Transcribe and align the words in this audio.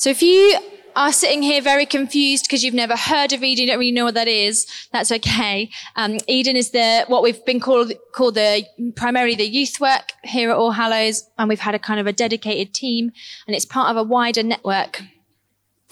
So 0.00 0.08
if 0.08 0.22
you 0.22 0.58
are 0.96 1.12
sitting 1.12 1.42
here 1.42 1.60
very 1.60 1.84
confused 1.84 2.46
because 2.46 2.64
you've 2.64 2.72
never 2.72 2.96
heard 2.96 3.34
of 3.34 3.44
Eden, 3.44 3.60
you 3.60 3.70
don't 3.70 3.78
really 3.78 3.92
know 3.92 4.06
what 4.06 4.14
that 4.14 4.28
is, 4.28 4.66
that's 4.94 5.12
okay. 5.12 5.68
Um, 5.94 6.16
Eden 6.26 6.56
is 6.56 6.70
the 6.70 7.04
what 7.08 7.22
we've 7.22 7.44
been 7.44 7.60
called 7.60 7.92
called 8.14 8.36
the 8.36 8.64
primarily 8.96 9.34
the 9.34 9.46
youth 9.46 9.78
work 9.78 10.12
here 10.24 10.50
at 10.52 10.56
All 10.56 10.70
Hallows, 10.70 11.28
and 11.36 11.50
we've 11.50 11.60
had 11.60 11.74
a 11.74 11.78
kind 11.78 12.00
of 12.00 12.06
a 12.06 12.14
dedicated 12.14 12.72
team, 12.72 13.12
and 13.46 13.54
it's 13.54 13.66
part 13.66 13.90
of 13.90 13.98
a 13.98 14.02
wider 14.02 14.42
network 14.42 15.02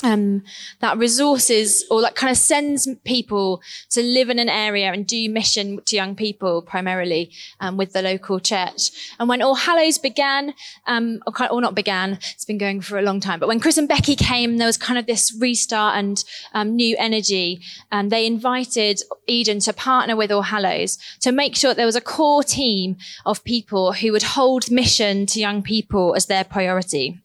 um, 0.04 0.44
that 0.80 0.96
resources 0.96 1.84
or 1.90 2.00
that 2.02 2.14
kind 2.14 2.30
of 2.30 2.36
sends 2.36 2.88
people 3.04 3.60
to 3.90 4.02
live 4.02 4.30
in 4.30 4.38
an 4.38 4.48
area 4.48 4.92
and 4.92 5.06
do 5.06 5.28
mission 5.28 5.80
to 5.86 5.96
young 5.96 6.14
people 6.14 6.62
primarily 6.62 7.30
um, 7.60 7.76
with 7.76 7.92
the 7.92 8.02
local 8.02 8.38
church. 8.38 8.90
And 9.18 9.28
when 9.28 9.42
All 9.42 9.56
Hallows 9.56 9.98
began, 9.98 10.54
um, 10.86 11.20
or, 11.26 11.52
or, 11.52 11.60
not 11.60 11.74
began, 11.74 12.18
it's 12.34 12.44
been 12.44 12.58
going 12.58 12.80
for 12.80 12.98
a 12.98 13.02
long 13.02 13.20
time, 13.20 13.40
but 13.40 13.48
when 13.48 13.60
Chris 13.60 13.78
and 13.78 13.88
Becky 13.88 14.14
came, 14.14 14.58
there 14.58 14.66
was 14.66 14.76
kind 14.76 14.98
of 14.98 15.06
this 15.06 15.34
restart 15.38 15.96
and 15.96 16.24
um, 16.54 16.76
new 16.76 16.96
energy. 16.98 17.60
And 17.90 18.12
they 18.12 18.26
invited 18.26 19.02
Eden 19.26 19.58
to 19.60 19.72
partner 19.72 20.14
with 20.14 20.30
All 20.30 20.42
Hallows 20.42 20.98
to 21.20 21.32
make 21.32 21.56
sure 21.56 21.74
there 21.74 21.86
was 21.86 21.96
a 21.96 22.00
core 22.00 22.44
team 22.44 22.96
of 23.26 23.42
people 23.42 23.94
who 23.94 24.12
would 24.12 24.22
hold 24.22 24.70
mission 24.70 25.26
to 25.26 25.40
young 25.40 25.62
people 25.62 26.14
as 26.14 26.26
their 26.26 26.44
priority 26.44 27.20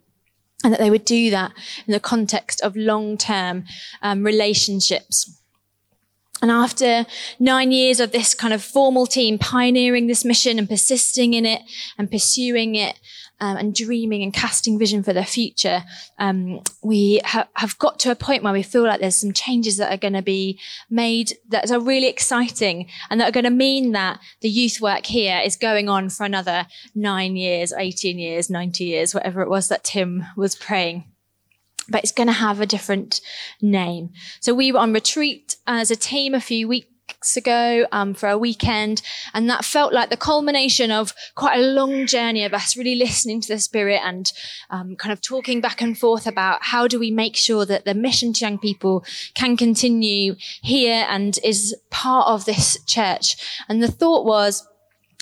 and 0.64 0.74
that 0.74 0.80
they 0.80 0.90
would 0.90 1.06
do 1.06 1.30
that 1.30 1.52
in 1.86 1.92
the 1.92 2.00
context 2.00 2.62
of 2.62 2.76
long-term 2.76 3.66
um, 4.02 4.24
relationships. 4.24 5.40
And 6.42 6.52
after 6.52 7.06
nine 7.40 7.72
years 7.72 8.02
of 8.02 8.12
this 8.12 8.34
kind 8.34 8.54
of 8.54 8.62
formal 8.62 9.06
team 9.06 9.38
pioneering 9.40 10.08
this 10.08 10.26
mission 10.26 10.60
and 10.60 10.68
persisting 10.68 11.34
in 11.34 11.46
it 11.46 11.62
and 11.98 12.12
pursuing 12.12 12.76
it, 12.76 13.00
um, 13.40 13.58
and 13.58 13.76
dreaming 13.76 14.24
and 14.24 14.34
casting 14.34 14.80
vision 14.80 15.04
for 15.04 15.14
the 15.14 15.24
future, 15.24 15.84
um, 16.20 16.62
we 16.82 17.20
ha- 17.26 17.48
have 17.56 17.78
got 17.78 18.00
to 18.00 18.12
a 18.12 18.16
point 18.16 18.44
where 18.44 18.54
we 18.54 18.64
feel 18.64 18.84
like 18.84 19.00
there's 19.00 19.16
some 19.16 19.34
changes 19.34 19.78
that 19.78 19.92
are 19.92 19.98
going 19.98 20.14
to 20.14 20.22
be 20.22 20.60
made 20.90 21.34
that 21.50 21.70
are 21.72 21.80
really 21.80 22.08
exciting 22.08 22.88
and 23.10 23.20
that 23.20 23.30
are 23.30 23.34
going 23.34 23.44
to 23.44 23.50
mean 23.50 23.92
that 23.92 24.20
the 24.42 24.50
youth 24.50 24.80
work 24.80 25.06
here 25.06 25.42
is 25.44 25.56
going 25.56 25.90
on 25.90 26.10
for 26.10 26.26
another 26.26 26.68
nine 26.96 27.36
years, 27.36 27.74
18 27.74 28.18
years, 28.18 28.50
90 28.50 28.84
years, 28.84 29.14
whatever 29.14 29.42
it 29.42 29.50
was 29.50 29.68
that 29.68 29.84
Tim 29.84 30.26
was 30.38 30.56
praying 30.56 31.06
but 31.90 32.02
it's 32.02 32.14
going 32.14 32.28
to 32.28 32.34
have 32.34 32.62
a 32.62 32.66
different 32.66 33.20
name. 33.62 34.10
So 34.40 34.54
we 34.54 34.72
were 34.72 34.80
on 34.80 34.94
retreat 34.94 35.58
as 35.68 35.92
a 35.92 35.98
team 35.98 36.34
a 36.34 36.40
few 36.40 36.66
weeks 36.66 36.88
weeks 37.24 37.38
ago 37.38 37.88
um, 37.94 38.14
for 38.14 38.28
a 38.28 38.38
weekend. 38.38 39.02
And 39.34 39.50
that 39.50 39.64
felt 39.64 39.94
like 39.94 40.10
the 40.10 40.18
culmination 40.18 40.92
of 40.92 41.14
quite 41.36 41.58
a 41.58 41.64
long 41.64 42.06
journey 42.06 42.44
of 42.44 42.54
us 42.54 42.76
really 42.76 42.96
listening 42.96 43.40
to 43.42 43.48
the 43.48 43.60
Spirit 43.60 44.02
and 44.04 44.30
um, 44.70 44.98
kind 44.98 45.14
of 45.14 45.22
talking 45.22 45.62
back 45.62 45.82
and 45.82 45.98
forth 45.98 46.28
about 46.28 46.60
how 46.64 46.86
do 46.86 47.00
we 47.00 47.12
make 47.12 47.38
sure 47.38 47.66
that 47.66 47.86
the 47.86 47.94
mission 47.94 48.34
to 48.34 48.44
young 48.44 48.58
people 48.60 49.06
can 49.36 49.56
continue 49.56 50.36
here 50.62 51.06
and 51.10 51.40
is 51.46 51.74
part 51.90 52.28
of 52.28 52.44
this 52.44 52.78
church. 52.86 53.38
And 53.70 53.82
the 53.82 53.92
thought 53.92 54.26
was, 54.26 54.68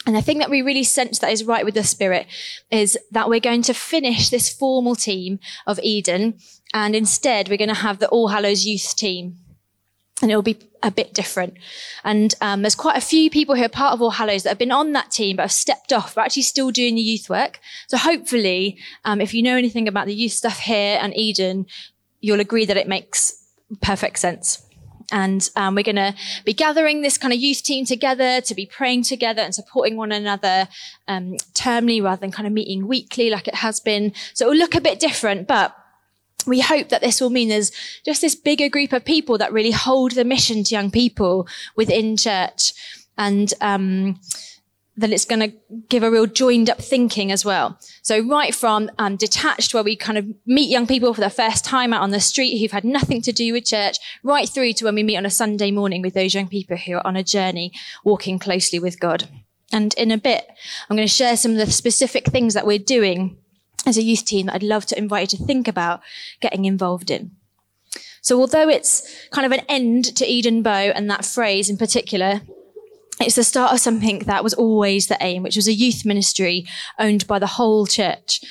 and 0.07 0.15
the 0.15 0.23
thing 0.23 0.39
that 0.39 0.49
we 0.49 0.63
really 0.63 0.83
sense 0.83 1.19
that 1.19 1.31
is 1.31 1.43
right 1.43 1.63
with 1.63 1.75
the 1.75 1.83
Spirit 1.83 2.25
is 2.71 2.97
that 3.11 3.29
we're 3.29 3.39
going 3.39 3.61
to 3.61 3.75
finish 3.75 4.29
this 4.29 4.51
formal 4.51 4.95
team 4.95 5.39
of 5.67 5.79
Eden. 5.83 6.39
And 6.73 6.95
instead, 6.95 7.47
we're 7.47 7.59
going 7.59 7.67
to 7.67 7.75
have 7.75 7.99
the 7.99 8.09
All 8.09 8.29
Hallows 8.29 8.65
youth 8.65 8.95
team 8.95 9.40
and 10.21 10.29
it'll 10.29 10.41
be 10.41 10.57
a 10.83 10.91
bit 10.91 11.13
different. 11.13 11.55
And 12.03 12.33
um, 12.41 12.61
there's 12.61 12.75
quite 12.75 12.97
a 12.97 13.01
few 13.01 13.29
people 13.29 13.55
who 13.55 13.63
are 13.63 13.69
part 13.69 13.93
of 13.93 14.01
All 14.01 14.11
Hallows 14.11 14.43
that 14.43 14.49
have 14.49 14.57
been 14.57 14.71
on 14.71 14.93
that 14.93 15.11
team 15.11 15.37
but 15.37 15.43
have 15.43 15.51
stepped 15.51 15.93
off, 15.93 16.15
but 16.15 16.25
actually 16.25 16.43
still 16.43 16.71
doing 16.71 16.95
the 16.95 17.01
youth 17.01 17.29
work. 17.29 17.59
So 17.87 17.97
hopefully, 17.97 18.77
um, 19.05 19.21
if 19.21 19.33
you 19.33 19.43
know 19.43 19.55
anything 19.55 19.87
about 19.87 20.07
the 20.07 20.15
youth 20.15 20.33
stuff 20.33 20.59
here 20.59 20.99
and 21.01 21.15
Eden, 21.15 21.65
you'll 22.19 22.39
agree 22.39 22.65
that 22.65 22.77
it 22.77 22.87
makes 22.87 23.43
perfect 23.81 24.19
sense. 24.19 24.63
And 25.11 25.49
um, 25.57 25.75
we're 25.75 25.83
going 25.83 25.97
to 25.97 26.15
be 26.45 26.53
gathering 26.53 27.01
this 27.01 27.17
kind 27.17 27.33
of 27.33 27.39
youth 27.39 27.63
team 27.63 27.85
together 27.85 28.39
to 28.39 28.55
be 28.55 28.65
praying 28.65 29.03
together 29.03 29.41
and 29.41 29.53
supporting 29.53 29.97
one 29.97 30.13
another 30.13 30.69
um, 31.07 31.33
termly 31.53 32.01
rather 32.01 32.21
than 32.21 32.31
kind 32.31 32.47
of 32.47 32.53
meeting 32.53 32.87
weekly 32.87 33.29
like 33.29 33.47
it 33.47 33.55
has 33.55 33.81
been. 33.81 34.13
So 34.33 34.45
it 34.45 34.49
will 34.49 34.57
look 34.57 34.75
a 34.75 34.81
bit 34.81 35.01
different, 35.01 35.47
but 35.47 35.75
we 36.45 36.61
hope 36.61 36.89
that 36.89 37.01
this 37.01 37.21
will 37.21 37.29
mean 37.29 37.49
there's 37.49 37.71
just 38.05 38.21
this 38.21 38.35
bigger 38.35 38.69
group 38.69 38.93
of 38.93 39.05
people 39.05 39.37
that 39.37 39.53
really 39.53 39.71
hold 39.71 40.11
the 40.13 40.23
mission 40.23 40.63
to 40.63 40.75
young 40.75 40.91
people 40.91 41.47
within 41.75 42.17
church 42.17 42.73
and 43.17 43.53
um, 43.61 44.19
that 44.97 45.11
it's 45.11 45.25
going 45.25 45.39
to 45.39 45.53
give 45.89 46.03
a 46.03 46.11
real 46.11 46.25
joined 46.25 46.69
up 46.69 46.79
thinking 46.79 47.31
as 47.31 47.45
well. 47.45 47.77
So 48.01 48.19
right 48.19 48.53
from 48.53 48.89
um, 48.97 49.15
detached, 49.15 49.73
where 49.73 49.83
we 49.83 49.95
kind 49.95 50.17
of 50.17 50.25
meet 50.45 50.69
young 50.69 50.87
people 50.87 51.13
for 51.13 51.21
the 51.21 51.29
first 51.29 51.63
time 51.63 51.93
out 51.93 52.01
on 52.01 52.11
the 52.11 52.19
street 52.19 52.59
who've 52.59 52.71
had 52.71 52.83
nothing 52.83 53.21
to 53.23 53.31
do 53.31 53.53
with 53.53 53.65
church, 53.65 53.97
right 54.23 54.47
through 54.47 54.73
to 54.73 54.85
when 54.85 54.95
we 54.95 55.03
meet 55.03 55.17
on 55.17 55.25
a 55.25 55.29
Sunday 55.29 55.71
morning 55.71 56.01
with 56.01 56.13
those 56.13 56.33
young 56.33 56.47
people 56.47 56.77
who 56.77 56.95
are 56.95 57.07
on 57.07 57.15
a 57.15 57.23
journey 57.23 57.71
walking 58.03 58.39
closely 58.39 58.79
with 58.79 58.99
God. 58.99 59.27
And 59.73 59.93
in 59.95 60.11
a 60.11 60.17
bit, 60.17 60.45
I'm 60.89 60.97
going 60.97 61.07
to 61.07 61.13
share 61.13 61.37
some 61.37 61.51
of 61.51 61.57
the 61.57 61.71
specific 61.71 62.25
things 62.25 62.53
that 62.53 62.67
we're 62.67 62.77
doing 62.77 63.37
as 63.85 63.97
a 63.97 64.03
youth 64.03 64.25
team 64.25 64.45
that 64.45 64.55
I'd 64.55 64.63
love 64.63 64.85
to 64.87 64.97
invite 64.97 65.31
you 65.31 65.37
to 65.37 65.45
think 65.45 65.67
about 65.67 66.01
getting 66.39 66.65
involved 66.65 67.09
in. 67.09 67.31
So 68.21 68.39
although 68.39 68.69
it's 68.69 69.27
kind 69.31 69.45
of 69.45 69.51
an 69.51 69.65
end 69.67 70.15
to 70.17 70.25
Eden 70.25 70.61
Bow 70.61 70.71
and 70.71 71.09
that 71.09 71.25
phrase 71.25 71.69
in 71.69 71.77
particular, 71.77 72.41
it's 73.19 73.35
the 73.35 73.43
start 73.43 73.73
of 73.73 73.79
something 73.79 74.19
that 74.19 74.43
was 74.43 74.53
always 74.53 75.07
the 75.07 75.17
aim, 75.21 75.43
which 75.43 75.55
was 75.55 75.67
a 75.67 75.73
youth 75.73 76.05
ministry 76.05 76.65
owned 76.99 77.27
by 77.27 77.39
the 77.39 77.47
whole 77.47 77.85
church. 77.85 78.41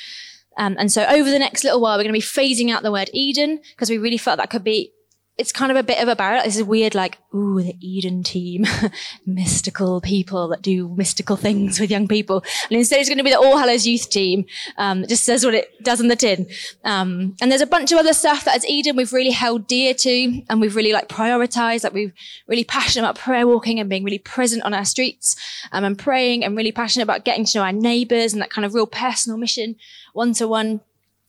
Um, 0.59 0.77
and 0.79 0.91
so 0.93 1.05
over 1.07 1.31
the 1.31 1.39
next 1.39 1.65
little 1.65 1.81
while, 1.81 1.97
we're 1.97 2.05
going 2.05 2.15
to 2.15 2.19
be 2.19 2.21
phasing 2.21 2.71
out 2.71 2.83
the 2.83 2.93
word 2.93 3.11
Eden 3.13 3.61
because 3.71 3.91
we 3.91 3.99
really 3.99 4.19
felt 4.19 4.39
that 4.39 4.51
could 4.51 4.65
be 4.65 4.93
it's 5.41 5.53
kind 5.53 5.71
of 5.71 5.79
a 5.79 5.83
bit 5.83 6.03
of 6.03 6.09
a 6.09 6.15
barrier. 6.15 6.43
This 6.45 6.57
is 6.57 6.65
weird, 6.65 6.95
like, 6.95 7.19
ooh, 7.35 7.63
the 7.63 7.75
Eden 7.81 8.23
team, 8.23 8.67
mystical 9.27 10.03
people 10.03 10.49
that 10.49 10.61
do 10.61 10.89
mystical 10.89 11.35
things 11.35 11.81
with 11.81 11.91
young 11.91 12.07
people. 12.07 12.45
And 12.69 12.79
instead 12.79 13.01
it's 13.01 13.09
going 13.09 13.17
to 13.19 13.25
be 13.25 13.31
the 13.31 13.39
All 13.39 13.57
Hallows 13.57 13.87
Youth 13.87 14.11
team. 14.11 14.45
Um, 14.77 15.03
it 15.03 15.09
just 15.09 15.25
says 15.25 15.43
what 15.43 15.55
it 15.55 15.83
does 15.83 15.99
on 15.99 16.09
the 16.09 16.17
tin. 16.17 16.47
Um, 16.85 17.37
and 17.41 17.51
there's 17.51 17.63
a 17.63 17.67
bunch 17.67 17.91
of 17.91 17.99
other 17.99 18.13
stuff 18.13 18.45
that 18.45 18.55
as 18.55 18.69
Eden 18.69 18.97
we've 18.97 19.15
really 19.15 19.31
held 19.31 19.67
dear 19.67 19.95
to 19.95 20.43
and 20.51 20.61
we've 20.61 20.77
really 20.77 20.93
like 20.93 21.09
prioritized, 21.09 21.85
like 21.85 21.95
we're 21.95 22.13
really 22.47 22.65
passionate 22.65 23.07
about 23.07 23.17
prayer 23.17 23.47
walking 23.47 23.81
and 23.81 23.89
being 23.89 24.05
really 24.05 24.19
present 24.19 24.63
on 24.63 24.75
our 24.75 24.85
streets 24.85 25.37
um, 25.73 25.85
and 25.85 25.99
praying 25.99 26.45
and 26.45 26.55
really 26.55 26.73
passionate 26.73 27.05
about 27.05 27.25
getting 27.25 27.47
to 27.47 27.59
know 27.59 27.65
our 27.65 27.73
neighbors 27.73 28.35
and 28.35 28.43
that 28.43 28.51
kind 28.51 28.67
of 28.67 28.75
real 28.75 28.87
personal 28.87 29.39
mission 29.39 29.77
one 30.13 30.33
to 30.35 30.47
one 30.47 30.81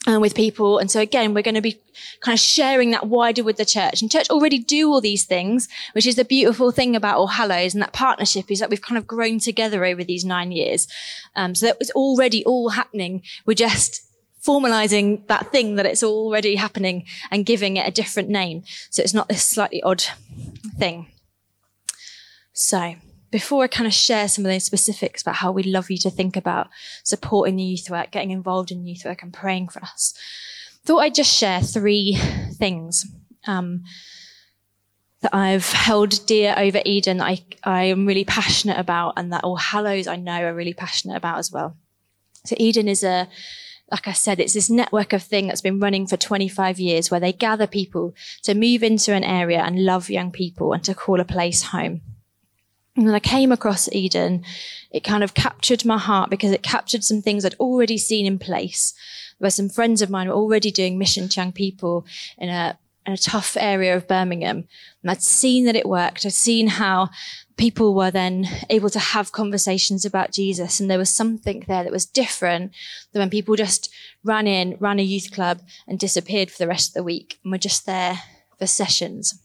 uh, 0.07 0.19
with 0.19 0.35
people. 0.35 0.79
And 0.79 0.89
so 0.89 0.99
again, 0.99 1.33
we're 1.33 1.43
going 1.43 1.55
to 1.55 1.61
be 1.61 1.79
kind 2.21 2.35
of 2.35 2.39
sharing 2.39 2.91
that 2.91 3.07
wider 3.07 3.43
with 3.43 3.57
the 3.57 3.65
church. 3.65 4.01
And 4.01 4.11
church 4.11 4.29
already 4.29 4.59
do 4.59 4.89
all 4.89 5.01
these 5.01 5.25
things, 5.25 5.67
which 5.93 6.07
is 6.07 6.15
the 6.15 6.25
beautiful 6.25 6.71
thing 6.71 6.95
about 6.95 7.17
All 7.17 7.27
Hallows 7.27 7.73
and 7.73 7.81
that 7.83 7.93
partnership 7.93 8.49
is 8.49 8.59
that 8.59 8.69
we've 8.69 8.81
kind 8.81 8.97
of 8.97 9.07
grown 9.07 9.39
together 9.39 9.85
over 9.85 10.03
these 10.03 10.25
nine 10.25 10.51
years. 10.51 10.87
Um, 11.35 11.53
so 11.55 11.65
that 11.65 11.79
was 11.79 11.91
already 11.91 12.43
all 12.45 12.69
happening. 12.69 13.21
We're 13.45 13.53
just 13.53 14.01
formalizing 14.43 15.27
that 15.27 15.51
thing 15.51 15.75
that 15.75 15.85
it's 15.85 16.03
already 16.03 16.55
happening 16.55 17.05
and 17.29 17.45
giving 17.45 17.77
it 17.77 17.87
a 17.87 17.91
different 17.91 18.29
name. 18.29 18.63
So 18.89 19.03
it's 19.03 19.13
not 19.13 19.29
this 19.29 19.43
slightly 19.43 19.83
odd 19.83 20.03
thing. 20.79 21.07
So 22.53 22.95
before 23.31 23.63
I 23.63 23.67
kind 23.67 23.87
of 23.87 23.93
share 23.93 24.27
some 24.27 24.45
of 24.45 24.51
those 24.51 24.65
specifics 24.65 25.21
about 25.21 25.35
how 25.35 25.51
we'd 25.51 25.65
love 25.65 25.89
you 25.89 25.97
to 25.99 26.09
think 26.09 26.35
about 26.35 26.67
supporting 27.03 27.55
the 27.55 27.63
youth 27.63 27.89
work, 27.89 28.11
getting 28.11 28.31
involved 28.31 28.71
in 28.71 28.85
youth 28.85 29.05
work 29.05 29.23
and 29.23 29.33
praying 29.33 29.69
for 29.69 29.81
us, 29.81 30.13
thought 30.85 30.99
I'd 30.99 31.15
just 31.15 31.33
share 31.33 31.61
three 31.61 32.17
things 32.53 33.05
um, 33.47 33.83
that 35.21 35.33
I've 35.33 35.71
held 35.71 36.25
dear 36.25 36.55
over 36.57 36.81
Eden 36.83 37.21
I, 37.21 37.43
I 37.63 37.83
am 37.83 38.05
really 38.05 38.25
passionate 38.25 38.77
about 38.77 39.13
and 39.17 39.31
that 39.31 39.43
All 39.43 39.55
Hallows 39.55 40.07
I 40.07 40.17
know 40.17 40.43
are 40.43 40.53
really 40.53 40.73
passionate 40.73 41.15
about 41.15 41.37
as 41.37 41.51
well. 41.51 41.77
So 42.43 42.55
Eden 42.59 42.87
is 42.87 43.03
a, 43.03 43.29
like 43.91 44.07
I 44.07 44.13
said, 44.13 44.39
it's 44.39 44.53
this 44.53 44.69
network 44.69 45.13
of 45.13 45.21
thing 45.23 45.47
that's 45.47 45.61
been 45.61 45.79
running 45.79 46.07
for 46.07 46.17
25 46.17 46.79
years 46.79 47.11
where 47.11 47.19
they 47.19 47.33
gather 47.33 47.67
people 47.67 48.15
to 48.43 48.55
move 48.55 48.83
into 48.83 49.13
an 49.13 49.23
area 49.23 49.59
and 49.61 49.85
love 49.85 50.09
young 50.09 50.31
people 50.31 50.73
and 50.73 50.83
to 50.83 50.95
call 50.95 51.19
a 51.19 51.25
place 51.25 51.63
home. 51.63 52.01
And 53.01 53.07
when 53.07 53.15
I 53.15 53.19
came 53.19 53.51
across 53.51 53.91
Eden, 53.91 54.45
it 54.91 55.03
kind 55.03 55.23
of 55.23 55.33
captured 55.33 55.83
my 55.85 55.97
heart 55.97 56.29
because 56.29 56.51
it 56.51 56.61
captured 56.61 57.03
some 57.03 57.19
things 57.19 57.43
I'd 57.43 57.55
already 57.55 57.97
seen 57.97 58.27
in 58.27 58.37
place. 58.37 58.93
Where 59.39 59.49
some 59.49 59.69
friends 59.69 60.03
of 60.03 60.11
mine 60.11 60.27
were 60.27 60.35
already 60.35 60.69
doing 60.69 60.99
mission 60.99 61.27
young 61.35 61.51
people 61.51 62.05
in 62.37 62.49
a, 62.49 62.77
in 63.07 63.13
a 63.13 63.17
tough 63.17 63.57
area 63.59 63.97
of 63.97 64.07
Birmingham. 64.07 64.67
And 65.01 65.09
I'd 65.09 65.23
seen 65.23 65.65
that 65.65 65.75
it 65.75 65.89
worked. 65.89 66.27
I'd 66.27 66.33
seen 66.33 66.67
how 66.67 67.09
people 67.57 67.95
were 67.95 68.11
then 68.11 68.47
able 68.69 68.91
to 68.91 68.99
have 68.99 69.31
conversations 69.31 70.05
about 70.05 70.31
Jesus. 70.31 70.79
And 70.79 70.87
there 70.87 70.99
was 70.99 71.09
something 71.09 71.63
there 71.67 71.83
that 71.83 71.91
was 71.91 72.05
different 72.05 72.71
than 73.13 73.21
when 73.21 73.31
people 73.31 73.55
just 73.55 73.91
ran 74.23 74.45
in, 74.45 74.77
ran 74.79 74.99
a 74.99 75.01
youth 75.01 75.31
club 75.31 75.61
and 75.87 75.97
disappeared 75.97 76.51
for 76.51 76.59
the 76.59 76.67
rest 76.67 76.91
of 76.91 76.93
the 76.93 77.03
week 77.03 77.39
and 77.43 77.51
were 77.51 77.57
just 77.57 77.87
there 77.87 78.19
for 78.59 78.67
sessions. 78.67 79.40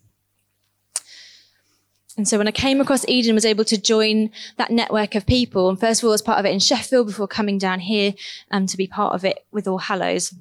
And 2.17 2.27
so 2.27 2.39
when 2.39 2.49
I 2.49 2.53
came 2.53 2.81
across 2.81 3.07
Eden, 3.09 3.35
was 3.35 3.45
able 3.45 3.65
to 3.65 3.81
join 3.81 4.31
that 4.57 4.71
network 4.71 5.15
of 5.15 5.27
people. 5.27 5.69
And 5.69 5.79
first 5.79 6.03
of 6.03 6.07
all, 6.07 6.15
as 6.15 6.23
part 6.23 6.39
of 6.39 6.47
it 6.47 6.53
in 6.53 6.61
Sheffield 6.61 7.07
before 7.07 7.29
coming 7.29 7.59
down 7.59 7.81
here 7.81 8.15
um, 8.51 8.67
to 8.67 8.77
be 8.77 8.87
part 8.87 9.15
of 9.15 9.25
it 9.25 9.45
with 9.53 9.69
All 9.69 9.79
Hallows. 9.79 10.35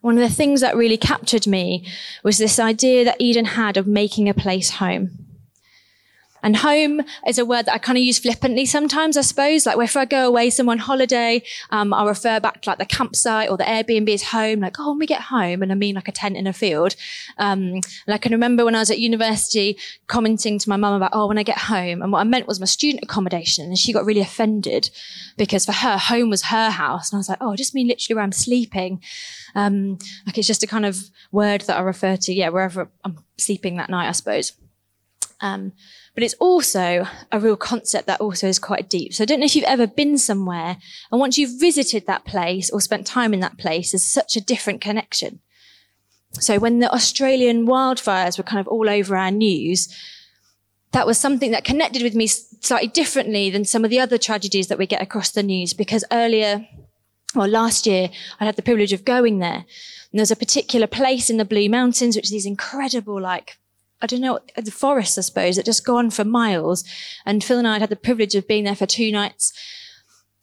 one 0.00 0.18
of 0.18 0.28
the 0.28 0.34
things 0.34 0.60
that 0.60 0.76
really 0.76 0.96
captured 0.98 1.46
me 1.46 1.86
was 2.22 2.38
this 2.38 2.58
idea 2.58 3.04
that 3.04 3.20
Eden 3.20 3.44
had 3.44 3.76
of 3.76 3.86
making 3.86 4.28
a 4.28 4.34
place 4.34 4.70
home. 4.70 5.23
And 6.44 6.58
home 6.58 7.00
is 7.26 7.38
a 7.38 7.44
word 7.44 7.66
that 7.66 7.74
I 7.74 7.78
kind 7.78 7.96
of 7.96 8.04
use 8.04 8.18
flippantly 8.18 8.66
sometimes, 8.66 9.16
I 9.16 9.22
suppose. 9.22 9.64
Like 9.64 9.78
if 9.78 9.96
I 9.96 10.04
go 10.04 10.28
away 10.28 10.50
somewhere 10.50 10.74
on 10.74 10.78
holiday, 10.78 11.42
um, 11.70 11.94
I'll 11.94 12.06
refer 12.06 12.38
back 12.38 12.60
to 12.62 12.70
like 12.70 12.78
the 12.78 12.84
campsite 12.84 13.48
or 13.50 13.56
the 13.56 13.64
Airbnb 13.64 14.10
as 14.10 14.24
home. 14.24 14.60
Like, 14.60 14.78
oh, 14.78 14.90
when 14.90 14.98
we 14.98 15.06
get 15.06 15.22
home, 15.22 15.62
and 15.62 15.72
I 15.72 15.74
mean 15.74 15.94
like 15.94 16.06
a 16.06 16.12
tent 16.12 16.36
in 16.36 16.46
a 16.46 16.52
field. 16.52 16.96
Um, 17.38 17.80
and 18.06 18.14
I 18.14 18.18
can 18.18 18.32
remember 18.32 18.64
when 18.64 18.74
I 18.74 18.80
was 18.80 18.90
at 18.90 18.98
university 18.98 19.78
commenting 20.06 20.58
to 20.58 20.68
my 20.68 20.76
mum 20.76 20.94
about, 20.94 21.12
oh, 21.14 21.26
when 21.26 21.38
I 21.38 21.42
get 21.42 21.58
home. 21.58 22.02
And 22.02 22.12
what 22.12 22.20
I 22.20 22.24
meant 22.24 22.46
was 22.46 22.60
my 22.60 22.66
student 22.66 23.02
accommodation. 23.02 23.64
And 23.64 23.78
she 23.78 23.94
got 23.94 24.04
really 24.04 24.20
offended 24.20 24.90
because 25.38 25.64
for 25.64 25.72
her, 25.72 25.96
home 25.96 26.28
was 26.28 26.42
her 26.42 26.68
house. 26.68 27.10
And 27.10 27.16
I 27.16 27.20
was 27.20 27.28
like, 27.30 27.38
oh, 27.40 27.52
I 27.52 27.56
just 27.56 27.74
mean 27.74 27.88
literally 27.88 28.16
where 28.16 28.24
I'm 28.24 28.32
sleeping. 28.32 29.02
Um, 29.54 29.98
like 30.26 30.36
it's 30.36 30.46
just 30.46 30.62
a 30.62 30.66
kind 30.66 30.84
of 30.84 30.98
word 31.32 31.62
that 31.62 31.78
I 31.78 31.80
refer 31.80 32.16
to, 32.16 32.34
yeah, 32.34 32.50
wherever 32.50 32.90
I'm 33.02 33.24
sleeping 33.38 33.76
that 33.76 33.88
night, 33.88 34.08
I 34.08 34.12
suppose. 34.12 34.52
Um, 35.40 35.72
but 36.14 36.22
it's 36.22 36.34
also 36.34 37.06
a 37.32 37.40
real 37.40 37.56
concept 37.56 38.06
that 38.06 38.20
also 38.20 38.46
is 38.46 38.58
quite 38.58 38.88
deep. 38.88 39.12
So 39.12 39.22
I 39.22 39.26
don't 39.26 39.40
know 39.40 39.46
if 39.46 39.56
you've 39.56 39.64
ever 39.64 39.86
been 39.86 40.16
somewhere 40.16 40.78
and 41.10 41.20
once 41.20 41.36
you've 41.36 41.60
visited 41.60 42.06
that 42.06 42.24
place 42.24 42.70
or 42.70 42.80
spent 42.80 43.06
time 43.06 43.34
in 43.34 43.40
that 43.40 43.58
place, 43.58 43.92
there's 43.92 44.04
such 44.04 44.36
a 44.36 44.40
different 44.40 44.80
connection. 44.80 45.40
So 46.32 46.58
when 46.58 46.78
the 46.78 46.92
Australian 46.92 47.66
wildfires 47.66 48.38
were 48.38 48.44
kind 48.44 48.60
of 48.60 48.68
all 48.68 48.88
over 48.88 49.16
our 49.16 49.30
news, 49.30 49.88
that 50.92 51.06
was 51.06 51.18
something 51.18 51.50
that 51.50 51.64
connected 51.64 52.02
with 52.02 52.14
me 52.14 52.26
slightly 52.26 52.88
differently 52.88 53.50
than 53.50 53.64
some 53.64 53.84
of 53.84 53.90
the 53.90 54.00
other 54.00 54.18
tragedies 54.18 54.68
that 54.68 54.78
we 54.78 54.86
get 54.86 55.02
across 55.02 55.30
the 55.30 55.42
news 55.42 55.72
because 55.72 56.04
earlier 56.12 56.66
well, 57.34 57.48
last 57.48 57.86
year 57.86 58.10
I 58.40 58.44
had 58.44 58.56
the 58.56 58.62
privilege 58.62 58.92
of 58.92 59.04
going 59.04 59.38
there. 59.38 59.64
And 60.12 60.18
there's 60.18 60.30
a 60.30 60.36
particular 60.36 60.86
place 60.86 61.28
in 61.28 61.36
the 61.36 61.44
Blue 61.44 61.68
Mountains, 61.68 62.14
which 62.16 62.26
is 62.26 62.30
these 62.30 62.46
incredible, 62.46 63.20
like, 63.20 63.58
I 64.04 64.06
don't 64.06 64.20
know, 64.20 64.38
the 64.54 64.70
forests, 64.70 65.16
I 65.16 65.22
suppose, 65.22 65.56
that 65.56 65.64
just 65.64 65.86
go 65.86 65.96
on 65.96 66.10
for 66.10 66.24
miles. 66.24 66.84
And 67.24 67.42
Phil 67.42 67.58
and 67.58 67.66
I 67.66 67.78
had 67.78 67.88
the 67.88 67.96
privilege 67.96 68.34
of 68.34 68.46
being 68.46 68.64
there 68.64 68.76
for 68.76 68.84
two 68.84 69.10
nights. 69.10 69.50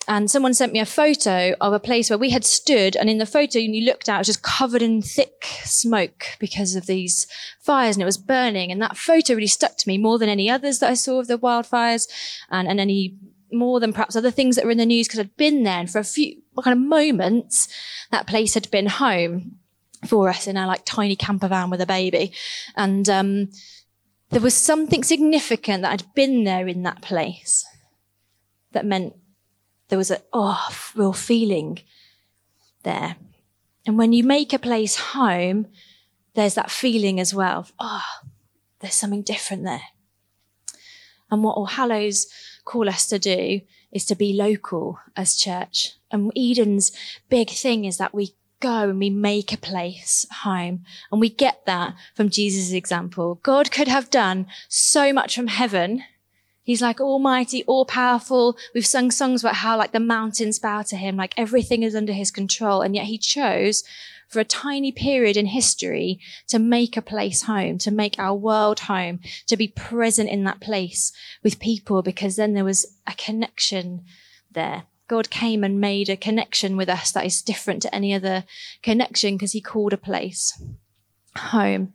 And 0.08 0.31
someone 0.31 0.56
sent 0.56 0.74
me 0.74 0.80
a 0.80 0.86
photo 0.86 1.54
of 1.62 1.72
a 1.72 1.80
place 1.80 2.10
where 2.10 2.18
we 2.18 2.31
had 2.31 2.44
stood. 2.44 2.96
And 2.96 3.08
in 3.08 3.19
the 3.19 3.25
photo, 3.28 3.60
you 3.60 3.86
looked 3.86 4.10
out, 4.10 4.16
it 4.16 4.22
was 4.22 4.28
just 4.28 4.42
covered 4.42 4.81
in 4.81 5.04
thick 5.04 5.46
smoke 5.63 6.25
because 6.40 6.75
of 6.75 6.88
these 6.88 7.28
fires 7.60 7.96
and 7.96 8.02
it 8.02 8.06
was 8.06 8.18
burning. 8.18 8.72
And 8.72 8.81
that 8.81 8.98
photo 8.98 9.36
really 9.36 9.46
stuck 9.46 9.78
to 9.78 9.88
me 9.88 10.00
more 10.00 10.18
than 10.18 10.28
any 10.28 10.50
others 10.50 10.80
that 10.80 10.90
I 10.90 10.96
saw 10.96 11.19
of 11.19 11.28
the 11.28 11.38
wildfires 11.38 12.08
and, 12.50 12.68
and 12.68 12.80
any 12.80 13.16
more 13.52 13.80
than 13.80 13.94
perhaps 13.94 14.16
other 14.16 14.31
things 14.31 14.56
that 14.56 14.66
were 14.66 14.72
in 14.72 14.80
the 14.80 14.88
news 14.88 15.08
because 15.08 15.19
I'd 15.19 15.38
been 15.38 15.63
there 15.63 15.80
and 15.80 15.90
for 15.90 16.00
a 16.00 16.04
few 16.04 16.42
kind 16.63 16.74
of 16.78 16.84
moments 16.84 17.68
that 18.10 18.25
place 18.25 18.56
had 18.56 18.72
been 18.72 18.88
home 18.88 19.60
for 20.06 20.30
us 20.30 20.48
in 20.48 20.57
our 20.57 20.68
like 20.68 20.83
tiny 20.86 21.15
camper 21.15 21.48
van 21.48 21.69
with 21.69 21.81
a 21.81 21.86
baby. 21.86 22.31
And 22.75 23.07
um, 23.09 23.50
there 24.30 24.42
was 24.42 24.53
something 24.53 25.03
significant 25.03 25.81
that 25.83 25.92
had 25.92 26.13
been 26.15 26.44
there 26.44 26.68
in 26.68 26.83
that 26.83 27.01
place 27.01 27.65
that 28.71 28.86
meant 28.86 29.15
there 29.89 29.98
was 29.98 30.12
a 30.12 30.21
oh 30.33 30.69
real 30.95 31.13
feeling 31.13 31.80
there. 32.83 33.15
And 33.86 33.98
when 33.98 34.13
you 34.13 34.24
make 34.24 34.53
a 34.53 34.59
place 34.59 34.95
home, 34.95 35.68
there's 36.33 36.56
that 36.56 36.71
feeling 36.71 37.19
as 37.19 37.33
well. 37.33 37.59
Of, 37.59 37.74
oh, 37.80 38.03
there's 38.80 38.95
something 38.95 39.21
different 39.21 39.63
there. 39.63 39.81
And 41.30 41.44
what 41.44 41.56
All 41.56 41.65
Hallows 41.65 42.27
call 42.65 42.89
us 42.89 43.07
to 43.07 43.19
do 43.19 43.62
is 43.92 44.06
to 44.06 44.15
be 44.15 44.33
local 44.33 45.00
as 45.15 45.36
church. 45.36 45.94
And 46.12 46.31
Eden's 46.36 46.92
big 47.30 47.50
thing 47.50 47.86
is 47.86 47.98
that 47.98 48.13
we 48.13 48.36
go 48.62 48.90
and 48.90 49.00
we 49.00 49.10
make 49.10 49.52
a 49.52 49.58
place 49.58 50.25
home. 50.44 50.86
And 51.12 51.19
we 51.19 51.30
get 51.30 51.66
that 51.66 51.96
from 52.16 52.30
Jesus' 52.30 52.72
example. 52.72 53.40
God 53.44 53.72
could 53.72 53.88
have 53.90 54.10
done 54.10 54.48
so 54.69 55.12
much 55.12 55.36
from 55.36 55.48
heaven. 55.48 56.04
He's 56.63 56.81
like 56.81 57.02
almighty, 57.02 57.63
all 57.66 57.86
powerful. 57.86 58.56
We've 58.74 58.86
sung 58.86 59.12
songs 59.12 59.44
about 59.44 59.56
how 59.56 59.78
like 59.78 59.92
the 59.92 60.00
mountains 60.00 60.60
bow 60.60 60.84
to 60.84 60.96
him, 60.96 61.18
like 61.18 61.34
everything 61.36 61.84
is 61.84 61.96
under 61.96 62.13
his 62.13 62.31
control. 62.31 62.81
And 62.81 62.96
yet 62.96 63.06
he 63.06 63.18
chose 63.18 63.84
for 64.30 64.40
a 64.40 64.46
tiny 64.46 64.94
period 64.94 65.36
in 65.36 65.48
history 65.48 66.19
to 66.48 66.58
make 66.58 66.96
a 66.96 67.02
place 67.02 67.44
home, 67.44 67.78
to 67.80 67.92
make 67.92 68.18
our 68.18 68.34
world 68.34 68.81
home, 68.81 69.19
to 69.48 69.58
be 69.58 69.68
present 69.68 70.30
in 70.30 70.46
that 70.46 70.62
place 70.62 71.12
with 71.44 71.60
people 71.60 72.02
because 72.02 72.38
then 72.38 72.54
there 72.54 72.63
was 72.63 72.86
a 73.06 73.13
connection 73.16 74.06
there. 74.50 74.84
God 75.12 75.30
came 75.30 75.62
and 75.66 75.81
made 75.81 76.08
a 76.08 76.16
connection 76.16 76.78
with 76.78 76.88
us 76.88 77.12
that 77.12 77.25
is 77.25 77.42
different 77.42 77.81
to 77.81 77.94
any 77.94 78.13
other 78.13 78.46
connection 78.81 79.36
because 79.36 79.52
he 79.52 79.60
called 79.60 79.92
a 79.92 79.98
place 79.98 80.58
home. 81.36 81.92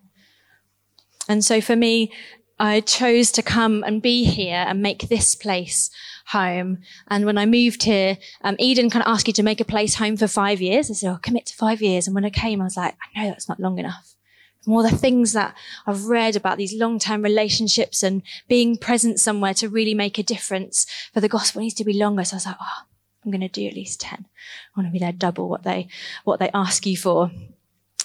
And 1.26 1.42
so 1.42 1.62
for 1.62 1.74
me, 1.74 2.12
I 2.58 2.80
chose 2.80 3.32
to 3.32 3.42
come 3.42 3.82
and 3.86 4.02
be 4.02 4.24
here 4.24 4.62
and 4.68 4.82
make 4.82 5.08
this 5.08 5.34
place 5.34 5.88
home. 6.26 6.80
And 7.08 7.24
when 7.24 7.38
I 7.38 7.46
moved 7.46 7.84
here, 7.84 8.18
um, 8.42 8.56
Eden 8.58 8.90
kind 8.90 9.02
of 9.02 9.10
asked 9.10 9.28
you 9.28 9.32
to 9.32 9.42
make 9.42 9.62
a 9.62 9.64
place 9.64 9.94
home 9.94 10.18
for 10.18 10.28
five 10.28 10.60
years. 10.60 10.90
I 10.90 10.92
said, 10.92 11.08
I'll 11.08 11.16
commit 11.16 11.46
to 11.46 11.56
five 11.56 11.80
years. 11.80 12.06
And 12.06 12.14
when 12.14 12.26
I 12.26 12.30
came, 12.30 12.60
I 12.60 12.64
was 12.64 12.76
like, 12.76 12.96
I 13.14 13.22
know 13.22 13.30
that's 13.30 13.48
not 13.48 13.58
long 13.58 13.78
enough. 13.78 14.14
From 14.62 14.74
all 14.74 14.82
the 14.82 14.90
things 14.90 15.32
that 15.32 15.56
I've 15.86 16.04
read 16.04 16.36
about 16.36 16.58
these 16.58 16.74
long-term 16.74 17.22
relationships 17.22 18.02
and 18.02 18.20
being 18.46 18.76
present 18.76 19.20
somewhere 19.20 19.54
to 19.54 19.70
really 19.70 19.94
make 19.94 20.18
a 20.18 20.22
difference 20.22 20.86
for 21.14 21.22
the 21.22 21.30
gospel 21.30 21.62
needs 21.62 21.72
to 21.76 21.84
be 21.84 21.94
longer. 21.94 22.22
So 22.22 22.34
I 22.34 22.36
was 22.36 22.46
like, 22.46 22.56
oh, 22.60 22.82
I'm 23.26 23.32
going 23.32 23.40
to 23.40 23.48
do 23.48 23.66
at 23.66 23.74
least 23.74 24.00
10. 24.00 24.24
I 24.24 24.80
want 24.80 24.88
to 24.88 24.92
be 24.92 25.00
there 25.00 25.12
double 25.12 25.48
what 25.48 25.64
they, 25.64 25.88
what 26.24 26.38
they 26.38 26.50
ask 26.54 26.86
you 26.86 26.96
for. 26.96 27.30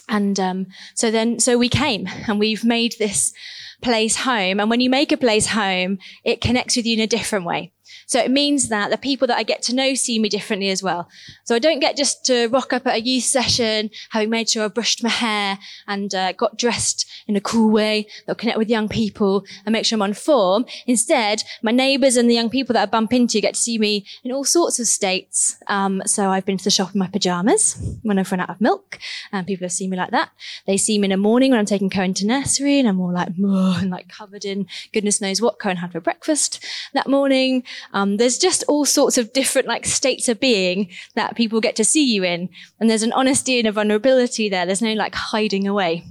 And 0.10 0.40
um, 0.40 0.68
so 0.96 1.12
then, 1.12 1.40
so 1.40 1.58
we 1.58 1.70
came 1.70 2.08
and 2.28 2.40
we've 2.40 2.66
made 2.66 2.96
this 2.98 3.34
place 3.82 4.18
home. 4.18 4.60
And 4.60 4.70
when 4.70 4.82
you 4.82 4.90
make 4.90 5.12
a 5.12 5.18
place 5.18 5.48
home, 5.48 6.00
it 6.24 6.42
connects 6.42 6.76
with 6.76 6.86
you 6.86 6.96
in 6.96 7.00
a 7.00 7.08
different 7.08 7.46
way. 7.46 7.72
So 8.08 8.20
it 8.20 8.32
means 8.32 8.70
that 8.70 8.92
the 8.92 8.98
people 8.98 9.28
that 9.28 9.38
I 9.38 9.44
get 9.44 9.62
to 9.64 9.76
know 9.76 9.94
see 9.94 10.20
me 10.20 10.30
differently 10.30 10.70
as 10.70 10.84
well. 10.84 11.10
So 11.46 11.56
I 11.56 11.60
don't 11.60 11.80
get 11.80 11.98
just 11.98 12.26
to 12.26 12.48
rock 12.48 12.74
up 12.74 12.88
at 12.88 12.96
a 12.96 13.02
youth 13.02 13.24
session, 13.24 13.90
having 14.12 14.30
made 14.30 14.50
sure 14.50 14.66
I've 14.66 14.74
brushed 14.74 15.04
my 15.04 15.10
hair 15.10 15.60
and 15.88 16.14
uh, 16.14 16.34
got 16.34 16.58
dressed 16.58 17.10
in 17.28 17.36
a 17.36 17.42
cool 17.42 17.72
way 17.72 18.08
that'll 18.26 18.40
connect 18.40 18.58
with 18.58 18.70
young 18.70 18.90
people 18.90 19.46
and 19.66 19.74
make 19.74 19.86
sure 19.86 19.96
I'm 19.96 20.02
on 20.02 20.14
form. 20.14 20.66
Instead, 20.88 21.44
my 21.62 21.72
neighbours 21.72 22.18
and 22.18 22.30
the 22.30 22.34
young 22.34 22.50
people 22.50 22.74
that 22.74 22.84
I 22.84 22.86
bump 22.86 23.14
into 23.14 23.42
get 23.42 23.54
to 23.56 23.60
see 23.60 23.78
me 23.78 24.06
in 24.24 24.32
all 24.32 24.44
sorts 24.44 24.80
of 24.80 24.88
states. 24.88 25.58
Um, 25.68 26.02
so 26.06 26.30
I've 26.30 26.46
been 26.46 26.58
to 26.58 26.64
the 26.64 26.72
shop 26.72 26.94
in 26.94 27.00
my 27.00 27.08
pajamas 27.08 27.78
when 28.04 28.20
I've 28.20 28.32
run 28.32 28.40
out 28.40 28.50
of 28.50 28.62
milk, 28.62 29.00
and 29.32 29.48
people 29.48 29.66
have 29.66 29.72
seen 29.72 29.90
me 29.90 29.98
like 29.98 30.12
that. 30.12 30.32
They 30.66 30.78
see 30.78 30.98
me 30.98 31.06
in 31.06 31.12
the 31.12 31.18
morning 31.18 31.52
when 31.52 31.60
I'm 31.60 31.66
taking 31.66 31.90
Cohen 31.90 32.14
to 32.16 32.26
nursery, 32.26 32.80
and 32.80 32.88
I'm 32.88 33.00
all 33.00 33.14
like, 33.14 33.30
and 33.38 33.90
like 33.90 34.10
covered 34.10 34.46
in 34.46 34.68
goodness 34.94 35.22
knows 35.22 35.42
what 35.42 35.60
Cohen 35.60 35.78
had 35.78 35.92
for 35.92 36.00
breakfast 36.00 36.66
that 36.94 37.08
morning. 37.08 37.64
Um, 37.94 38.18
there's 38.18 38.38
just 38.38 38.64
all 38.68 38.86
sorts 38.86 39.18
of 39.18 39.34
different 39.34 39.68
like 39.68 39.86
states 39.86 40.28
of 40.30 40.40
being 40.40 40.90
that 41.16 41.36
people 41.36 41.62
get 41.62 41.76
to 41.78 41.86
see 41.86 42.04
you 42.04 42.24
in. 42.24 42.50
And 42.80 42.90
there's 42.90 43.04
an 43.04 43.14
honesty 43.14 43.60
and 43.60 43.68
a 43.68 43.72
vulnerability 43.72 44.50
there. 44.50 44.66
There's 44.66 44.82
no 44.82 44.94
like 44.94 45.16
hiding 45.16 45.68
away. 45.68 46.06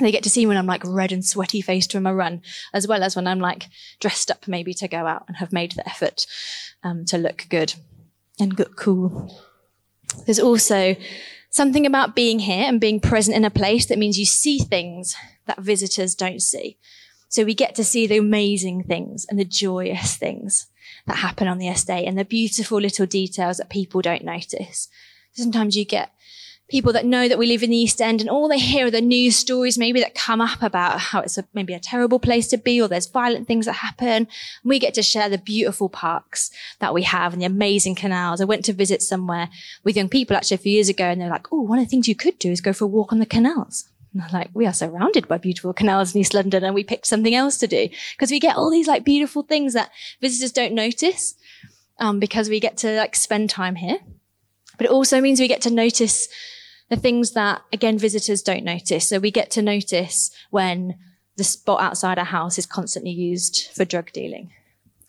They 0.00 0.10
get 0.10 0.22
to 0.22 0.30
see 0.30 0.46
when 0.46 0.56
I'm 0.56 0.66
like 0.66 0.82
red 0.84 1.12
and 1.12 1.24
sweaty 1.24 1.60
faced 1.60 1.92
from 1.92 2.06
a 2.06 2.14
run, 2.14 2.42
as 2.72 2.88
well 2.88 3.02
as 3.02 3.14
when 3.14 3.26
I'm 3.26 3.40
like 3.40 3.68
dressed 4.00 4.30
up 4.30 4.48
maybe 4.48 4.72
to 4.74 4.88
go 4.88 5.06
out 5.06 5.24
and 5.28 5.36
have 5.36 5.52
made 5.52 5.72
the 5.72 5.86
effort 5.86 6.26
um, 6.82 7.04
to 7.06 7.18
look 7.18 7.46
good 7.50 7.74
and 8.40 8.58
look 8.58 8.76
cool. 8.76 9.34
There's 10.26 10.40
also 10.40 10.96
something 11.50 11.84
about 11.84 12.16
being 12.16 12.38
here 12.38 12.64
and 12.66 12.80
being 12.80 13.00
present 13.00 13.36
in 13.36 13.44
a 13.44 13.50
place 13.50 13.86
that 13.86 13.98
means 13.98 14.18
you 14.18 14.24
see 14.24 14.58
things 14.58 15.14
that 15.46 15.60
visitors 15.60 16.14
don't 16.14 16.40
see. 16.40 16.78
So 17.28 17.44
we 17.44 17.54
get 17.54 17.74
to 17.76 17.84
see 17.84 18.06
the 18.06 18.18
amazing 18.18 18.84
things 18.84 19.26
and 19.28 19.38
the 19.38 19.44
joyous 19.44 20.16
things 20.16 20.66
that 21.06 21.16
happen 21.16 21.48
on 21.48 21.58
the 21.58 21.68
estate 21.68 22.06
and 22.06 22.18
the 22.18 22.24
beautiful 22.24 22.80
little 22.80 23.06
details 23.06 23.56
that 23.58 23.70
people 23.70 24.02
don't 24.02 24.24
notice. 24.24 24.88
Sometimes 25.32 25.76
you 25.76 25.84
get 25.84 26.12
people 26.72 26.92
that 26.94 27.04
know 27.04 27.28
that 27.28 27.38
we 27.38 27.46
live 27.46 27.62
in 27.62 27.68
the 27.68 27.76
East 27.76 28.00
End 28.00 28.22
and 28.22 28.30
all 28.30 28.48
they 28.48 28.58
hear 28.58 28.86
are 28.86 28.90
the 28.90 29.00
news 29.02 29.36
stories 29.36 29.76
maybe 29.76 30.00
that 30.00 30.14
come 30.14 30.40
up 30.40 30.62
about 30.62 30.98
how 30.98 31.20
it's 31.20 31.36
a, 31.36 31.44
maybe 31.52 31.74
a 31.74 31.78
terrible 31.78 32.18
place 32.18 32.48
to 32.48 32.56
be 32.56 32.80
or 32.80 32.88
there's 32.88 33.06
violent 33.06 33.46
things 33.46 33.66
that 33.66 33.74
happen. 33.74 34.08
And 34.08 34.28
we 34.64 34.78
get 34.78 34.94
to 34.94 35.02
share 35.02 35.28
the 35.28 35.36
beautiful 35.36 35.90
parks 35.90 36.50
that 36.78 36.94
we 36.94 37.02
have 37.02 37.34
and 37.34 37.42
the 37.42 37.46
amazing 37.46 37.94
canals. 37.94 38.40
I 38.40 38.46
went 38.46 38.64
to 38.64 38.72
visit 38.72 39.02
somewhere 39.02 39.50
with 39.84 39.96
young 39.96 40.08
people 40.08 40.34
actually 40.34 40.54
a 40.54 40.58
few 40.58 40.72
years 40.72 40.88
ago 40.88 41.04
and 41.04 41.20
they're 41.20 41.28
like, 41.28 41.52
oh, 41.52 41.60
one 41.60 41.78
of 41.78 41.84
the 41.84 41.90
things 41.90 42.08
you 42.08 42.16
could 42.16 42.38
do 42.38 42.50
is 42.50 42.62
go 42.62 42.72
for 42.72 42.84
a 42.84 42.88
walk 42.88 43.12
on 43.12 43.18
the 43.18 43.26
canals. 43.26 43.88
Like, 44.32 44.50
we 44.52 44.66
are 44.66 44.72
surrounded 44.72 45.28
by 45.28 45.38
beautiful 45.38 45.72
canals 45.72 46.14
in 46.14 46.20
East 46.20 46.34
London 46.34 46.64
and 46.64 46.74
we 46.74 46.84
picked 46.84 47.06
something 47.06 47.34
else 47.34 47.56
to 47.58 47.66
do 47.66 47.88
because 48.12 48.30
we 48.30 48.40
get 48.40 48.56
all 48.56 48.70
these 48.70 48.86
like 48.86 49.04
beautiful 49.04 49.42
things 49.42 49.74
that 49.74 49.90
visitors 50.20 50.52
don't 50.52 50.74
notice, 50.74 51.34
um, 51.98 52.18
because 52.18 52.48
we 52.48 52.60
get 52.60 52.76
to 52.78 52.96
like 52.96 53.16
spend 53.16 53.50
time 53.50 53.76
here. 53.76 53.98
But 54.76 54.86
it 54.86 54.92
also 54.92 55.20
means 55.20 55.40
we 55.40 55.48
get 55.48 55.62
to 55.62 55.70
notice 55.70 56.28
the 56.90 56.96
things 56.96 57.32
that 57.32 57.62
again, 57.72 57.98
visitors 57.98 58.42
don't 58.42 58.64
notice. 58.64 59.08
So 59.08 59.18
we 59.18 59.30
get 59.30 59.50
to 59.52 59.62
notice 59.62 60.30
when 60.50 60.98
the 61.36 61.44
spot 61.44 61.80
outside 61.80 62.18
our 62.18 62.24
house 62.24 62.58
is 62.58 62.66
constantly 62.66 63.12
used 63.12 63.68
for 63.72 63.84
drug 63.84 64.12
dealing. 64.12 64.52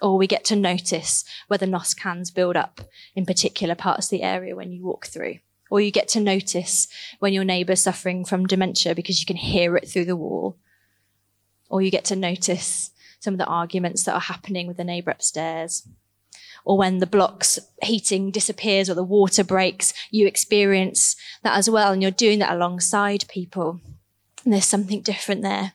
Or 0.01 0.17
we 0.17 0.27
get 0.27 0.43
to 0.45 0.55
notice 0.55 1.23
whether 1.47 1.65
NOS 1.65 1.93
cans 1.93 2.31
build 2.31 2.55
up 2.55 2.81
in 3.15 3.25
particular 3.25 3.75
parts 3.75 4.07
of 4.07 4.11
the 4.11 4.23
area 4.23 4.55
when 4.55 4.71
you 4.71 4.83
walk 4.83 5.07
through 5.07 5.39
or 5.73 5.81
you 5.81 5.89
get 5.89 6.07
to 6.07 6.19
notice 6.19 6.87
when 7.17 7.33
your 7.33 7.43
neighbour's 7.43 7.81
suffering 7.81 8.23
from 8.23 8.45
dementia 8.45 8.93
because 8.93 9.19
you 9.19 9.25
can 9.25 9.35
hear 9.35 9.75
it 9.75 9.89
through 9.89 10.05
the 10.05 10.15
wall, 10.15 10.55
or 11.67 11.81
you 11.81 11.89
get 11.89 12.05
to 12.05 12.15
notice 12.15 12.91
some 13.19 13.33
of 13.33 13.39
the 13.39 13.47
arguments 13.47 14.03
that 14.03 14.13
are 14.13 14.19
happening 14.19 14.67
with 14.67 14.77
the 14.77 14.83
neighbour 14.83 15.09
upstairs. 15.09 15.87
Or 16.63 16.77
when 16.77 16.99
the 16.99 17.07
block's 17.07 17.57
heating 17.81 18.29
disappears 18.29 18.87
or 18.87 18.93
the 18.93 19.03
water 19.03 19.43
breaks, 19.43 19.95
you 20.11 20.27
experience 20.27 21.15
that 21.41 21.57
as 21.57 21.67
well. 21.67 21.91
And 21.91 22.03
you're 22.03 22.11
doing 22.11 22.37
that 22.37 22.53
alongside 22.53 23.25
people. 23.27 23.81
And 24.43 24.53
there's 24.53 24.65
something 24.65 25.01
different 25.01 25.41
there. 25.41 25.73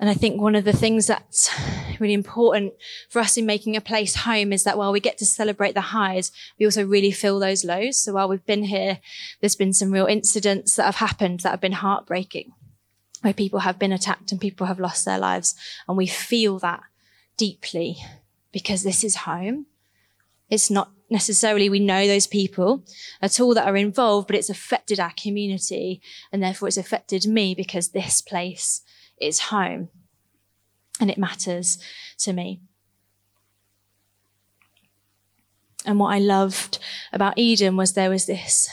And 0.00 0.08
I 0.08 0.14
think 0.14 0.40
one 0.40 0.54
of 0.54 0.64
the 0.64 0.72
things 0.72 1.08
that's 1.08 1.50
really 1.98 2.14
important 2.14 2.74
for 3.08 3.18
us 3.18 3.36
in 3.36 3.46
making 3.46 3.76
a 3.76 3.80
place 3.80 4.14
home 4.14 4.52
is 4.52 4.62
that 4.62 4.78
while 4.78 4.92
we 4.92 5.00
get 5.00 5.18
to 5.18 5.26
celebrate 5.26 5.74
the 5.74 5.80
highs, 5.80 6.30
we 6.58 6.66
also 6.66 6.86
really 6.86 7.10
feel 7.10 7.38
those 7.38 7.64
lows. 7.64 7.98
So 7.98 8.12
while 8.12 8.28
we've 8.28 8.46
been 8.46 8.64
here, 8.64 9.00
there's 9.40 9.56
been 9.56 9.72
some 9.72 9.90
real 9.90 10.06
incidents 10.06 10.76
that 10.76 10.84
have 10.84 10.96
happened 10.96 11.40
that 11.40 11.50
have 11.50 11.60
been 11.60 11.72
heartbreaking, 11.72 12.52
where 13.22 13.34
people 13.34 13.60
have 13.60 13.78
been 13.78 13.92
attacked 13.92 14.30
and 14.30 14.40
people 14.40 14.68
have 14.68 14.78
lost 14.78 15.04
their 15.04 15.18
lives. 15.18 15.56
And 15.88 15.96
we 15.96 16.06
feel 16.06 16.60
that 16.60 16.82
deeply 17.36 17.96
because 18.52 18.84
this 18.84 19.02
is 19.02 19.16
home. 19.16 19.66
It's 20.48 20.70
not 20.70 20.92
necessarily 21.10 21.68
we 21.68 21.80
know 21.80 22.06
those 22.06 22.26
people 22.26 22.84
at 23.20 23.40
all 23.40 23.52
that 23.54 23.66
are 23.66 23.76
involved, 23.76 24.28
but 24.28 24.36
it's 24.36 24.50
affected 24.50 25.00
our 25.00 25.12
community 25.20 26.00
and 26.32 26.42
therefore 26.42 26.68
it's 26.68 26.76
affected 26.76 27.26
me 27.26 27.54
because 27.54 27.88
this 27.88 28.20
place 28.20 28.82
is 29.20 29.40
home 29.40 29.88
and 31.00 31.10
it 31.10 31.18
matters 31.18 31.78
to 32.18 32.32
me. 32.32 32.60
And 35.84 35.98
what 35.98 36.12
I 36.12 36.18
loved 36.18 36.78
about 37.12 37.38
Eden 37.38 37.76
was 37.76 37.92
there 37.92 38.10
was 38.10 38.26
this 38.26 38.68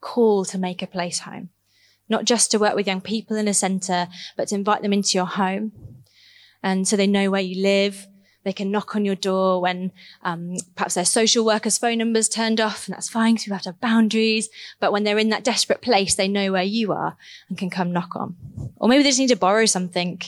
call 0.00 0.44
to 0.46 0.58
make 0.58 0.82
a 0.82 0.86
place 0.86 1.20
home, 1.20 1.50
not 2.08 2.24
just 2.24 2.50
to 2.50 2.58
work 2.58 2.74
with 2.74 2.86
young 2.86 3.00
people 3.00 3.36
in 3.36 3.46
a 3.46 3.54
centre, 3.54 4.08
but 4.36 4.48
to 4.48 4.54
invite 4.54 4.82
them 4.82 4.92
into 4.92 5.16
your 5.16 5.26
home. 5.26 5.72
And 6.62 6.88
so 6.88 6.96
they 6.96 7.06
know 7.06 7.30
where 7.30 7.40
you 7.40 7.62
live, 7.62 8.08
they 8.42 8.52
can 8.52 8.70
knock 8.70 8.96
on 8.96 9.04
your 9.04 9.14
door 9.14 9.60
when 9.60 9.92
um, 10.22 10.56
perhaps 10.74 10.94
their 10.94 11.04
social 11.04 11.44
workers' 11.44 11.78
phone 11.78 11.98
number's 11.98 12.28
turned 12.28 12.60
off, 12.60 12.86
and 12.86 12.94
that's 12.94 13.08
fine 13.08 13.34
because 13.34 13.46
we 13.46 13.52
have 13.52 13.62
to 13.62 13.70
have 13.70 13.80
boundaries. 13.80 14.48
But 14.78 14.92
when 14.92 15.04
they're 15.04 15.18
in 15.18 15.28
that 15.30 15.44
desperate 15.44 15.82
place, 15.82 16.14
they 16.14 16.28
know 16.28 16.52
where 16.52 16.62
you 16.62 16.92
are 16.92 17.16
and 17.48 17.58
can 17.58 17.70
come 17.70 17.92
knock 17.92 18.16
on. 18.16 18.36
Or 18.76 18.88
maybe 18.88 19.02
they 19.02 19.10
just 19.10 19.18
need 19.18 19.28
to 19.28 19.36
borrow 19.36 19.66
something. 19.66 20.20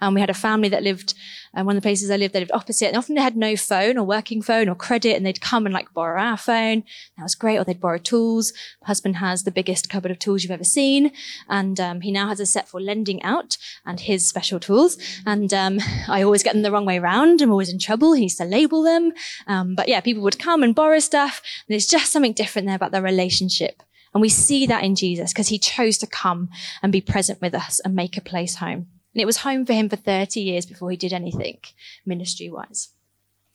And 0.00 0.14
we 0.14 0.20
had 0.20 0.30
a 0.30 0.34
family 0.34 0.68
that 0.70 0.82
lived 0.82 1.14
and 1.52 1.66
one 1.66 1.76
of 1.76 1.82
the 1.82 1.86
places 1.86 2.10
I 2.10 2.16
lived, 2.16 2.32
they 2.32 2.40
lived 2.40 2.52
opposite. 2.52 2.86
And 2.86 2.96
often 2.96 3.16
they 3.16 3.22
had 3.22 3.36
no 3.36 3.56
phone 3.56 3.98
or 3.98 4.04
working 4.04 4.40
phone 4.40 4.68
or 4.68 4.74
credit, 4.76 5.16
and 5.16 5.26
they'd 5.26 5.40
come 5.40 5.66
and 5.66 5.72
like 5.72 5.92
borrow 5.92 6.20
our 6.20 6.36
phone. 6.36 6.84
That 7.16 7.24
was 7.24 7.34
great. 7.34 7.58
Or 7.58 7.64
they'd 7.64 7.80
borrow 7.80 7.98
tools. 7.98 8.52
My 8.82 8.86
husband 8.86 9.16
has 9.16 9.42
the 9.42 9.50
biggest 9.50 9.90
cupboard 9.90 10.12
of 10.12 10.18
tools 10.20 10.42
you've 10.44 10.52
ever 10.52 10.64
seen, 10.64 11.10
and 11.48 11.80
um, 11.80 12.00
he 12.02 12.12
now 12.12 12.28
has 12.28 12.38
a 12.38 12.46
set 12.46 12.68
for 12.68 12.80
lending 12.80 13.22
out 13.22 13.58
and 13.84 13.98
his 13.98 14.26
special 14.26 14.60
tools. 14.60 14.96
And 15.26 15.52
um, 15.52 15.80
I 16.08 16.22
always 16.22 16.42
get 16.44 16.52
them 16.54 16.62
the 16.62 16.70
wrong 16.70 16.86
way 16.86 16.98
around. 16.98 17.42
I'm 17.42 17.50
always 17.60 17.72
in 17.72 17.78
trouble. 17.78 18.14
He 18.14 18.22
used 18.22 18.38
to 18.38 18.44
label 18.44 18.82
them. 18.82 19.12
Um, 19.46 19.74
but 19.74 19.86
yeah, 19.86 20.00
people 20.00 20.22
would 20.22 20.38
come 20.38 20.62
and 20.62 20.74
borrow 20.74 20.98
stuff. 20.98 21.42
And 21.68 21.74
there's 21.74 21.86
just 21.86 22.10
something 22.10 22.32
different 22.32 22.66
there 22.66 22.76
about 22.76 22.92
the 22.92 23.02
relationship. 23.02 23.82
And 24.14 24.22
we 24.22 24.30
see 24.30 24.66
that 24.66 24.82
in 24.82 24.96
Jesus 24.96 25.32
because 25.32 25.48
he 25.48 25.58
chose 25.58 25.98
to 25.98 26.06
come 26.06 26.48
and 26.82 26.90
be 26.90 27.02
present 27.02 27.40
with 27.42 27.54
us 27.54 27.78
and 27.80 27.94
make 27.94 28.16
a 28.16 28.22
place 28.22 28.56
home. 28.56 28.88
And 29.12 29.22
it 29.22 29.26
was 29.26 29.38
home 29.38 29.66
for 29.66 29.74
him 29.74 29.88
for 29.88 29.96
30 29.96 30.40
years 30.40 30.64
before 30.64 30.90
he 30.90 30.96
did 30.96 31.12
anything 31.12 31.58
ministry 32.06 32.48
wise. 32.48 32.88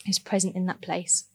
He 0.04 0.10
was 0.10 0.20
present 0.20 0.56
in 0.56 0.68
that 0.68 0.82
place. 0.82 1.26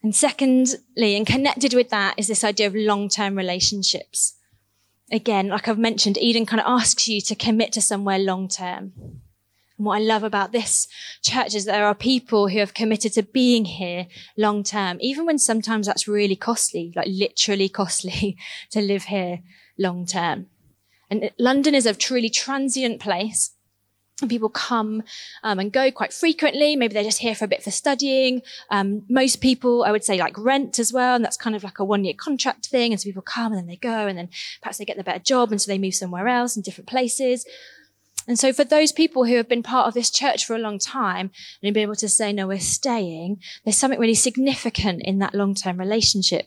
And 0.00 0.14
secondly, 0.14 1.16
and 1.16 1.26
connected 1.26 1.74
with 1.74 1.90
that 1.90 2.14
is 2.16 2.28
this 2.28 2.44
idea 2.44 2.68
of 2.68 2.74
long 2.76 3.08
term 3.08 3.36
relationships. 3.36 4.34
Again, 5.10 5.48
like 5.48 5.66
I've 5.66 5.78
mentioned, 5.78 6.18
Eden 6.18 6.46
kind 6.46 6.60
of 6.60 6.66
asks 6.68 7.08
you 7.08 7.20
to 7.22 7.34
commit 7.34 7.72
to 7.72 7.80
somewhere 7.82 8.18
long 8.18 8.46
term. 8.46 8.92
And 9.78 9.86
what 9.86 9.96
I 9.96 10.00
love 10.00 10.24
about 10.24 10.52
this 10.52 10.88
church 11.22 11.54
is 11.54 11.64
there 11.64 11.86
are 11.86 11.94
people 11.94 12.48
who 12.48 12.58
have 12.58 12.74
committed 12.74 13.12
to 13.14 13.22
being 13.22 13.64
here 13.64 14.08
long 14.36 14.62
term, 14.64 14.98
even 15.00 15.24
when 15.24 15.38
sometimes 15.38 15.86
that's 15.86 16.08
really 16.08 16.36
costly, 16.36 16.92
like 16.94 17.08
literally 17.08 17.68
costly 17.80 18.36
to 18.70 18.80
live 18.80 19.04
here 19.04 19.40
long 19.78 20.04
term. 20.04 20.46
And 21.10 21.30
London 21.38 21.74
is 21.74 21.86
a 21.86 21.94
truly 21.94 22.28
transient 22.28 23.00
place. 23.00 23.52
And 24.20 24.28
people 24.28 24.48
come 24.48 25.04
um, 25.44 25.60
and 25.60 25.72
go 25.72 25.92
quite 25.92 26.12
frequently. 26.12 26.74
Maybe 26.74 26.92
they're 26.92 27.04
just 27.04 27.20
here 27.20 27.36
for 27.36 27.44
a 27.44 27.48
bit 27.48 27.62
for 27.62 27.70
studying. 27.70 28.42
Um, 28.68 29.04
most 29.08 29.40
people, 29.40 29.84
I 29.84 29.92
would 29.92 30.02
say, 30.02 30.18
like 30.18 30.36
rent 30.36 30.80
as 30.80 30.92
well, 30.92 31.14
and 31.14 31.24
that's 31.24 31.36
kind 31.36 31.54
of 31.54 31.62
like 31.62 31.78
a 31.78 31.84
one-year 31.84 32.14
contract 32.14 32.66
thing. 32.66 32.92
And 32.92 33.00
so 33.00 33.04
people 33.04 33.22
come 33.22 33.52
and 33.52 33.60
then 33.60 33.68
they 33.68 33.76
go, 33.76 34.08
and 34.08 34.18
then 34.18 34.28
perhaps 34.60 34.78
they 34.78 34.84
get 34.84 34.96
the 34.96 35.04
better 35.04 35.20
job, 35.20 35.52
and 35.52 35.62
so 35.62 35.70
they 35.70 35.78
move 35.78 35.94
somewhere 35.94 36.26
else 36.26 36.56
in 36.56 36.62
different 36.62 36.88
places. 36.88 37.46
And 38.28 38.38
so 38.38 38.52
for 38.52 38.62
those 38.62 38.92
people 38.92 39.24
who 39.24 39.36
have 39.36 39.48
been 39.48 39.62
part 39.62 39.88
of 39.88 39.94
this 39.94 40.10
church 40.10 40.44
for 40.44 40.54
a 40.54 40.60
long 40.60 40.78
time 40.78 41.30
and 41.62 41.74
been 41.74 41.82
able 41.82 41.96
to 41.96 42.08
say, 42.08 42.32
no, 42.32 42.46
we're 42.46 42.60
staying, 42.60 43.40
there's 43.64 43.78
something 43.78 43.98
really 43.98 44.14
significant 44.14 45.02
in 45.02 45.18
that 45.18 45.34
long-term 45.34 45.80
relationship. 45.80 46.46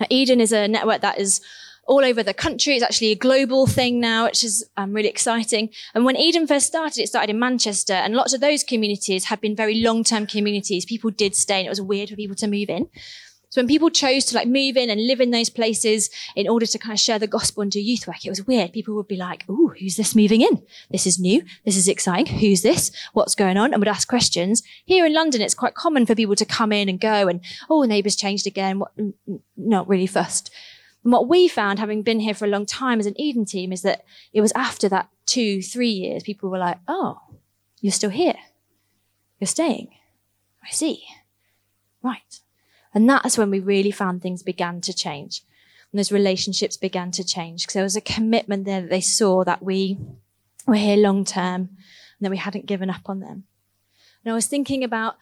Now, 0.00 0.06
Eden 0.10 0.40
is 0.40 0.52
a 0.52 0.68
network 0.68 1.02
that 1.02 1.18
is 1.18 1.42
all 1.86 2.04
over 2.04 2.22
the 2.22 2.34
country. 2.34 2.74
It's 2.74 2.82
actually 2.82 3.12
a 3.12 3.16
global 3.16 3.66
thing 3.66 4.00
now, 4.00 4.24
which 4.24 4.42
is 4.42 4.68
um, 4.76 4.92
really 4.92 5.08
exciting. 5.08 5.68
And 5.94 6.04
when 6.04 6.16
Eden 6.16 6.46
first 6.46 6.66
started, 6.66 7.02
it 7.02 7.08
started 7.08 7.30
in 7.30 7.38
Manchester, 7.38 7.92
and 7.92 8.14
lots 8.14 8.32
of 8.32 8.40
those 8.40 8.64
communities 8.64 9.26
have 9.26 9.40
been 9.40 9.54
very 9.54 9.76
long-term 9.76 10.26
communities. 10.26 10.84
People 10.84 11.10
did 11.10 11.36
stay, 11.36 11.58
and 11.58 11.66
it 11.66 11.70
was 11.70 11.80
weird 11.80 12.08
for 12.08 12.16
people 12.16 12.36
to 12.36 12.48
move 12.48 12.70
in. 12.70 12.88
So 13.48 13.60
when 13.60 13.68
people 13.68 13.90
chose 13.90 14.24
to 14.26 14.34
like 14.34 14.48
move 14.48 14.76
in 14.76 14.90
and 14.90 15.06
live 15.06 15.20
in 15.20 15.30
those 15.30 15.48
places 15.48 16.10
in 16.34 16.48
order 16.48 16.66
to 16.66 16.78
kind 16.78 16.92
of 16.92 17.00
share 17.00 17.18
the 17.18 17.26
gospel 17.26 17.62
and 17.62 17.70
do 17.70 17.80
youth 17.80 18.06
work, 18.06 18.24
it 18.24 18.28
was 18.28 18.46
weird. 18.46 18.72
People 18.72 18.94
would 18.96 19.08
be 19.08 19.16
like, 19.16 19.48
"Ooh, 19.48 19.72
who's 19.78 19.96
this 19.96 20.14
moving 20.14 20.42
in? 20.42 20.62
This 20.90 21.06
is 21.06 21.18
new. 21.18 21.42
This 21.64 21.76
is 21.76 21.88
exciting. 21.88 22.38
Who's 22.38 22.62
this? 22.62 22.90
What's 23.12 23.34
going 23.34 23.56
on?" 23.56 23.72
And 23.72 23.80
would 23.80 23.88
ask 23.88 24.08
questions. 24.08 24.62
Here 24.84 25.06
in 25.06 25.14
London, 25.14 25.40
it's 25.40 25.54
quite 25.54 25.74
common 25.74 26.06
for 26.06 26.14
people 26.14 26.36
to 26.36 26.44
come 26.44 26.72
in 26.72 26.88
and 26.88 27.00
go, 27.00 27.28
and 27.28 27.40
oh, 27.70 27.82
neighbours 27.84 28.16
changed 28.16 28.46
again. 28.46 28.78
What? 28.80 28.92
Not 29.56 29.88
really 29.88 30.06
fussed. 30.06 30.50
And 31.04 31.12
what 31.12 31.28
we 31.28 31.46
found, 31.46 31.78
having 31.78 32.02
been 32.02 32.18
here 32.18 32.34
for 32.34 32.46
a 32.46 32.48
long 32.48 32.66
time 32.66 32.98
as 32.98 33.06
an 33.06 33.18
Eden 33.18 33.44
team, 33.44 33.72
is 33.72 33.82
that 33.82 34.04
it 34.32 34.40
was 34.40 34.52
after 34.56 34.88
that 34.88 35.08
two, 35.24 35.62
three 35.62 35.90
years, 35.90 36.24
people 36.24 36.50
were 36.50 36.58
like, 36.58 36.78
oh, 36.88 37.20
you're 37.80 37.92
still 37.92 38.10
here. 38.10 38.34
You're 39.38 39.46
staying. 39.46 39.90
I 40.64 40.70
see. 40.70 41.04
Right. 42.02 42.40
And 42.96 43.06
that's 43.10 43.36
when 43.36 43.50
we 43.50 43.60
really 43.60 43.90
found 43.90 44.22
things 44.22 44.42
began 44.42 44.80
to 44.80 44.94
change. 44.94 45.42
And 45.92 45.98
those 45.98 46.10
relationships 46.10 46.78
began 46.78 47.10
to 47.10 47.22
change 47.22 47.64
because 47.64 47.74
there 47.74 47.82
was 47.82 47.94
a 47.94 48.00
commitment 48.00 48.64
there 48.64 48.80
that 48.80 48.88
they 48.88 49.02
saw 49.02 49.44
that 49.44 49.62
we 49.62 49.98
were 50.66 50.76
here 50.76 50.96
long 50.96 51.26
term 51.26 51.68
and 52.16 52.22
that 52.22 52.30
we 52.30 52.38
hadn't 52.38 52.64
given 52.64 52.88
up 52.88 53.02
on 53.04 53.20
them. 53.20 53.44
And 54.24 54.32
I 54.32 54.34
was 54.34 54.46
thinking 54.46 54.82
about 54.82 55.16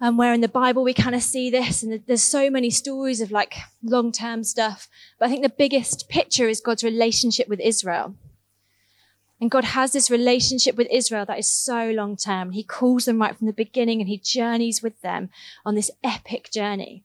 um, 0.00 0.16
where 0.16 0.32
in 0.32 0.40
the 0.40 0.46
Bible 0.46 0.84
we 0.84 0.94
kind 0.94 1.16
of 1.16 1.22
see 1.22 1.50
this, 1.50 1.82
and 1.82 2.00
there's 2.06 2.22
so 2.22 2.48
many 2.48 2.70
stories 2.70 3.20
of 3.20 3.32
like 3.32 3.56
long 3.82 4.12
term 4.12 4.44
stuff. 4.44 4.88
But 5.18 5.26
I 5.26 5.28
think 5.28 5.42
the 5.42 5.48
biggest 5.48 6.08
picture 6.08 6.48
is 6.48 6.60
God's 6.60 6.84
relationship 6.84 7.48
with 7.48 7.58
Israel. 7.58 8.14
And 9.40 9.50
God 9.50 9.64
has 9.64 9.90
this 9.90 10.12
relationship 10.12 10.76
with 10.76 10.86
Israel 10.92 11.26
that 11.26 11.40
is 11.40 11.50
so 11.50 11.90
long 11.90 12.16
term. 12.16 12.52
He 12.52 12.62
calls 12.62 13.04
them 13.04 13.20
right 13.20 13.36
from 13.36 13.48
the 13.48 13.52
beginning 13.52 14.00
and 14.00 14.08
he 14.08 14.16
journeys 14.16 14.80
with 14.80 15.00
them 15.00 15.28
on 15.64 15.74
this 15.74 15.90
epic 16.04 16.52
journey. 16.52 17.02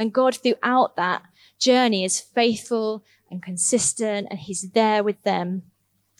And 0.00 0.12
God, 0.12 0.34
throughout 0.34 0.96
that 0.96 1.22
journey, 1.58 2.04
is 2.04 2.18
faithful 2.18 3.04
and 3.30 3.42
consistent 3.42 4.26
and 4.30 4.38
he's 4.38 4.70
there 4.70 5.04
with 5.04 5.22
them 5.22 5.62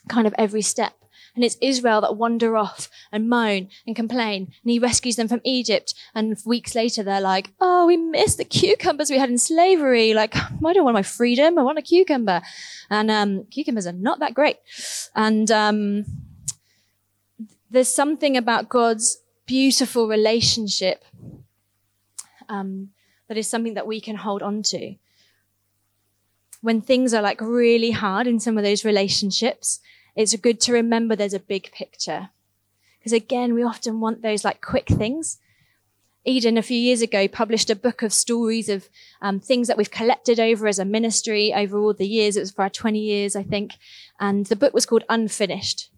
kind 0.09 0.27
of 0.27 0.35
every 0.39 0.63
step. 0.63 0.93
And 1.35 1.45
it's 1.45 1.57
Israel 1.61 2.01
that 2.03 2.17
wander 2.17 2.57
off 2.57 2.89
and 3.13 3.29
moan 3.29 3.69
and 3.87 3.97
complain. 3.97 4.53
And 4.63 4.71
he 4.71 4.79
rescues 4.79 5.17
them 5.17 5.29
from 5.29 5.41
Egypt. 5.45 5.95
And 6.15 6.37
weeks 6.45 6.75
later, 6.75 7.03
they're 7.03 7.21
like, 7.21 7.53
Oh, 7.61 7.87
we 7.87 7.97
missed 7.97 8.39
the 8.39 8.45
cucumbers 8.45 9.11
we 9.11 9.19
had 9.19 9.31
in 9.31 9.39
slavery. 9.39 10.13
Like, 10.13 10.37
I 10.37 10.73
don't 10.73 10.85
want 10.85 10.95
my 10.95 11.03
freedom. 11.03 11.59
I 11.59 11.63
want 11.63 11.79
a 11.79 11.83
cucumber. 11.83 12.43
And, 12.91 13.11
um, 13.11 13.45
cucumbers 13.51 13.87
are 13.87 13.93
not 13.93 14.19
that 14.19 14.35
great. 14.35 14.59
And, 15.15 15.51
um, 15.51 16.05
there's 17.71 17.95
something 17.95 18.37
about 18.37 18.69
God's 18.69 19.19
beautiful 19.47 20.09
relationship, 20.09 21.05
um, 22.49 22.91
that 23.31 23.39
is 23.39 23.49
something 23.49 23.75
that 23.75 23.87
we 23.87 24.01
can 24.01 24.17
hold 24.17 24.43
on 24.43 24.61
to. 24.61 24.97
When 26.63 26.81
things 26.81 27.15
are 27.15 27.23
like 27.23 27.41
really 27.41 27.93
hard 27.93 28.27
in 28.27 28.41
some 28.41 28.59
of 28.59 28.65
those 28.65 28.85
relationships, 28.85 29.79
it's 30.17 30.35
good 30.35 30.59
to 30.63 30.73
remember 30.73 31.15
there's 31.15 31.33
a 31.33 31.39
big 31.39 31.71
picture. 31.71 32.31
Because 32.99 33.13
again, 33.13 33.55
we 33.55 33.63
often 33.63 34.01
want 34.01 34.23
those 34.23 34.45
like 34.45 34.61
quick 34.61 34.89
things. 34.89 35.39
Eden, 36.25 36.59
a 36.59 36.63
few 36.63 36.77
years 36.77 37.03
ago, 37.03 37.29
published 37.29 37.71
a 37.71 37.77
book 37.77 38.03
of 38.03 38.13
stories 38.13 38.69
of 38.69 38.89
um, 39.23 39.39
things 39.39 39.69
that 39.69 39.77
we've 39.77 39.93
collected 39.93 40.41
over 40.41 40.67
as 40.67 40.81
a 40.81 40.85
ministry 40.85 41.55
over 41.55 41.79
all 41.79 41.95
the 41.95 42.09
years. 42.09 42.37
It 42.37 42.41
was 42.41 42.51
for 42.51 42.63
our 42.63 42.69
20 42.69 42.99
years, 42.99 43.37
I 43.37 43.45
think. 43.45 43.75
And 44.19 44.47
the 44.47 44.57
book 44.57 44.75
was 44.75 44.87
called 44.87 45.05
Unfinished. 45.09 45.89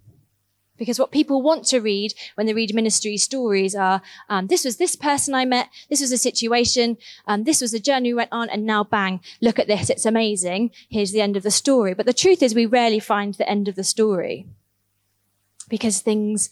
Because 0.78 0.98
what 0.98 1.12
people 1.12 1.42
want 1.42 1.64
to 1.66 1.80
read 1.80 2.14
when 2.34 2.46
they 2.46 2.54
read 2.54 2.74
ministry 2.74 3.16
stories 3.16 3.74
are, 3.74 4.02
um, 4.28 4.46
this 4.46 4.64
was 4.64 4.78
this 4.78 4.96
person 4.96 5.34
I 5.34 5.44
met, 5.44 5.68
this 5.90 6.00
was 6.00 6.12
a 6.12 6.18
situation, 6.18 6.96
um, 7.26 7.44
this 7.44 7.60
was 7.60 7.72
the 7.72 7.78
journey 7.78 8.10
we 8.10 8.14
went 8.14 8.32
on, 8.32 8.48
and 8.48 8.64
now 8.64 8.82
bang, 8.82 9.20
look 9.40 9.58
at 9.58 9.66
this, 9.66 9.90
it's 9.90 10.06
amazing. 10.06 10.70
Here's 10.88 11.12
the 11.12 11.20
end 11.20 11.36
of 11.36 11.42
the 11.42 11.50
story. 11.50 11.94
But 11.94 12.06
the 12.06 12.12
truth 12.12 12.42
is 12.42 12.54
we 12.54 12.66
rarely 12.66 13.00
find 13.00 13.34
the 13.34 13.48
end 13.48 13.68
of 13.68 13.74
the 13.74 13.84
story 13.84 14.46
because 15.68 16.00
things 16.00 16.50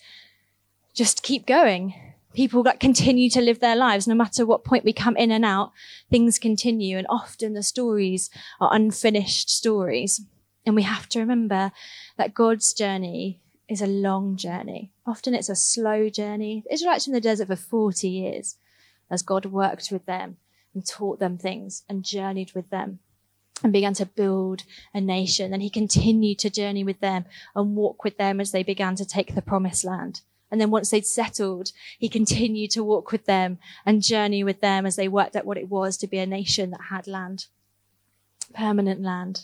just 0.95 1.23
keep 1.23 1.47
going. 1.47 1.95
People 2.33 2.63
that 2.63 2.79
continue 2.79 3.29
to 3.31 3.41
live 3.41 3.61
their 3.61 3.75
lives, 3.75 4.07
no 4.07 4.15
matter 4.15 4.47
what 4.47 4.65
point 4.65 4.85
we 4.85 4.93
come 4.93 5.17
in 5.17 5.31
and 5.31 5.45
out, 5.45 5.73
things 6.11 6.39
continue. 6.39 6.97
And 6.97 7.07
often 7.11 7.55
the 7.55 7.63
stories 7.63 8.31
are 8.61 8.73
unfinished 8.73 9.51
stories. 9.51 10.21
And 10.65 10.77
we 10.77 10.83
have 10.83 11.09
to 11.11 11.19
remember 11.19 11.73
that 12.17 12.35
God's 12.35 12.73
journey 12.73 13.41
is 13.71 13.81
a 13.81 13.87
long 13.87 14.37
journey. 14.37 14.91
Often 15.07 15.35
it's 15.35 15.49
a 15.49 15.55
slow 15.55 16.09
journey. 16.09 16.65
The 16.67 16.75
Israelites 16.75 17.07
in 17.07 17.13
the 17.13 17.21
desert 17.21 17.47
for 17.47 17.57
40 17.57 18.09
years 18.09 18.57
as 19.09 19.23
God 19.23 19.47
worked 19.47 19.91
with 19.93 20.07
them 20.07 20.39
and 20.75 20.85
taught 20.85 21.21
them 21.21 21.39
things 21.39 21.85
and 21.89 22.05
journeyed 22.05 22.53
with 22.53 22.69
them 22.71 22.99
and 23.63 23.73
began 23.73 23.95
to 23.95 24.07
build 24.07 24.65
a 24.93 25.01
nation. 25.01 25.53
And 25.53 25.63
he 25.63 25.71
continued 25.71 26.41
to 26.41 26.51
journey 26.51 26.83
with 26.83 27.01
them 27.01 27.27
and 27.55 27.77
walk 27.77 28.03
with 28.03 28.19
them 28.19 28.41
as 28.41 28.51
they 28.51 28.65
began 28.65 28.97
to 28.97 29.05
take 29.05 29.35
the 29.35 29.43
promised 29.43 29.85
land. 29.85 30.23
And 30.51 30.61
then 30.61 30.71
once 30.71 30.91
they'd 30.91 31.07
settled, 31.07 31.71
he 31.97 32.09
continued 32.09 32.73
to 32.73 32.83
walk 32.83 33.13
with 33.13 33.27
them 33.27 33.59
and 33.87 34.03
journey 34.03 34.43
with 34.43 34.61
them 34.61 34.85
as 34.85 34.97
they 34.97 35.07
worked 35.07 35.37
out 35.37 35.45
what 35.45 35.59
it 35.59 35.69
was 35.69 35.97
to 35.99 36.09
be 36.09 36.19
a 36.19 36.27
nation 36.27 36.71
that 36.71 36.87
had 36.91 37.07
land, 37.07 37.47
permanent 38.53 39.01
land. 39.01 39.43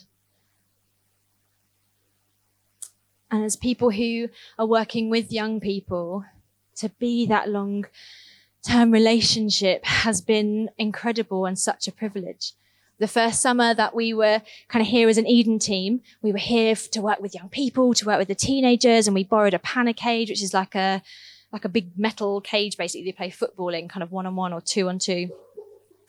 And 3.29 3.43
as 3.43 3.55
people 3.55 3.91
who 3.91 4.29
are 4.57 4.65
working 4.65 5.09
with 5.09 5.31
young 5.31 5.59
people, 5.59 6.25
to 6.77 6.89
be 6.89 7.25
that 7.25 7.49
long 7.49 7.85
term 8.65 8.91
relationship 8.91 9.83
has 9.85 10.21
been 10.21 10.69
incredible 10.77 11.45
and 11.45 11.57
such 11.57 11.87
a 11.87 11.91
privilege. 11.91 12.53
The 12.99 13.07
first 13.07 13.41
summer 13.41 13.73
that 13.75 13.93
we 13.93 14.13
were 14.13 14.41
kind 14.69 14.81
of 14.81 14.87
here 14.87 15.07
as 15.07 15.17
an 15.17 15.27
Eden 15.27 15.59
team, 15.59 16.01
we 16.21 16.31
were 16.31 16.39
here 16.39 16.75
to 16.75 17.01
work 17.01 17.19
with 17.19 17.35
young 17.35 17.49
people, 17.49 17.93
to 17.93 18.05
work 18.05 18.17
with 18.17 18.27
the 18.27 18.35
teenagers, 18.35 19.07
and 19.07 19.13
we 19.13 19.23
borrowed 19.23 19.53
a 19.53 19.59
panna 19.59 19.93
cage, 19.93 20.29
which 20.29 20.41
is 20.41 20.53
like 20.53 20.73
a 20.73 21.01
like 21.51 21.65
a 21.65 21.69
big 21.69 21.97
metal 21.97 22.41
cage 22.41 22.75
basically 22.77 23.05
they 23.05 23.11
play 23.13 23.29
football 23.29 23.69
in 23.69 23.87
kind 23.87 24.03
of 24.03 24.11
one 24.11 24.25
on 24.25 24.35
one 24.35 24.51
or 24.51 24.61
two 24.61 24.89
on 24.89 24.99
two 24.99 25.29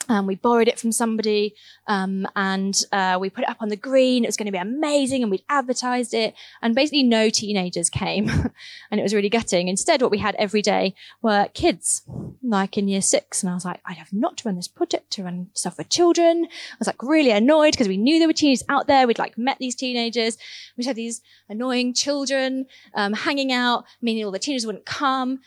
um, 0.09 0.27
we 0.27 0.37
borrowed 0.37 0.69
it 0.69 0.79
from 0.79 0.91
somebody 0.91 1.55
um, 1.87 2.27
and 2.35 2.83
uh, 2.93 3.19
we 3.21 3.29
put 3.29 3.45
it 3.45 3.51
up 3.51 3.59
on 3.61 3.69
the 3.69 3.77
green. 3.77 4.25
It 4.25 4.29
was 4.29 4.37
going 4.37 4.47
to 4.47 4.53
be 4.53 4.59
amazing 4.59 5.23
and 5.23 5.31
we'd 5.31 5.45
advertised 5.49 6.15
it. 6.15 6.35
And 6.63 6.75
basically, 6.75 7.03
no 7.03 7.29
teenagers 7.29 7.91
came 7.91 8.29
and 8.91 9.01
it 9.01 9.03
was 9.03 9.15
really 9.15 9.29
gutting. 9.29 9.69
Instead, 9.69 10.01
what 10.01 10.11
we 10.11 10.19
had 10.19 10.35
every 10.37 10.63
day 10.63 10.95
were 11.21 11.49
kids, 11.53 12.03
like 12.43 12.79
in 12.79 12.89
year 12.89 13.03
six. 13.03 13.43
And 13.43 13.51
I 13.51 13.55
was 13.55 13.65
like, 13.65 13.81
I 13.85 13.93
have 13.93 14.13
not 14.13 14.43
run 14.45 14.57
this 14.57 14.69
project 14.69 15.11
to 15.13 15.25
run 15.25 15.49
stuff 15.53 15.77
for 15.77 15.85
children. 15.85 16.47
I 16.51 16.77
was 16.79 16.87
like 16.87 17.03
really 17.03 17.31
annoyed 17.31 17.73
because 17.73 17.89
we 17.89 17.99
knew 17.99 18.19
there 18.19 18.29
were 18.29 18.33
teenagers 18.33 18.65
out 18.69 18.87
there. 18.87 19.07
We'd 19.07 19.19
like 19.19 19.37
met 19.37 19.59
these 19.59 19.75
teenagers. 19.75 20.39
We 20.77 20.85
had 20.85 20.97
these 20.97 21.21
annoying 21.49 21.93
children 21.93 22.67
um, 22.95 23.13
hanging 23.13 23.53
out, 23.53 23.85
meaning 24.01 24.25
all 24.25 24.31
the 24.31 24.39
teenagers 24.39 24.65
wouldn't 24.65 24.87
come. 24.87 25.41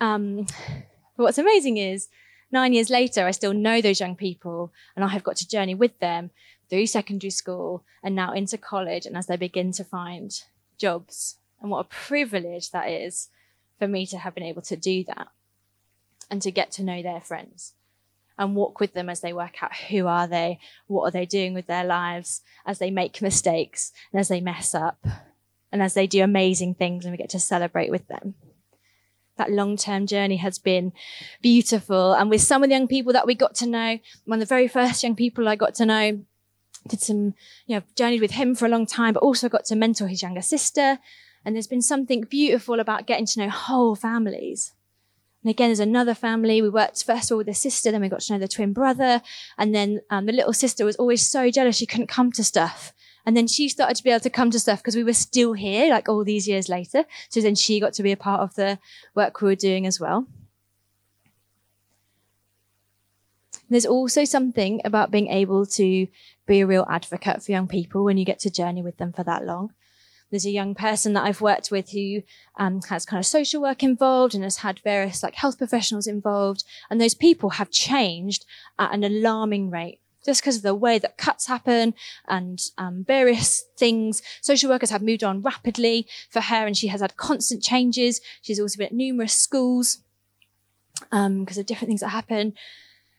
Um, 0.00 0.46
but 1.16 1.24
what's 1.24 1.38
amazing 1.38 1.76
is, 1.76 2.08
nine 2.52 2.72
years 2.72 2.90
later, 2.90 3.26
I 3.26 3.30
still 3.30 3.54
know 3.54 3.80
those 3.80 4.00
young 4.00 4.14
people 4.14 4.72
and 4.94 5.04
I 5.04 5.08
have 5.08 5.24
got 5.24 5.36
to 5.36 5.48
journey 5.48 5.74
with 5.74 5.98
them 5.98 6.30
through 6.68 6.86
secondary 6.86 7.30
school 7.30 7.84
and 8.02 8.14
now 8.14 8.32
into 8.32 8.58
college 8.58 9.06
and 9.06 9.16
as 9.16 9.26
they 9.26 9.36
begin 9.36 9.72
to 9.72 9.84
find 9.84 10.32
jobs. 10.78 11.36
And 11.60 11.70
what 11.70 11.86
a 11.86 11.88
privilege 11.88 12.70
that 12.70 12.88
is 12.88 13.28
for 13.78 13.88
me 13.88 14.06
to 14.06 14.18
have 14.18 14.34
been 14.34 14.44
able 14.44 14.62
to 14.62 14.76
do 14.76 15.04
that 15.04 15.28
and 16.30 16.40
to 16.42 16.50
get 16.50 16.70
to 16.72 16.84
know 16.84 17.02
their 17.02 17.20
friends 17.20 17.74
and 18.38 18.56
walk 18.56 18.80
with 18.80 18.94
them 18.94 19.08
as 19.08 19.20
they 19.20 19.32
work 19.32 19.62
out 19.62 19.74
who 19.88 20.06
are 20.06 20.26
they, 20.26 20.58
what 20.86 21.04
are 21.04 21.10
they 21.10 21.26
doing 21.26 21.54
with 21.54 21.66
their 21.66 21.84
lives, 21.84 22.42
as 22.64 22.78
they 22.78 22.90
make 22.90 23.22
mistakes 23.22 23.92
and 24.12 24.20
as 24.20 24.28
they 24.28 24.40
mess 24.40 24.74
up 24.74 25.04
and 25.70 25.82
as 25.82 25.94
they 25.94 26.06
do 26.06 26.22
amazing 26.22 26.74
things 26.74 27.04
and 27.04 27.12
we 27.12 27.18
get 27.18 27.30
to 27.30 27.38
celebrate 27.38 27.90
with 27.90 28.06
them 28.08 28.34
that 29.36 29.50
long 29.50 29.76
term 29.76 30.06
journey 30.06 30.36
has 30.36 30.58
been 30.58 30.92
beautiful. 31.40 32.12
And 32.12 32.30
with 32.30 32.40
some 32.40 32.62
of 32.62 32.68
the 32.68 32.74
young 32.74 32.88
people 32.88 33.12
that 33.12 33.26
we 33.26 33.34
got 33.34 33.54
to 33.56 33.66
know, 33.66 33.98
one 34.24 34.40
of 34.40 34.48
the 34.48 34.54
very 34.54 34.68
first 34.68 35.02
young 35.02 35.16
people 35.16 35.48
I 35.48 35.56
got 35.56 35.74
to 35.76 35.86
know, 35.86 36.20
did 36.88 37.00
some, 37.00 37.34
you 37.66 37.76
know, 37.76 37.82
journeyed 37.96 38.20
with 38.20 38.32
him 38.32 38.54
for 38.54 38.66
a 38.66 38.68
long 38.68 38.86
time, 38.86 39.14
but 39.14 39.22
also 39.22 39.48
got 39.48 39.64
to 39.66 39.76
mentor 39.76 40.08
his 40.08 40.22
younger 40.22 40.42
sister. 40.42 40.98
And 41.44 41.54
there's 41.54 41.66
been 41.66 41.82
something 41.82 42.22
beautiful 42.22 42.80
about 42.80 43.06
getting 43.06 43.26
to 43.26 43.40
know 43.40 43.48
whole 43.48 43.94
families. 43.94 44.72
And 45.42 45.50
again, 45.50 45.68
there's 45.68 45.80
another 45.80 46.14
family. 46.14 46.62
We 46.62 46.68
worked 46.68 47.04
first 47.04 47.30
of 47.30 47.34
all 47.34 47.38
with 47.38 47.48
the 47.48 47.54
sister, 47.54 47.90
then 47.90 48.00
we 48.00 48.08
got 48.08 48.20
to 48.20 48.32
know 48.32 48.38
the 48.38 48.48
twin 48.48 48.72
brother. 48.72 49.22
And 49.58 49.74
then 49.74 50.00
um, 50.10 50.26
the 50.26 50.32
little 50.32 50.52
sister 50.52 50.84
was 50.84 50.96
always 50.96 51.28
so 51.28 51.50
jealous 51.50 51.76
she 51.76 51.86
couldn't 51.86 52.06
come 52.06 52.30
to 52.32 52.44
stuff. 52.44 52.92
And 53.24 53.36
then 53.36 53.46
she 53.46 53.68
started 53.68 53.96
to 53.96 54.04
be 54.04 54.10
able 54.10 54.20
to 54.20 54.30
come 54.30 54.50
to 54.50 54.58
stuff 54.58 54.80
because 54.80 54.96
we 54.96 55.04
were 55.04 55.12
still 55.12 55.52
here, 55.52 55.88
like 55.90 56.08
all 56.08 56.24
these 56.24 56.48
years 56.48 56.68
later. 56.68 57.04
So 57.28 57.40
then 57.40 57.54
she 57.54 57.80
got 57.80 57.92
to 57.94 58.02
be 58.02 58.12
a 58.12 58.16
part 58.16 58.40
of 58.40 58.54
the 58.54 58.78
work 59.14 59.40
we 59.40 59.48
were 59.48 59.54
doing 59.54 59.86
as 59.86 60.00
well. 60.00 60.26
There's 63.70 63.86
also 63.86 64.24
something 64.24 64.82
about 64.84 65.10
being 65.10 65.28
able 65.28 65.64
to 65.66 66.06
be 66.46 66.60
a 66.60 66.66
real 66.66 66.86
advocate 66.90 67.42
for 67.42 67.52
young 67.52 67.68
people 67.68 68.04
when 68.04 68.18
you 68.18 68.24
get 68.24 68.38
to 68.40 68.50
journey 68.50 68.82
with 68.82 68.98
them 68.98 69.12
for 69.12 69.24
that 69.24 69.46
long. 69.46 69.72
There's 70.30 70.44
a 70.44 70.50
young 70.50 70.74
person 70.74 71.14
that 71.14 71.24
I've 71.24 71.40
worked 71.40 71.70
with 71.70 71.90
who 71.90 72.22
um, 72.58 72.82
has 72.88 73.06
kind 73.06 73.18
of 73.18 73.24
social 73.24 73.62
work 73.62 73.82
involved 73.82 74.34
and 74.34 74.44
has 74.44 74.58
had 74.58 74.80
various 74.80 75.22
like 75.22 75.34
health 75.36 75.56
professionals 75.56 76.06
involved. 76.06 76.64
And 76.90 77.00
those 77.00 77.14
people 77.14 77.50
have 77.50 77.70
changed 77.70 78.44
at 78.78 78.92
an 78.92 79.04
alarming 79.04 79.70
rate 79.70 80.00
just 80.24 80.40
because 80.40 80.56
of 80.56 80.62
the 80.62 80.74
way 80.74 80.98
that 80.98 81.18
cuts 81.18 81.46
happen 81.46 81.94
and 82.28 82.60
um, 82.78 83.04
various 83.04 83.64
things. 83.76 84.22
Social 84.40 84.70
workers 84.70 84.90
have 84.90 85.02
moved 85.02 85.24
on 85.24 85.42
rapidly 85.42 86.06
for 86.30 86.40
her, 86.40 86.66
and 86.66 86.76
she 86.76 86.88
has 86.88 87.00
had 87.00 87.16
constant 87.16 87.62
changes. 87.62 88.20
She's 88.40 88.60
also 88.60 88.78
been 88.78 88.86
at 88.86 88.92
numerous 88.92 89.34
schools 89.34 89.98
because 91.10 91.26
um, 91.26 91.46
of 91.48 91.66
different 91.66 91.88
things 91.88 92.00
that 92.00 92.08
happen. 92.08 92.54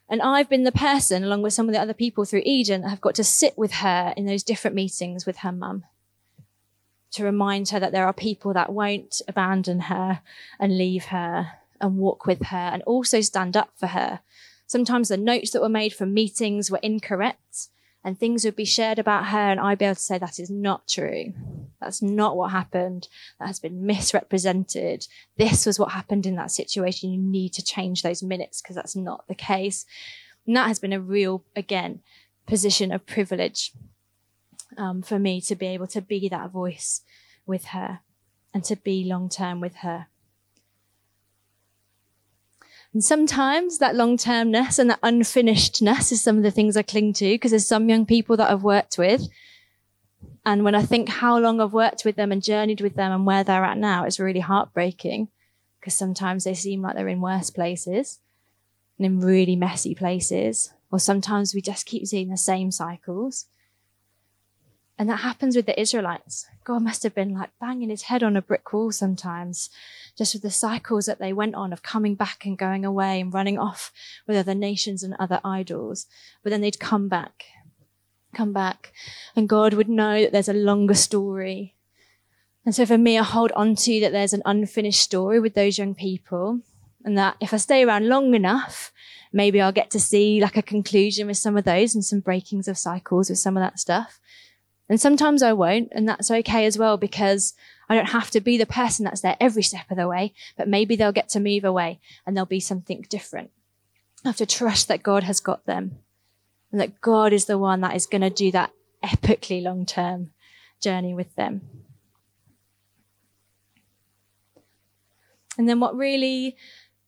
And 0.10 0.22
I've 0.22 0.50
been 0.50 0.64
the 0.64 0.72
person, 0.72 1.24
along 1.24 1.42
with 1.42 1.54
some 1.54 1.68
of 1.68 1.74
the 1.74 1.82
other 1.82 1.94
people 1.94 2.26
through 2.26 2.44
Eden, 2.46 2.82
that 2.82 2.90
have 2.90 3.02
got 3.02 3.16
to 3.16 3.24
sit 3.24 3.58
with 3.58 3.74
her 3.74 4.14
in 4.16 4.26
those 4.26 4.44
different 4.44 4.76
meetings 4.76 5.26
with 5.26 5.38
her 5.38 5.52
mum 5.52 5.86
to 7.12 7.24
remind 7.24 7.70
her 7.70 7.80
that 7.80 7.92
there 7.92 8.06
are 8.06 8.14
people 8.14 8.54
that 8.54 8.74
won't 8.74 9.22
abandon 9.28 9.82
her 9.82 10.22
and 10.60 10.78
leave 10.78 11.06
her 11.06 11.52
and 11.80 11.98
walk 11.98 12.26
with 12.26 12.48
her 12.48 12.58
and 12.58 12.82
also 12.84 13.22
stand 13.22 13.56
up 13.56 13.70
for 13.76 13.88
her 13.88 14.20
Sometimes 14.68 15.10
the 15.10 15.18
notes 15.18 15.52
that 15.52 15.62
were 15.62 15.70
made 15.70 15.94
from 15.94 16.14
meetings 16.14 16.72
were 16.72 16.80
incorrect 16.82 17.70
and 18.04 18.20
things 18.20 18.44
would 18.44 18.56
be 18.56 18.66
shared 18.66 19.00
about 19.00 19.28
her 19.28 19.38
and 19.38 19.60
I'd 19.60 19.78
be 19.78 19.86
able 19.86 19.96
to 19.96 20.02
say 20.02 20.18
that 20.18 20.40
is 20.40 20.50
not 20.50 20.88
true. 20.88 21.34
That's 21.80 22.02
not 22.02 22.38
what 22.38 22.52
happened. 22.52 23.08
That 23.40 23.48
has 23.48 23.60
been 23.60 23.86
misrepresented. 23.86 25.08
This 25.38 25.66
was 25.66 25.80
what 25.80 25.92
happened 25.92 26.26
in 26.26 26.36
that 26.36 26.52
situation. 26.52 27.12
You 27.12 27.20
need 27.20 27.54
to 27.54 27.64
change 27.64 28.02
those 28.02 28.24
minutes 28.24 28.62
because 28.62 28.76
that's 28.76 28.96
not 28.96 29.28
the 29.28 29.36
case. 29.36 29.86
And 30.46 30.56
that 30.56 30.68
has 30.68 30.80
been 30.80 30.94
a 30.94 31.00
real, 31.00 31.44
again, 31.56 32.02
position 32.46 32.92
of 32.92 33.06
privilege 33.06 33.72
um, 34.78 35.02
for 35.02 35.20
me 35.20 35.40
to 35.42 35.56
be 35.56 35.68
able 35.68 35.88
to 35.88 36.02
be 36.02 36.28
that 36.30 36.52
voice 36.52 37.02
with 37.46 37.66
her 37.66 38.00
and 38.54 38.64
to 38.66 38.76
be 38.76 39.04
long 39.04 39.30
term 39.30 39.60
with 39.60 39.78
her. 39.78 40.08
And 42.94 43.04
sometimes 43.04 43.80
that 43.80 43.96
long 43.96 44.18
termness 44.18 44.78
and 44.78 44.90
that 44.90 45.02
unfinishedness 45.02 46.12
is 46.12 46.22
some 46.22 46.38
of 46.38 46.44
the 46.44 46.52
things 46.52 46.78
I 46.78 46.84
cling 46.84 47.14
to 47.14 47.26
because 47.26 47.52
there's 47.52 47.68
some 47.68 47.90
young 47.90 48.06
people 48.06 48.38
that 48.38 48.52
I've 48.52 48.64
worked 48.64 48.98
with. 48.98 49.28
And 50.46 50.64
when 50.64 50.76
I 50.76 50.84
think 50.84 51.10
how 51.10 51.40
long 51.40 51.60
I've 51.60 51.74
worked 51.74 52.06
with 52.06 52.16
them 52.16 52.32
and 52.32 52.44
journeyed 52.44 52.82
with 52.82 52.96
them 52.96 53.12
and 53.12 53.26
where 53.26 53.44
they're 53.44 53.64
at 53.64 53.78
now, 53.78 54.04
it's 54.04 54.20
really 54.20 54.42
heartbreaking 54.42 55.30
because 55.80 55.96
sometimes 55.96 56.44
they 56.44 56.54
seem 56.54 56.82
like 56.82 56.96
they're 56.96 57.08
in 57.08 57.22
worse 57.22 57.50
places 57.50 58.20
and 58.98 59.06
in 59.06 59.20
really 59.22 59.56
messy 59.56 59.96
places. 59.96 60.72
Or 60.92 61.00
sometimes 61.00 61.56
we 61.56 61.62
just 61.62 61.88
keep 61.88 62.06
seeing 62.06 62.30
the 62.30 62.38
same 62.38 62.72
cycles. 62.72 63.48
And 64.98 65.10
that 65.10 65.22
happens 65.22 65.56
with 65.56 65.66
the 65.66 65.80
Israelites. 65.80 66.46
God 66.64 66.84
must 66.84 67.04
have 67.04 67.16
been 67.16 67.34
like 67.34 67.50
banging 67.60 67.90
his 67.90 68.04
head 68.04 68.22
on 68.22 68.38
a 68.38 68.42
brick 68.42 68.72
wall 68.72 68.92
sometimes, 68.92 69.70
just 70.18 70.36
with 70.36 70.44
the 70.44 70.52
cycles 70.52 71.08
that 71.08 71.20
they 71.20 71.34
went 71.34 71.56
on 71.56 71.74
of 71.74 71.82
coming 71.82 72.14
back 72.16 72.46
and 72.46 72.58
going 72.58 72.86
away 72.86 73.20
and 73.20 73.34
running 73.34 73.58
off 73.58 73.92
with 74.28 74.38
other 74.38 74.54
nations 74.54 75.02
and 75.02 75.16
other 75.18 75.42
idols. 75.44 76.06
But 76.44 76.52
then 76.52 76.62
they'd 76.62 76.80
come 76.80 77.10
back, 77.10 77.46
come 78.36 78.54
back, 78.54 78.94
and 79.36 79.50
God 79.50 79.74
would 79.74 79.90
know 79.90 80.22
that 80.22 80.32
there's 80.32 80.50
a 80.50 80.54
longer 80.54 80.94
story. 80.94 81.76
And 82.66 82.74
so 82.76 82.86
for 82.86 82.98
me, 82.98 83.18
I 83.18 83.24
hold 83.24 83.52
on 83.54 83.76
to 83.76 84.00
that 84.02 84.12
there's 84.12 84.34
an 84.34 84.44
unfinished 84.46 85.02
story 85.02 85.40
with 85.40 85.56
those 85.56 85.78
young 85.78 85.96
people. 85.96 86.62
And 87.04 87.18
that 87.18 87.36
if 87.42 87.54
I 87.54 87.58
stay 87.58 87.84
around 87.84 88.08
long 88.08 88.34
enough, 88.34 88.94
maybe 89.34 89.60
I'll 89.60 89.74
get 89.74 89.90
to 89.92 90.00
see 90.00 90.40
like 90.40 90.56
a 90.56 90.62
conclusion 90.62 91.28
with 91.28 91.38
some 91.38 91.58
of 91.58 91.66
those 91.66 91.94
and 91.96 92.06
some 92.06 92.22
breakings 92.22 92.68
of 92.68 92.78
cycles 92.78 93.30
with 93.30 93.40
some 93.40 93.58
of 93.58 93.62
that 93.62 93.80
stuff. 93.80 94.20
And 94.90 95.00
sometimes 95.00 95.42
I 95.42 95.54
won't, 95.54 95.90
and 95.92 96.08
that's 96.08 96.30
okay 96.30 96.66
as 96.66 96.78
well 96.78 96.98
because 96.98 97.54
I 97.90 97.96
don't 97.96 98.10
have 98.10 98.30
to 98.32 98.42
be 98.42 98.58
the 98.58 98.66
person 98.66 99.06
that's 99.06 99.22
there 99.22 99.38
every 99.40 99.64
step 99.64 99.90
of 99.90 99.98
the 99.98 100.08
way, 100.08 100.34
but 100.58 100.68
maybe 100.68 100.96
they'll 100.96 101.12
get 101.12 101.30
to 101.30 101.40
move 101.40 101.64
away 101.64 102.00
and 102.26 102.36
there'll 102.36 102.46
be 102.46 102.60
something 102.60 103.06
different. 103.10 103.52
I 104.26 104.30
have 104.30 104.38
to 104.38 104.46
trust 104.46 104.88
that 104.88 105.04
God 105.04 105.24
has 105.24 105.40
got 105.40 105.66
them 105.66 106.00
and 106.72 106.82
that 106.82 107.02
God 107.02 107.34
is 107.34 107.46
the 107.46 107.58
one 107.58 107.82
that 107.82 107.96
is 107.96 108.06
going 108.06 108.22
to 108.22 108.30
do 108.30 108.52
that 108.52 108.72
epically 109.04 109.62
long 109.62 109.86
term 109.86 110.32
journey 110.82 111.14
with 111.14 111.36
them. 111.36 111.62
And 115.58 115.70
then 115.70 115.80
what 115.80 115.96
really 115.96 116.56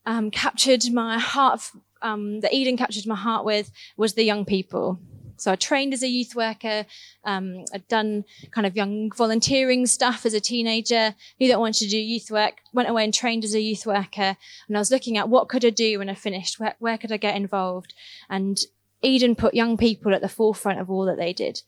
um, 0.05 0.29
captured 0.29 0.83
my 0.91 1.17
heart, 1.17 1.71
um, 2.01 2.41
that 2.41 2.53
Eden 2.53 2.77
captured 2.77 3.07
my 3.07 3.15
heart 3.15 3.43
with, 3.43 3.71
was 3.97 4.13
the 4.13 4.23
young 4.23 4.45
people. 4.45 4.99
So 5.37 5.51
I 5.51 5.55
trained 5.55 5.93
as 5.93 6.03
a 6.03 6.07
youth 6.07 6.35
worker. 6.35 6.85
Um, 7.23 7.65
I'd 7.73 7.87
done 7.87 8.25
kind 8.51 8.67
of 8.67 8.75
young 8.75 9.11
volunteering 9.11 9.85
stuff 9.85 10.25
as 10.25 10.33
a 10.33 10.39
teenager. 10.39 11.15
Knew 11.39 11.47
that 11.47 11.55
I 11.55 11.57
wanted 11.57 11.85
to 11.85 11.89
do 11.89 11.97
youth 11.97 12.31
work. 12.31 12.55
Went 12.73 12.89
away 12.89 13.03
and 13.03 13.13
trained 13.13 13.43
as 13.43 13.55
a 13.55 13.61
youth 13.61 13.85
worker. 13.85 14.37
And 14.67 14.77
I 14.77 14.79
was 14.79 14.91
looking 14.91 15.17
at 15.17 15.29
what 15.29 15.49
could 15.49 15.65
I 15.65 15.69
do 15.69 15.99
when 15.99 16.09
I 16.09 16.15
finished? 16.15 16.59
Where, 16.59 16.75
where 16.79 16.97
could 16.97 17.11
I 17.11 17.17
get 17.17 17.35
involved? 17.35 17.93
And 18.29 18.59
Eden 19.01 19.35
put 19.35 19.53
young 19.53 19.77
people 19.77 20.13
at 20.13 20.21
the 20.21 20.29
forefront 20.29 20.79
of 20.79 20.89
all 20.89 21.05
that 21.05 21.17
they 21.17 21.33
did 21.33 21.61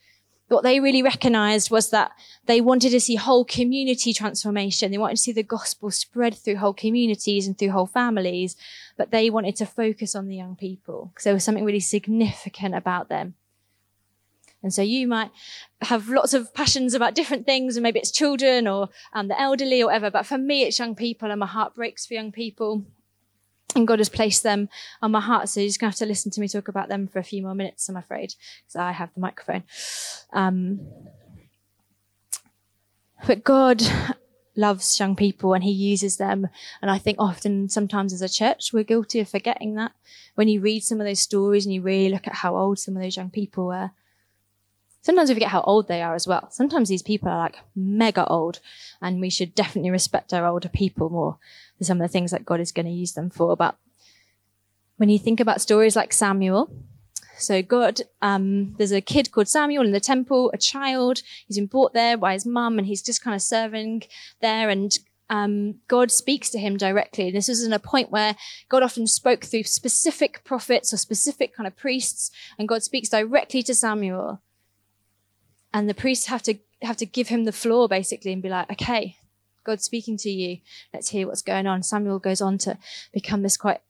what 0.47 0.63
they 0.63 0.79
really 0.79 1.03
recognized 1.03 1.69
was 1.69 1.89
that 1.89 2.11
they 2.45 2.61
wanted 2.61 2.91
to 2.91 2.99
see 2.99 3.15
whole 3.15 3.43
community 3.43 4.13
transformation. 4.13 4.91
They 4.91 4.97
wanted 4.97 5.17
to 5.17 5.21
see 5.21 5.33
the 5.33 5.43
gospel 5.43 5.91
spread 5.91 6.35
through 6.35 6.57
whole 6.57 6.73
communities 6.73 7.47
and 7.47 7.57
through 7.57 7.71
whole 7.71 7.87
families, 7.87 8.55
but 8.95 9.11
they 9.11 9.29
wanted 9.29 9.55
to 9.57 9.65
focus 9.65 10.15
on 10.15 10.27
the 10.27 10.37
young 10.37 10.55
people 10.55 11.11
because 11.13 11.25
there 11.25 11.33
was 11.33 11.43
something 11.43 11.65
really 11.65 11.81
significant 11.81 12.75
about 12.75 13.09
them. 13.09 13.35
And 14.63 14.73
so 14.73 14.81
you 14.81 15.07
might 15.07 15.31
have 15.81 16.09
lots 16.09 16.33
of 16.33 16.53
passions 16.53 16.93
about 16.93 17.15
different 17.15 17.45
things, 17.45 17.75
and 17.75 17.83
maybe 17.83 17.99
it's 17.99 18.11
children 18.11 18.67
or 18.67 18.89
um, 19.13 19.27
the 19.27 19.39
elderly 19.39 19.81
or 19.81 19.87
whatever. 19.87 20.09
But 20.09 20.25
for 20.25 20.37
me, 20.37 20.63
it's 20.63 20.79
young 20.79 20.95
people, 20.95 21.29
and 21.29 21.39
my 21.39 21.45
heart 21.45 21.75
breaks 21.75 22.05
for 22.05 22.15
young 22.15 22.31
people. 22.31 22.83
And 23.75 23.87
God 23.87 23.99
has 23.99 24.09
placed 24.09 24.43
them 24.43 24.69
on 25.01 25.11
my 25.11 25.19
heart. 25.19 25.49
So 25.49 25.59
you're 25.59 25.69
just 25.69 25.79
going 25.79 25.91
to 25.91 25.95
have 25.95 25.99
to 25.99 26.05
listen 26.05 26.31
to 26.31 26.41
me 26.41 26.47
talk 26.47 26.67
about 26.67 26.89
them 26.89 27.07
for 27.07 27.19
a 27.19 27.23
few 27.23 27.43
more 27.43 27.53
minutes, 27.53 27.87
I'm 27.87 27.97
afraid, 27.97 28.33
because 28.65 28.75
I 28.75 28.91
have 28.91 29.13
the 29.13 29.19
microphone. 29.19 29.63
Um, 30.33 30.79
but 33.25 33.43
God 33.43 33.83
loves 34.55 34.99
young 34.99 35.15
people 35.15 35.53
and 35.53 35.63
he 35.63 35.71
uses 35.71 36.17
them. 36.17 36.47
And 36.81 36.89
I 36.89 36.97
think 36.97 37.17
often, 37.19 37.69
sometimes 37.69 38.13
as 38.13 38.21
a 38.21 38.29
church, 38.29 38.73
we're 38.73 38.83
guilty 38.83 39.19
of 39.19 39.29
forgetting 39.29 39.75
that. 39.75 39.91
When 40.35 40.47
you 40.47 40.61
read 40.61 40.83
some 40.83 40.99
of 40.99 41.05
those 41.05 41.21
stories 41.21 41.65
and 41.65 41.73
you 41.73 41.81
really 41.81 42.09
look 42.09 42.27
at 42.27 42.35
how 42.35 42.55
old 42.57 42.79
some 42.79 42.95
of 42.95 43.03
those 43.03 43.17
young 43.17 43.29
people 43.29 43.67
were, 43.67 43.91
sometimes 45.07 45.29
we 45.29 45.35
forget 45.35 45.51
how 45.51 45.61
old 45.61 45.87
they 45.87 46.01
are 46.01 46.15
as 46.15 46.27
well. 46.27 46.49
Sometimes 46.51 46.89
these 46.89 47.01
people 47.01 47.29
are 47.29 47.37
like 47.37 47.59
mega 47.73 48.27
old, 48.27 48.59
and 49.01 49.21
we 49.21 49.29
should 49.29 49.55
definitely 49.55 49.89
respect 49.89 50.33
our 50.33 50.45
older 50.45 50.67
people 50.67 51.09
more 51.09 51.37
for 51.77 51.85
some 51.85 52.01
of 52.01 52.05
the 52.05 52.11
things 52.11 52.31
that 52.31 52.45
God 52.45 52.59
is 52.59 52.73
going 52.73 52.87
to 52.87 52.91
use 52.91 53.13
them 53.13 53.29
for. 53.29 53.55
But 53.55 53.77
when 54.97 55.07
you 55.07 55.17
think 55.17 55.39
about 55.39 55.61
stories 55.61 55.95
like 55.95 56.11
Samuel, 56.11 56.69
so 57.37 57.61
God, 57.61 58.01
um, 58.21 58.75
there's 58.77 58.91
a 58.91 58.99
kid 58.99 59.31
called 59.31 59.47
Samuel 59.47 59.85
in 59.85 59.93
the 59.93 60.01
temple, 60.01 60.51
a 60.53 60.57
child. 60.57 61.21
He's 61.47 61.55
been 61.55 61.67
brought 61.67 61.93
there 61.93 62.17
by 62.17 62.33
his 62.33 62.45
mum, 62.45 62.77
and 62.77 62.85
he's 62.85 63.01
just 63.01 63.23
kind 63.23 63.33
of 63.33 63.41
serving 63.41 64.03
there. 64.41 64.67
And 64.67 64.91
um, 65.29 65.75
God 65.87 66.11
speaks 66.11 66.49
to 66.49 66.59
him 66.59 66.75
directly. 66.75 67.31
This 67.31 67.47
is 67.47 67.63
in 67.63 67.71
a 67.71 67.79
point 67.79 68.11
where 68.11 68.35
God 68.67 68.83
often 68.83 69.07
spoke 69.07 69.45
through 69.45 69.63
specific 69.63 70.43
prophets 70.43 70.91
or 70.91 70.97
specific 70.97 71.55
kind 71.55 71.65
of 71.65 71.77
priests, 71.77 72.29
and 72.59 72.67
God 72.67 72.83
speaks 72.83 73.07
directly 73.07 73.63
to 73.63 73.73
Samuel 73.73 74.41
and 75.73 75.89
the 75.89 75.93
priests 75.93 76.27
have 76.27 76.43
to 76.43 76.55
have 76.81 76.97
to 76.97 77.05
give 77.05 77.29
him 77.29 77.45
the 77.45 77.51
floor 77.51 77.87
basically 77.87 78.31
and 78.31 78.41
be 78.41 78.49
like, 78.49 78.71
okay, 78.71 79.17
God's 79.63 79.83
speaking 79.83 80.17
to 80.17 80.29
you. 80.29 80.59
Let's 80.93 81.09
hear 81.09 81.27
what's 81.27 81.41
going 81.41 81.67
on. 81.67 81.83
Samuel 81.83 82.19
goes 82.19 82.41
on 82.41 82.57
to 82.59 82.77
become 83.11 83.41
this 83.41 83.57
quite 83.57 83.81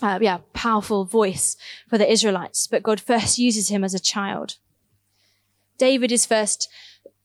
uh, 0.00 0.18
yeah, 0.20 0.38
powerful 0.52 1.04
voice 1.04 1.56
for 1.88 1.96
the 1.96 2.10
Israelites, 2.10 2.66
but 2.66 2.82
God 2.82 3.00
first 3.00 3.38
uses 3.38 3.68
him 3.68 3.84
as 3.84 3.94
a 3.94 4.00
child. 4.00 4.56
David 5.78 6.12
is 6.12 6.26
first 6.26 6.68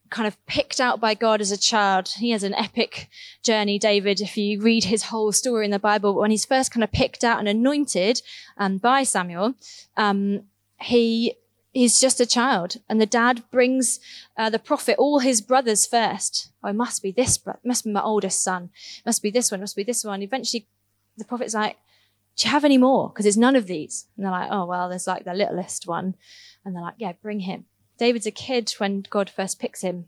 kind 0.10 0.28
of 0.28 0.44
picked 0.46 0.80
out 0.80 1.00
by 1.00 1.14
God 1.14 1.42
as 1.42 1.52
a 1.52 1.58
child. 1.58 2.10
He 2.18 2.32
has 2.32 2.44
an 2.44 2.54
epic 2.54 3.10
journey, 3.44 3.78
David, 3.78 4.22
if 4.22 4.38
you 4.38 4.62
read 4.62 4.86
his 4.86 5.04
whole 5.04 5.32
story 5.32 5.66
in 5.66 5.72
the 5.72 5.80
Bible. 5.80 6.14
But 6.14 6.22
when 6.22 6.32
he's 6.32 6.46
first 6.46 6.72
kind 6.72 6.84
of 6.84 6.92
picked 6.92 7.24
out 7.24 7.40
and 7.40 7.48
anointed 7.48 8.22
um, 8.58 8.78
by 8.78 9.04
Samuel, 9.04 9.56
um, 9.98 10.44
he 10.80 11.36
he's 11.78 12.00
just 12.00 12.20
a 12.20 12.26
child. 12.26 12.78
And 12.90 13.00
the 13.00 13.06
dad 13.06 13.44
brings 13.52 14.00
uh, 14.36 14.50
the 14.50 14.60
prophet, 14.60 14.96
all 14.98 15.20
his 15.20 15.42
brothers 15.42 15.86
first. 15.86 16.50
Oh, 16.64 16.70
it 16.70 16.74
must 16.74 17.04
be 17.04 17.12
this, 17.12 17.38
bro- 17.38 17.60
must 17.64 17.86
be 17.86 17.92
my 17.92 18.02
oldest 18.02 18.44
son. 18.44 18.70
Must 19.06 19.22
be 19.22 19.30
this 19.30 19.52
one, 19.52 19.60
must 19.60 19.76
be 19.76 19.84
this 19.84 20.04
one. 20.04 20.22
Eventually, 20.22 20.68
the 21.18 21.26
prophet's 21.26 21.54
like, 21.54 21.78
do 22.36 22.48
you 22.48 22.52
have 22.52 22.66
any 22.66 22.78
more? 22.78 23.10
Because 23.10 23.26
it's 23.26 23.38
none 23.38 23.56
of 23.56 23.68
these. 23.68 24.08
And 24.16 24.26
they're 24.26 24.32
like, 24.32 24.50
oh, 24.52 24.66
well, 24.66 24.90
there's 24.90 25.08
like 25.08 25.24
the 25.24 25.34
littlest 25.34 25.88
one. 25.88 26.16
And 26.64 26.76
they're 26.76 26.84
like, 26.84 26.96
yeah, 26.98 27.14
bring 27.14 27.42
him. 27.42 27.66
David's 27.98 28.28
a 28.28 28.32
kid 28.32 28.72
when 28.78 29.04
God 29.10 29.30
first 29.30 29.60
picks 29.60 29.82
him. 29.82 30.06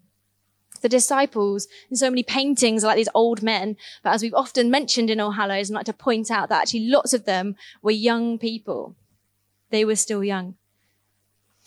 The 0.82 0.90
disciples 0.90 1.68
in 1.90 1.98
so 1.98 2.10
many 2.10 2.24
paintings 2.24 2.84
are 2.84 2.88
like 2.88 2.98
these 2.98 3.10
old 3.14 3.42
men, 3.44 3.76
but 4.04 4.12
as 4.12 4.22
we've 4.22 4.34
often 4.34 4.72
mentioned 4.72 5.10
in 5.10 5.20
All 5.20 5.32
Hallows, 5.32 5.70
and 5.70 5.76
like 5.76 5.86
to 5.88 5.94
point 5.94 6.32
out 6.32 6.50
that 6.50 6.62
actually 6.62 6.88
lots 6.88 7.14
of 7.14 7.26
them 7.26 7.56
were 7.82 7.92
young 7.92 8.38
people. 8.38 8.96
They 9.72 9.84
were 9.84 9.96
still 9.96 10.24
young. 10.24 10.56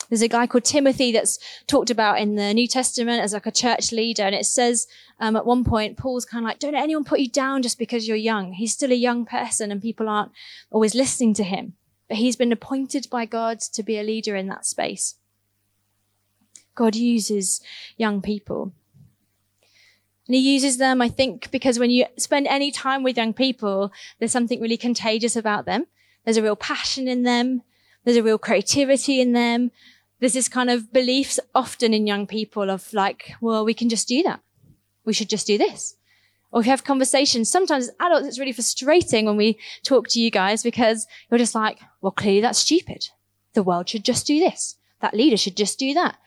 There's 0.09 0.23
a 0.23 0.29
guy 0.29 0.47
called 0.47 0.65
Timothy 0.65 1.13
that's 1.13 1.39
talked 1.67 1.91
about 1.91 2.21
in 2.21 2.35
the 2.35 2.53
New 2.53 2.67
Testament 2.67 3.23
as 3.23 3.33
like 3.33 3.47
a 3.47 3.51
church 3.51 3.93
leader. 3.93 4.25
And 4.25 4.35
it 4.35 4.47
says 4.47 4.87
um, 5.21 5.37
at 5.37 5.47
one 5.47 5.65
point, 5.65 5.97
Paul's 5.97 6.25
kind 6.25 6.45
of 6.45 6.49
like, 6.49 6.59
don't 6.59 6.73
let 6.73 6.83
anyone 6.83 7.05
put 7.05 7.21
you 7.21 7.29
down 7.29 7.63
just 7.63 7.79
because 7.79 8.07
you're 8.07 8.17
young. 8.17 8.53
He's 8.53 8.73
still 8.73 8.93
a 8.93 8.97
young 8.97 9.25
person 9.25 9.71
and 9.71 9.81
people 9.81 10.09
aren't 10.09 10.33
always 10.71 10.95
listening 10.95 11.35
to 11.35 11.45
him. 11.45 11.75
But 12.09 12.19
he's 12.19 12.37
been 12.37 12.53
appointed 12.53 13.09
by 13.11 13.25
God 13.27 13.61
to 13.61 13.83
be 13.83 13.99
a 13.99 14.03
leader 14.03 14.37
in 14.37 14.49
that 14.49 14.67
space. 14.67 15.15
God 16.75 16.97
uses 16.97 17.61
young 17.97 18.21
people. 18.23 18.73
And 20.27 20.37
he 20.37 20.55
uses 20.55 20.79
them, 20.79 21.03
I 21.03 21.09
think, 21.09 21.51
because 21.51 21.79
when 21.79 21.91
you 21.91 22.07
spend 22.17 22.47
any 22.47 22.71
time 22.71 23.03
with 23.03 23.17
young 23.17 23.35
people, 23.35 23.93
there's 24.19 24.33
something 24.33 24.61
really 24.61 24.77
contagious 24.77 25.37
about 25.37 25.65
them. 25.65 25.87
There's 26.25 26.37
a 26.37 26.43
real 26.43 26.57
passion 26.57 27.09
in 27.09 27.25
them. 27.25 27.63
There's 28.05 28.17
a 28.17 28.23
real 28.23 28.39
creativity 28.39 29.21
in 29.21 29.33
them 29.33 29.71
there's 30.23 30.35
this 30.35 30.49
kind 30.49 30.71
of 30.71 30.93
beliefs 30.93 31.41
often 31.53 31.93
in 31.93 32.07
young 32.07 32.29
people 32.29 32.71
of 32.71 32.93
like, 32.95 33.33
well, 33.41 33.65
we 33.65 33.75
can 33.75 33.89
just 33.89 34.07
do 34.07 34.23
that. 34.23 34.39
We 35.05 35.13
should 35.13 35.29
just 35.29 35.49
do 35.49 35.59
this. 35.59 35.97
Or 36.53 36.61
if 36.61 36.67
you 36.67 36.71
have 36.71 36.85
conversations, 36.85 37.51
sometimes 37.51 37.89
as 37.89 37.95
adults, 37.99 38.29
it's 38.29 38.39
really 38.39 38.53
frustrating 38.53 39.27
when 39.27 39.37
we 39.37 39.59
talk 39.83 40.07
to 40.11 40.21
you 40.21 40.31
guys 40.31 40.63
because 40.63 41.09
you're 41.29 41.39
just 41.39 41.57
like, 41.57 41.81
well, 42.01 42.13
clearly 42.13 42.41
that's 42.41 42.61
stupid. 42.61 43.09
The 43.55 43.65
world 43.65 43.89
should 43.89 44.05
just 44.05 44.25
do 44.25 44.39
this. 44.39 44.77
That 45.01 45.13
leader 45.13 45.37
should 45.37 45.57
just 45.57 45.77
do 45.77 45.93
that. 45.95 46.19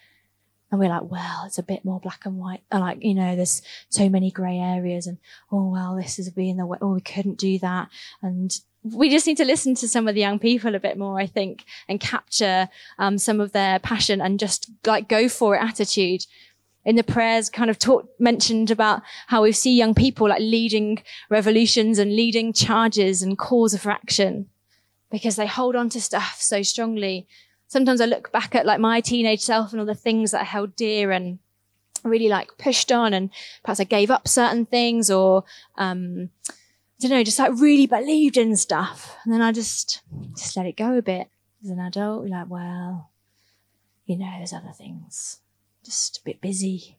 And 0.72 0.80
we're 0.82 0.90
like, 0.90 1.10
well, 1.10 1.44
it's 1.46 1.58
a 1.58 1.64
bit 1.64 1.86
more 1.86 2.02
black 2.02 2.26
and 2.26 2.38
white. 2.38 2.64
And 2.70 2.82
like, 2.82 3.02
you 3.02 3.14
know, 3.14 3.38
there's 3.38 3.62
so 3.88 4.10
many 4.10 4.30
grey 4.30 4.58
areas 4.58 5.08
and, 5.08 5.20
oh, 5.54 5.70
well, 5.70 5.96
this 5.96 6.20
is 6.20 6.30
being 6.32 6.58
the 6.58 6.66
way, 6.66 6.80
oh, 6.82 6.96
we 6.96 7.02
couldn't 7.02 7.38
do 7.38 7.60
that. 7.60 7.88
And 8.22 8.54
we 8.93 9.10
just 9.10 9.26
need 9.26 9.38
to 9.38 9.45
listen 9.45 9.74
to 9.76 9.88
some 9.88 10.08
of 10.08 10.13
the 10.13 10.21
young 10.21 10.38
people 10.38 10.76
a 10.76 10.80
bit 10.80 10.98
more, 10.98 11.19
I 11.19 11.26
think, 11.26 11.65
and 11.88 12.00
capture 12.00 12.69
um, 13.00 13.17
some 13.17 13.39
of 13.39 13.52
their 13.52 13.80
passion 13.80 14.21
and 14.21 14.39
just 14.39 14.69
like 14.86 15.08
go 15.08 15.28
for 15.28 15.56
it 15.56 15.62
attitude. 15.62 16.26
In 16.84 16.95
the 16.95 17.04
prayers, 17.04 17.50
kind 17.50 17.71
of 17.71 17.80
taught, 17.80 18.08
mentioned 18.19 18.69
about 18.69 19.02
how 19.26 19.41
we 19.41 19.52
see 19.52 19.76
young 19.76 19.95
people 19.95 20.30
like 20.30 20.39
leading 20.39 21.02
revolutions 21.32 21.98
and 21.98 22.15
leading 22.15 22.54
charges 22.54 23.24
and 23.24 23.39
calls 23.39 23.76
for 23.76 23.89
action 23.89 24.50
because 25.10 25.36
they 25.36 25.48
hold 25.48 25.76
on 25.76 25.89
to 25.89 26.02
stuff 26.02 26.38
so 26.39 26.62
strongly. 26.62 27.28
Sometimes 27.67 28.02
I 28.02 28.06
look 28.06 28.32
back 28.32 28.54
at 28.54 28.67
like 28.67 28.80
my 28.80 29.02
teenage 29.02 29.41
self 29.41 29.71
and 29.71 29.80
all 29.80 29.88
the 29.88 29.95
things 29.95 30.30
that 30.30 30.41
I 30.41 30.45
held 30.45 30.76
dear 30.76 31.12
and 31.12 31.39
really 32.04 32.30
like 32.30 32.56
pushed 32.60 32.91
on 32.91 33.15
and 33.15 33.32
perhaps 33.63 33.80
I 33.80 33.86
gave 33.86 34.12
up 34.12 34.28
certain 34.28 34.67
things 34.67 35.10
or, 35.10 35.43
um, 35.80 36.30
I 36.98 37.08
don't 37.08 37.12
know, 37.12 37.24
just 37.24 37.40
like 37.40 37.52
really 37.60 37.88
believed 37.88 38.38
in 38.38 38.56
stuff. 38.56 39.18
And 39.24 39.34
then 39.34 39.42
I 39.42 39.52
just, 39.52 40.02
just 40.38 40.56
let 40.56 40.66
it 40.66 40.78
go 40.78 40.98
a 40.98 41.02
bit. 41.02 41.28
As 41.64 41.70
an 41.70 41.80
adult, 41.80 42.28
you're 42.28 42.38
like, 42.38 42.50
well, 42.50 43.10
you 44.06 44.18
know, 44.18 44.32
there's 44.38 44.54
other 44.54 44.72
things. 44.72 45.40
Just 45.84 46.20
a 46.20 46.24
bit 46.24 46.40
busy. 46.40 46.98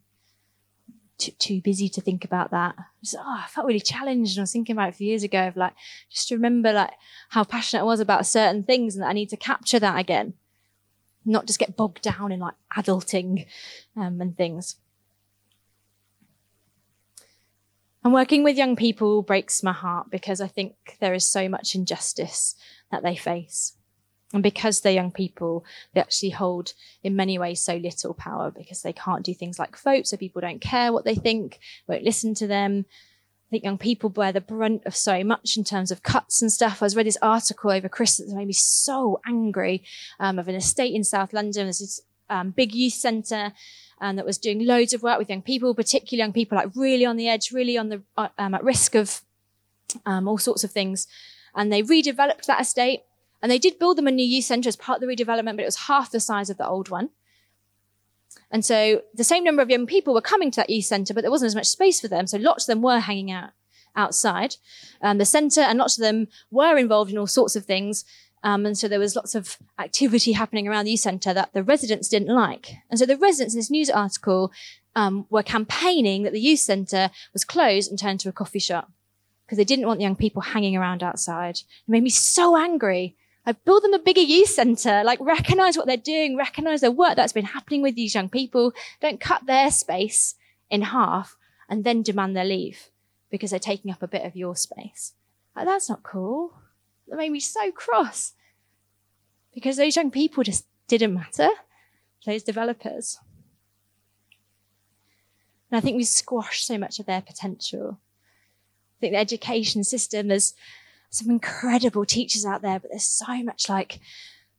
Too, 1.19 1.33
too 1.33 1.63
busy 1.63 1.89
to 1.89 2.03
think 2.03 2.25
about 2.27 2.51
that. 2.51 2.77
Just, 3.03 3.17
oh, 3.19 3.41
I 3.45 3.47
felt 3.49 3.67
really 3.67 3.81
challenged. 3.81 4.37
And 4.37 4.41
I 4.41 4.43
was 4.43 4.53
thinking 4.53 4.75
about 4.75 4.89
it 4.89 4.95
a 4.95 4.99
few 4.99 5.09
years 5.09 5.23
ago 5.23 5.49
of 5.49 5.57
like, 5.57 5.73
just 6.11 6.29
to 6.29 6.35
remember 6.35 6.73
like 6.73 6.93
how 7.31 7.45
passionate 7.45 7.81
I 7.83 7.85
was 7.85 8.01
about 8.01 8.27
certain 8.27 8.65
things 8.65 8.95
and 8.97 9.03
that 9.03 9.09
I 9.09 9.15
need 9.15 9.31
to 9.31 9.37
capture 9.37 9.79
that 9.79 9.99
again. 9.99 10.35
Not 11.25 11.47
just 11.47 11.59
get 11.59 11.77
bogged 11.77 12.03
down 12.03 12.33
in 12.33 12.41
like 12.41 12.55
adulting 12.77 13.47
um, 13.97 14.21
and 14.21 14.37
things. 14.37 14.77
And 18.07 18.15
working 18.15 18.45
with 18.45 18.57
young 18.57 18.77
people 18.77 19.21
breaks 19.21 19.65
my 19.65 19.73
heart 19.73 20.13
because 20.13 20.41
I 20.41 20.47
think 20.47 20.77
there 21.01 21.13
is 21.13 21.29
so 21.29 21.49
much 21.49 21.75
injustice 21.75 22.55
that 22.93 23.03
they 23.03 23.17
face. 23.17 23.73
And 24.33 24.45
because 24.45 24.81
they're 24.81 24.93
young 24.93 25.11
people, 25.11 25.65
they 25.93 26.01
actually 26.01 26.31
hold, 26.31 26.75
in 27.03 27.17
many 27.17 27.37
ways, 27.37 27.59
so 27.59 27.75
little 27.75 28.15
power 28.15 28.53
because 28.53 28.83
they 28.83 28.93
can't 28.93 29.25
do 29.25 29.35
things 29.35 29.59
like 29.59 29.77
vote, 29.77 30.07
so 30.07 30.17
people 30.17 30.41
don't 30.41 30.61
care 30.61 30.93
what 30.93 31.05
they 31.05 31.17
think, 31.17 31.59
won't 31.89 32.05
listen 32.05 32.33
to 32.35 32.47
them. 32.47 32.87
I 32.89 33.51
think 33.51 33.65
young 33.65 33.77
people 33.77 34.09
bear 34.09 34.31
the 34.31 34.41
brunt 34.41 34.87
of 34.87 34.95
so 34.95 35.25
much 35.25 35.57
in 35.57 35.65
terms 35.65 35.91
of 35.91 36.05
cuts 36.05 36.41
and 36.41 36.53
stuff. 36.53 36.81
I 36.81 36.85
was 36.85 36.95
read 36.95 37.07
this 37.07 37.19
article 37.21 37.73
over 37.73 37.89
Christmas 37.89 38.29
that 38.29 38.37
made 38.37 38.47
me 38.47 38.53
so 38.53 39.21
angry 39.27 39.83
um, 40.21 40.39
of 40.39 40.47
an 40.47 40.55
estate 40.55 40.95
in 40.95 41.03
South 41.03 41.33
London. 41.33 41.67
There's 41.67 41.81
this 41.81 42.01
um, 42.31 42.51
big 42.51 42.73
youth 42.73 42.95
centre 42.95 43.53
um, 44.01 44.17
that 44.17 44.27
was 44.27 44.39
doing 44.39 44.65
loads 44.65 44.93
of 44.93 45.03
work 45.03 45.19
with 45.19 45.31
young 45.31 45.43
people, 45.43 45.75
particularly 45.75 46.19
young 46.21 46.33
people 46.33 46.57
like 46.57 46.71
really 46.75 47.07
on 47.07 47.17
the 47.17 47.29
edge, 47.29 47.53
really 47.53 47.79
on 47.79 47.89
the 47.89 48.03
uh, 48.17 48.29
um, 48.39 48.55
at 48.55 48.65
risk 48.65 48.95
of 48.95 49.23
um, 50.05 50.29
all 50.29 50.39
sorts 50.39 50.65
of 50.65 50.71
things. 50.71 51.07
And 51.55 51.73
they 51.73 51.83
redeveloped 51.83 52.45
that 52.47 52.61
estate 52.61 53.03
and 53.43 53.51
they 53.51 53.59
did 53.59 53.79
build 53.79 53.99
them 53.99 54.07
a 54.07 54.11
new 54.11 54.25
youth 54.25 54.45
centre 54.45 54.69
as 54.69 54.77
part 54.77 55.03
of 55.03 55.09
the 55.09 55.15
redevelopment, 55.15 55.57
but 55.57 55.61
it 55.61 55.67
was 55.67 55.87
half 55.87 56.11
the 56.11 56.21
size 56.21 56.51
of 56.51 56.59
the 56.59 56.67
old 56.67 56.89
one. 56.89 57.11
And 58.51 58.65
so 58.65 59.03
the 59.15 59.25
same 59.25 59.45
number 59.45 59.63
of 59.63 59.71
young 59.71 59.87
people 59.87 60.15
were 60.15 60.21
coming 60.21 60.51
to 60.53 60.57
that 60.57 60.71
youth 60.71 60.85
centre, 60.85 61.15
but 61.15 61.23
there 61.23 61.31
wasn't 61.31 61.49
as 61.49 61.55
much 61.55 61.67
space 61.67 62.01
for 62.01 62.09
them. 62.09 62.27
So 62.27 62.39
lots 62.39 62.65
of 62.65 62.75
them 62.75 62.83
were 62.83 63.01
hanging 63.01 63.31
out 63.31 63.51
outside 63.95 64.57
um, 65.01 65.19
the 65.19 65.25
centre, 65.25 65.63
and 65.63 65.79
lots 65.79 65.97
of 65.97 66.03
them 66.03 66.29
were 66.51 66.77
involved 66.77 67.11
in 67.11 67.19
all 67.19 67.27
sorts 67.27 67.57
of 67.57 67.65
things. 67.65 68.05
Um, 68.47 68.65
and 68.65 68.79
so 68.79 68.87
there 68.87 69.01
was 69.01 69.17
lots 69.17 69.35
of 69.35 69.59
activity 69.77 70.31
happening 70.31 70.69
around 70.69 70.85
the 70.85 70.93
youth 70.93 71.01
centre 71.01 71.35
that 71.35 71.53
the 71.53 71.65
residents 71.65 72.09
didn't 72.09 72.33
like. 72.33 72.75
And 72.89 72.97
so 72.97 73.05
the 73.05 73.17
residents 73.17 73.55
in 73.55 73.59
this 73.59 73.73
news 73.73 73.91
article 73.91 74.53
um, 74.95 75.27
were 75.31 75.43
campaigning 75.43 76.23
that 76.23 76.33
the 76.33 76.41
youth 76.41 76.61
centre 76.61 77.11
was 77.33 77.45
closed 77.45 77.91
and 77.91 77.99
turned 77.99 78.21
to 78.21 78.29
a 78.29 78.33
coffee 78.33 78.61
shop 78.61 78.93
because 79.45 79.59
they 79.59 79.65
didn't 79.65 79.89
want 79.89 80.01
young 80.01 80.15
people 80.15 80.43
hanging 80.43 80.77
around 80.77 81.03
outside. 81.03 81.57
It 81.57 81.89
made 81.89 82.05
me 82.05 82.11
so 82.11 82.57
angry 82.57 83.17
like 83.45 83.65
build 83.65 83.83
them 83.83 83.95
a 83.95 83.99
bigger 83.99 84.21
youth 84.21 84.51
center, 84.51 85.03
like 85.03 85.19
recognize 85.21 85.77
what 85.77 85.89
they're 85.89 85.97
doing, 85.97 86.37
recognize 86.37 86.83
the 86.83 86.93
work 86.93 87.17
that's 87.17 87.33
been 87.33 87.47
happening 87.47 87.83
with 87.83 87.97
these 87.97 88.15
young 88.15 88.29
people. 88.29 88.73
Don't 89.01 89.21
cut 89.21 89.47
their 89.47 89.73
space 89.73 90.37
in 90.71 90.83
half 90.83 91.37
and 91.69 91.83
then 91.83 92.03
demand 92.03 92.37
their 92.37 92.45
leave 92.45 92.91
because 93.29 93.51
they're 93.51 93.59
taking 93.59 93.91
up 93.91 94.03
a 94.05 94.09
bit 94.09 94.25
of 94.25 94.37
your 94.37 94.55
space. 94.55 95.15
Like, 95.57 95.67
that's 95.67 95.89
not 95.89 96.05
cool. 96.05 96.55
That 97.09 97.17
made 97.17 97.33
me 97.33 97.41
so 97.41 97.73
cross 97.73 98.35
because 99.57 99.79
those 99.79 99.97
young 99.97 100.11
people 100.11 100.45
just 100.45 100.67
didn't 100.87 101.15
matter. 101.15 101.49
Those 102.27 102.43
developers. 102.43 103.19
And 105.71 105.79
I 105.79 105.81
think 105.81 105.97
we 105.97 106.05
squash 106.05 106.63
so 106.63 106.77
much 106.77 107.01
of 107.01 107.07
their 107.07 107.23
potential. 107.23 107.99
I 107.99 108.97
think 109.01 109.13
the 109.15 109.19
education 109.19 109.83
system, 109.83 110.29
there's 110.29 110.53
some 111.09 111.31
incredible 111.31 112.05
teachers 112.05 112.45
out 112.45 112.61
there, 112.61 112.79
but 112.79 112.91
there's 112.91 113.07
so 113.07 113.43
much 113.43 113.71
like 113.71 113.99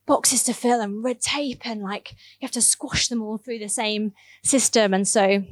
boxes 0.07 0.41
to 0.43 0.53
fill 0.53 0.81
and 0.81 1.03
red 1.03 1.21
tape 1.21 1.67
and 1.67 1.83
like 1.83 2.13
you 2.39 2.45
have 2.47 2.51
to 2.51 2.62
squash 2.62 3.07
them 3.07 3.21
all 3.21 3.38
through 3.38 3.60
the 3.60 3.69
same 3.69 4.13
system. 4.43 4.95
And 4.95 5.07
so 5.07 5.43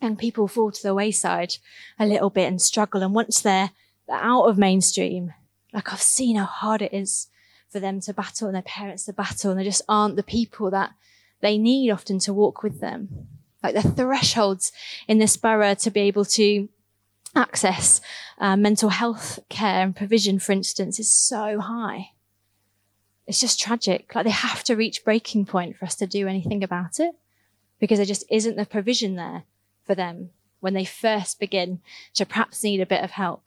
young 0.00 0.16
people 0.16 0.48
fall 0.48 0.70
to 0.70 0.82
the 0.82 0.94
wayside 0.94 1.56
a 1.98 2.06
little 2.06 2.30
bit 2.30 2.48
and 2.48 2.62
struggle. 2.62 3.02
And 3.02 3.14
once 3.14 3.42
they're, 3.42 3.72
they're 4.08 4.16
out 4.16 4.44
of 4.44 4.56
mainstream, 4.56 5.34
like 5.74 5.92
I've 5.92 6.00
seen 6.00 6.36
how 6.36 6.46
hard 6.46 6.80
it 6.80 6.94
is 6.94 7.26
for 7.70 7.80
them 7.80 8.00
to 8.00 8.12
battle 8.12 8.48
and 8.48 8.54
their 8.54 8.62
parents 8.62 9.04
to 9.04 9.12
battle, 9.12 9.50
and 9.50 9.60
they 9.60 9.64
just 9.64 9.82
aren't 9.88 10.16
the 10.16 10.22
people 10.22 10.70
that 10.70 10.92
they 11.40 11.56
need 11.56 11.90
often 11.90 12.18
to 12.20 12.32
walk 12.32 12.62
with 12.62 12.80
them. 12.80 13.28
Like 13.62 13.74
the 13.74 13.82
thresholds 13.82 14.72
in 15.06 15.18
this 15.18 15.36
borough 15.36 15.74
to 15.74 15.90
be 15.90 16.00
able 16.00 16.24
to 16.26 16.68
access 17.34 18.00
uh, 18.38 18.56
mental 18.56 18.88
health 18.88 19.38
care 19.48 19.82
and 19.82 19.94
provision, 19.94 20.38
for 20.38 20.52
instance, 20.52 20.98
is 20.98 21.10
so 21.10 21.60
high. 21.60 22.10
It's 23.26 23.40
just 23.40 23.60
tragic. 23.60 24.14
Like 24.14 24.24
they 24.24 24.30
have 24.30 24.64
to 24.64 24.74
reach 24.74 25.04
breaking 25.04 25.46
point 25.46 25.76
for 25.76 25.84
us 25.84 25.94
to 25.96 26.06
do 26.06 26.26
anything 26.26 26.64
about 26.64 26.98
it 26.98 27.14
because 27.78 27.98
there 27.98 28.06
just 28.06 28.24
isn't 28.30 28.56
the 28.56 28.66
provision 28.66 29.14
there 29.14 29.44
for 29.84 29.94
them 29.94 30.30
when 30.60 30.74
they 30.74 30.84
first 30.84 31.38
begin 31.38 31.80
to 32.14 32.26
perhaps 32.26 32.64
need 32.64 32.80
a 32.80 32.86
bit 32.86 33.04
of 33.04 33.12
help. 33.12 33.42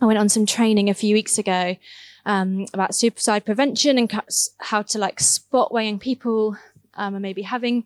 I 0.00 0.06
went 0.06 0.18
on 0.18 0.28
some 0.28 0.46
training 0.46 0.90
a 0.90 0.94
few 0.94 1.14
weeks 1.14 1.38
ago 1.38 1.76
um, 2.24 2.66
about 2.74 2.94
suicide 2.94 3.44
prevention 3.44 3.98
and 3.98 4.12
how 4.58 4.82
to 4.82 4.98
like 4.98 5.20
spot 5.20 5.72
where 5.72 5.84
young 5.84 5.98
people 5.98 6.56
um, 6.94 7.14
are 7.14 7.20
maybe 7.20 7.42
having 7.42 7.84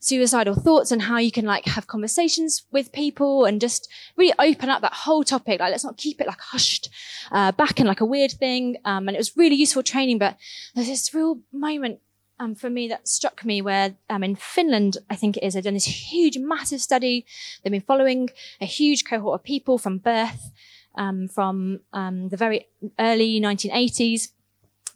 suicidal 0.00 0.54
thoughts 0.54 0.92
and 0.92 1.02
how 1.02 1.18
you 1.18 1.30
can 1.30 1.44
like 1.44 1.64
have 1.64 1.86
conversations 1.86 2.64
with 2.72 2.92
people 2.92 3.44
and 3.44 3.60
just 3.60 3.88
really 4.16 4.34
open 4.38 4.68
up 4.68 4.82
that 4.82 4.92
whole 4.92 5.24
topic. 5.24 5.60
Like, 5.60 5.70
let's 5.70 5.84
not 5.84 5.96
keep 5.96 6.20
it 6.20 6.26
like 6.26 6.40
hushed 6.40 6.88
uh, 7.30 7.52
back 7.52 7.78
and 7.78 7.88
like 7.88 8.00
a 8.00 8.06
weird 8.06 8.32
thing. 8.32 8.76
Um, 8.84 9.08
and 9.08 9.14
it 9.16 9.18
was 9.18 9.36
really 9.36 9.56
useful 9.56 9.82
training, 9.82 10.18
but 10.18 10.36
there's 10.74 10.88
this 10.88 11.14
real 11.14 11.40
moment 11.52 12.00
um, 12.38 12.54
for 12.54 12.68
me 12.68 12.88
that 12.88 13.08
struck 13.08 13.44
me 13.44 13.62
where 13.62 13.94
um, 14.10 14.24
in 14.24 14.36
Finland, 14.36 14.98
I 15.08 15.16
think 15.16 15.36
it 15.36 15.42
is, 15.42 15.54
they've 15.54 15.64
done 15.64 15.74
this 15.74 16.12
huge, 16.12 16.36
massive 16.38 16.80
study. 16.80 17.24
They've 17.62 17.70
been 17.70 17.80
following 17.80 18.30
a 18.60 18.66
huge 18.66 19.04
cohort 19.04 19.40
of 19.40 19.44
people 19.44 19.78
from 19.78 19.98
birth, 19.98 20.50
um, 20.96 21.28
from 21.28 21.80
um, 21.92 22.28
the 22.28 22.36
very 22.36 22.66
early 22.98 23.40
1980s, 23.40 24.28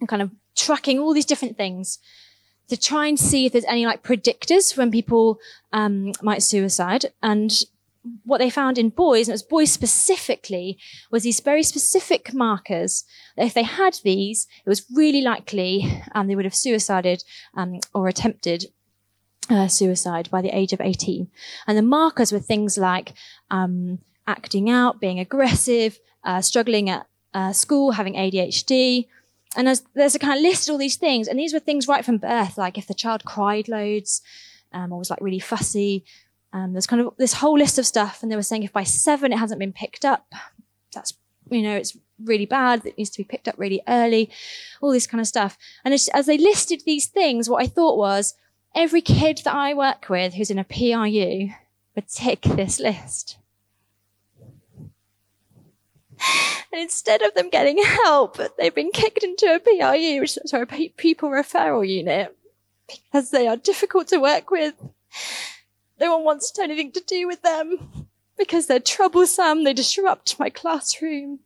and 0.00 0.08
kind 0.08 0.22
of 0.22 0.30
tracking 0.54 0.98
all 0.98 1.14
these 1.14 1.24
different 1.24 1.56
things 1.56 1.98
to 2.68 2.76
try 2.76 3.06
and 3.06 3.18
see 3.18 3.46
if 3.46 3.52
there's 3.52 3.64
any 3.64 3.86
like 3.86 4.02
predictors 4.02 4.76
when 4.76 4.90
people 4.90 5.38
um, 5.72 6.12
might 6.22 6.42
suicide. 6.42 7.06
And 7.22 7.52
what 8.24 8.38
they 8.38 8.50
found 8.50 8.78
in 8.78 8.90
boys, 8.90 9.26
and 9.26 9.32
it 9.32 9.34
was 9.34 9.42
boys 9.42 9.72
specifically, 9.72 10.78
was 11.10 11.22
these 11.22 11.40
very 11.40 11.62
specific 11.62 12.32
markers 12.34 13.04
that 13.36 13.46
if 13.46 13.54
they 13.54 13.62
had 13.62 13.98
these, 14.04 14.46
it 14.64 14.68
was 14.68 14.86
really 14.94 15.22
likely 15.22 16.02
um, 16.14 16.28
they 16.28 16.36
would 16.36 16.44
have 16.44 16.54
suicided 16.54 17.24
um, 17.54 17.80
or 17.94 18.08
attempted 18.08 18.66
uh, 19.50 19.66
suicide 19.66 20.28
by 20.30 20.42
the 20.42 20.56
age 20.56 20.72
of 20.72 20.80
18. 20.80 21.28
And 21.66 21.78
the 21.78 21.82
markers 21.82 22.32
were 22.32 22.38
things 22.38 22.76
like 22.76 23.14
um, 23.50 23.98
acting 24.28 24.70
out, 24.70 25.00
being 25.00 25.18
aggressive, 25.18 25.98
uh, 26.22 26.40
struggling 26.40 26.88
at 26.88 27.06
uh, 27.34 27.52
school, 27.52 27.92
having 27.92 28.14
ADHD, 28.14 29.06
and 29.56 29.66
there's, 29.66 29.82
there's 29.94 30.14
a 30.14 30.18
kind 30.18 30.38
of 30.38 30.42
listed 30.42 30.70
all 30.70 30.78
these 30.78 30.96
things, 30.96 31.26
and 31.26 31.38
these 31.38 31.52
were 31.52 31.58
things 31.58 31.88
right 31.88 32.04
from 32.04 32.18
birth, 32.18 32.58
like 32.58 32.78
if 32.78 32.86
the 32.86 32.94
child 32.94 33.24
cried 33.24 33.66
loads, 33.66 34.22
um, 34.72 34.92
or 34.92 34.98
was 34.98 35.10
like 35.10 35.20
really 35.20 35.40
fussy. 35.40 36.04
Um, 36.52 36.72
there's 36.72 36.86
kind 36.86 37.02
of 37.02 37.14
this 37.18 37.34
whole 37.34 37.58
list 37.58 37.78
of 37.78 37.86
stuff, 37.86 38.22
and 38.22 38.30
they 38.30 38.36
were 38.36 38.42
saying 38.42 38.62
if 38.62 38.72
by 38.72 38.84
seven 38.84 39.32
it 39.32 39.38
hasn't 39.38 39.58
been 39.58 39.72
picked 39.72 40.04
up, 40.04 40.26
that's 40.94 41.14
you 41.50 41.62
know 41.62 41.74
it's 41.74 41.96
really 42.22 42.46
bad. 42.46 42.84
It 42.84 42.98
needs 42.98 43.10
to 43.10 43.18
be 43.18 43.24
picked 43.24 43.48
up 43.48 43.54
really 43.58 43.82
early, 43.88 44.30
all 44.80 44.92
this 44.92 45.06
kind 45.06 45.20
of 45.20 45.26
stuff. 45.26 45.56
And 45.84 45.94
as, 45.94 46.08
as 46.08 46.26
they 46.26 46.38
listed 46.38 46.82
these 46.84 47.06
things, 47.06 47.48
what 47.48 47.62
I 47.62 47.66
thought 47.66 47.96
was 47.96 48.34
every 48.74 49.00
kid 49.00 49.42
that 49.44 49.54
I 49.54 49.74
work 49.74 50.08
with 50.08 50.34
who's 50.34 50.50
in 50.50 50.58
a 50.58 50.64
PRU 50.64 51.50
would 51.94 52.08
tick 52.08 52.42
this 52.42 52.80
list. 52.80 53.38
And 56.70 56.82
instead 56.82 57.22
of 57.22 57.32
them 57.32 57.48
getting 57.48 57.82
help, 57.82 58.38
they've 58.58 58.74
been 58.74 58.90
kicked 58.92 59.24
into 59.24 59.46
a 59.46 59.58
PRU, 59.58 60.20
which 60.20 60.36
is 60.36 60.52
a 60.52 60.66
pupil 60.66 61.30
referral 61.30 61.88
unit, 61.88 62.36
because 62.86 63.30
they 63.30 63.48
are 63.48 63.56
difficult 63.56 64.08
to 64.08 64.18
work 64.18 64.50
with. 64.50 64.74
No 65.98 66.16
one 66.16 66.24
wants 66.24 66.58
anything 66.58 66.92
to 66.92 67.00
do 67.00 67.26
with 67.26 67.40
them 67.40 68.08
because 68.36 68.66
they're 68.66 68.80
troublesome. 68.80 69.64
They 69.64 69.72
disrupt 69.72 70.38
my 70.38 70.50
classroom. 70.50 71.40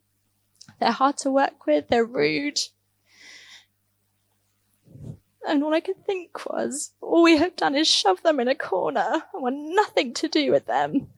They're 0.80 0.90
hard 0.90 1.18
to 1.18 1.30
work 1.30 1.66
with. 1.66 1.88
They're 1.88 2.04
rude. 2.04 2.58
And 5.46 5.64
all 5.64 5.74
I 5.74 5.80
could 5.80 6.04
think 6.04 6.46
was, 6.46 6.92
all 7.00 7.22
we 7.22 7.36
have 7.38 7.56
done 7.56 7.74
is 7.74 7.88
shove 7.88 8.22
them 8.22 8.38
in 8.38 8.48
a 8.48 8.54
corner 8.54 9.24
and 9.32 9.42
want 9.42 9.56
nothing 9.58 10.14
to 10.14 10.28
do 10.28 10.52
with 10.52 10.66
them. 10.66 11.08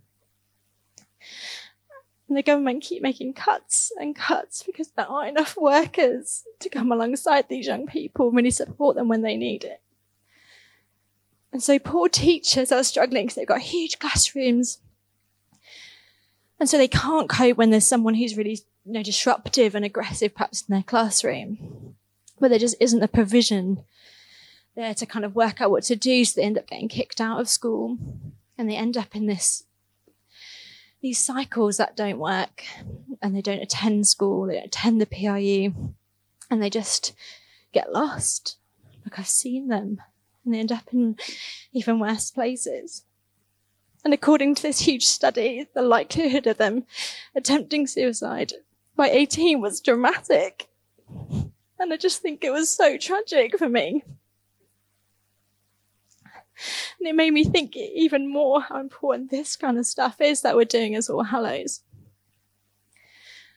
And 2.28 2.38
the 2.38 2.42
government 2.42 2.82
keep 2.82 3.02
making 3.02 3.34
cuts 3.34 3.92
and 4.00 4.16
cuts 4.16 4.62
because 4.62 4.88
there 4.92 5.08
aren't 5.08 5.36
enough 5.36 5.56
workers 5.56 6.44
to 6.60 6.70
come 6.70 6.90
alongside 6.90 7.48
these 7.48 7.66
young 7.66 7.86
people 7.86 8.28
and 8.28 8.36
really 8.36 8.50
support 8.50 8.96
them 8.96 9.08
when 9.08 9.22
they 9.22 9.36
need 9.36 9.64
it. 9.64 9.82
And 11.52 11.62
so 11.62 11.78
poor 11.78 12.08
teachers 12.08 12.72
are 12.72 12.82
struggling 12.82 13.26
because 13.26 13.36
they've 13.36 13.46
got 13.46 13.60
huge 13.60 13.98
classrooms. 13.98 14.80
And 16.58 16.68
so 16.68 16.78
they 16.78 16.88
can't 16.88 17.28
cope 17.28 17.56
when 17.56 17.70
there's 17.70 17.86
someone 17.86 18.14
who's 18.14 18.36
really 18.36 18.60
you 18.84 18.92
know, 18.92 19.02
disruptive 19.02 19.74
and 19.74 19.84
aggressive 19.84 20.34
perhaps 20.34 20.64
in 20.66 20.72
their 20.72 20.82
classroom. 20.82 21.94
But 22.40 22.48
there 22.48 22.58
just 22.58 22.76
isn't 22.80 23.00
the 23.00 23.08
provision 23.08 23.84
there 24.74 24.94
to 24.94 25.06
kind 25.06 25.24
of 25.24 25.36
work 25.36 25.60
out 25.60 25.70
what 25.70 25.84
to 25.84 25.96
do. 25.96 26.24
So 26.24 26.40
they 26.40 26.46
end 26.46 26.58
up 26.58 26.66
getting 26.66 26.88
kicked 26.88 27.20
out 27.20 27.40
of 27.40 27.48
school 27.48 27.98
and 28.58 28.68
they 28.68 28.76
end 28.76 28.96
up 28.96 29.14
in 29.14 29.26
this 29.26 29.64
these 31.04 31.18
cycles 31.18 31.76
that 31.76 31.98
don't 31.98 32.18
work 32.18 32.64
and 33.20 33.36
they 33.36 33.42
don't 33.42 33.60
attend 33.60 34.06
school, 34.06 34.46
they 34.46 34.54
don't 34.54 34.64
attend 34.64 34.98
the 34.98 35.06
PRU, 35.06 35.92
and 36.50 36.62
they 36.62 36.70
just 36.70 37.12
get 37.72 37.92
lost. 37.92 38.56
Like 39.04 39.18
I've 39.18 39.28
seen 39.28 39.68
them, 39.68 40.00
and 40.42 40.54
they 40.54 40.58
end 40.60 40.72
up 40.72 40.94
in 40.94 41.18
even 41.74 42.00
worse 42.00 42.30
places. 42.30 43.04
And 44.02 44.14
according 44.14 44.54
to 44.54 44.62
this 44.62 44.80
huge 44.80 45.04
study, 45.04 45.66
the 45.74 45.82
likelihood 45.82 46.46
of 46.46 46.56
them 46.56 46.84
attempting 47.36 47.86
suicide 47.86 48.54
by 48.96 49.10
18 49.10 49.60
was 49.60 49.82
dramatic. 49.82 50.68
And 51.78 51.92
I 51.92 51.98
just 51.98 52.22
think 52.22 52.42
it 52.42 52.50
was 52.50 52.70
so 52.70 52.96
tragic 52.96 53.58
for 53.58 53.68
me. 53.68 54.04
And 57.04 57.10
it 57.10 57.16
made 57.16 57.34
me 57.34 57.44
think 57.44 57.76
even 57.76 58.32
more 58.32 58.62
how 58.62 58.80
important 58.80 59.30
this 59.30 59.56
kind 59.56 59.76
of 59.76 59.84
stuff 59.84 60.22
is 60.22 60.40
that 60.40 60.56
we're 60.56 60.64
doing 60.64 60.94
as 60.94 61.10
All 61.10 61.24
Hallows. 61.24 61.82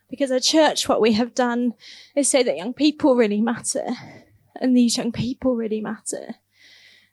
Because 0.09 0.31
at 0.31 0.43
church, 0.43 0.89
what 0.89 0.99
we 0.99 1.13
have 1.13 1.33
done 1.33 1.73
is 2.13 2.27
say 2.27 2.43
that 2.43 2.57
young 2.57 2.73
people 2.73 3.15
really 3.15 3.39
matter, 3.39 3.87
and 4.59 4.75
these 4.75 4.97
young 4.97 5.13
people 5.13 5.55
really 5.55 5.79
matter. 5.79 6.35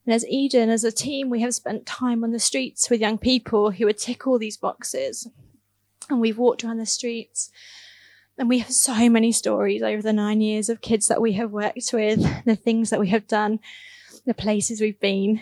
And 0.04 0.12
as 0.12 0.26
Eden, 0.26 0.70
as 0.70 0.82
a 0.82 0.90
team, 0.90 1.30
we 1.30 1.40
have 1.42 1.54
spent 1.54 1.86
time 1.86 2.24
on 2.24 2.32
the 2.32 2.40
streets 2.40 2.90
with 2.90 3.00
young 3.00 3.16
people 3.16 3.70
who 3.70 3.86
would 3.86 3.98
tick 3.98 4.26
all 4.26 4.40
these 4.40 4.56
boxes. 4.56 5.28
And 6.10 6.20
we've 6.20 6.36
walked 6.36 6.64
around 6.64 6.78
the 6.78 6.84
streets. 6.84 7.52
And 8.36 8.48
we 8.48 8.58
have 8.58 8.72
so 8.72 9.08
many 9.08 9.30
stories 9.30 9.84
over 9.84 10.02
the 10.02 10.12
nine 10.12 10.40
years 10.40 10.68
of 10.68 10.80
kids 10.80 11.06
that 11.06 11.22
we 11.22 11.34
have 11.34 11.52
worked 11.52 11.92
with, 11.92 12.44
the 12.44 12.56
things 12.56 12.90
that 12.90 12.98
we 12.98 13.10
have 13.10 13.28
done, 13.28 13.60
the 14.26 14.34
places 14.34 14.80
we've 14.80 14.98
been. 14.98 15.40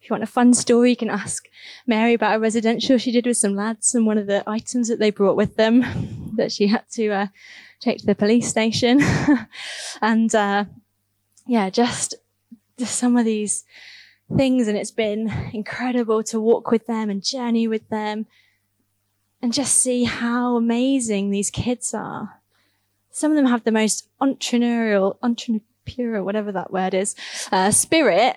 If 0.00 0.08
you 0.08 0.14
want 0.14 0.22
a 0.22 0.26
fun 0.26 0.54
story, 0.54 0.90
you 0.90 0.96
can 0.96 1.10
ask 1.10 1.46
Mary 1.86 2.14
about 2.14 2.36
a 2.36 2.40
residential 2.40 2.96
she 2.96 3.12
did 3.12 3.26
with 3.26 3.36
some 3.36 3.54
lads 3.54 3.94
and 3.94 4.06
one 4.06 4.16
of 4.16 4.26
the 4.26 4.42
items 4.46 4.88
that 4.88 4.98
they 4.98 5.10
brought 5.10 5.36
with 5.36 5.56
them 5.56 6.32
that 6.36 6.52
she 6.52 6.68
had 6.68 6.88
to 6.92 7.08
uh, 7.10 7.26
take 7.80 7.98
to 7.98 8.06
the 8.06 8.14
police 8.14 8.48
station. 8.48 9.00
and 10.00 10.34
uh, 10.34 10.64
yeah, 11.46 11.68
just, 11.68 12.14
just 12.78 12.96
some 12.96 13.18
of 13.18 13.26
these 13.26 13.64
things. 14.36 14.68
And 14.68 14.78
it's 14.78 14.90
been 14.90 15.30
incredible 15.52 16.22
to 16.24 16.40
walk 16.40 16.70
with 16.70 16.86
them 16.86 17.10
and 17.10 17.22
journey 17.22 17.68
with 17.68 17.86
them 17.90 18.26
and 19.42 19.52
just 19.52 19.76
see 19.76 20.04
how 20.04 20.56
amazing 20.56 21.30
these 21.30 21.50
kids 21.50 21.92
are. 21.92 22.40
Some 23.10 23.32
of 23.32 23.36
them 23.36 23.46
have 23.46 23.64
the 23.64 23.72
most 23.72 24.08
entrepreneurial, 24.20 25.18
entrepreneurial 25.18 25.60
pure, 25.94 26.16
or 26.16 26.24
whatever 26.24 26.52
that 26.52 26.72
word 26.72 26.94
is, 26.94 27.14
uh, 27.52 27.70
spirit. 27.70 28.36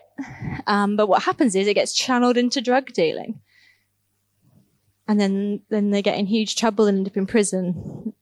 Um, 0.67 0.95
but 0.95 1.07
what 1.07 1.23
happens 1.23 1.55
is 1.55 1.67
it 1.67 1.73
gets 1.75 1.93
channeled 1.93 2.37
into 2.37 2.61
drug 2.61 2.93
dealing. 2.93 3.39
And 5.07 5.19
then, 5.19 5.61
then 5.69 5.91
they 5.91 6.01
get 6.01 6.17
in 6.17 6.25
huge 6.25 6.55
trouble 6.55 6.87
and 6.87 6.99
end 6.99 7.07
up 7.07 7.17
in 7.17 7.27
prison 7.27 8.13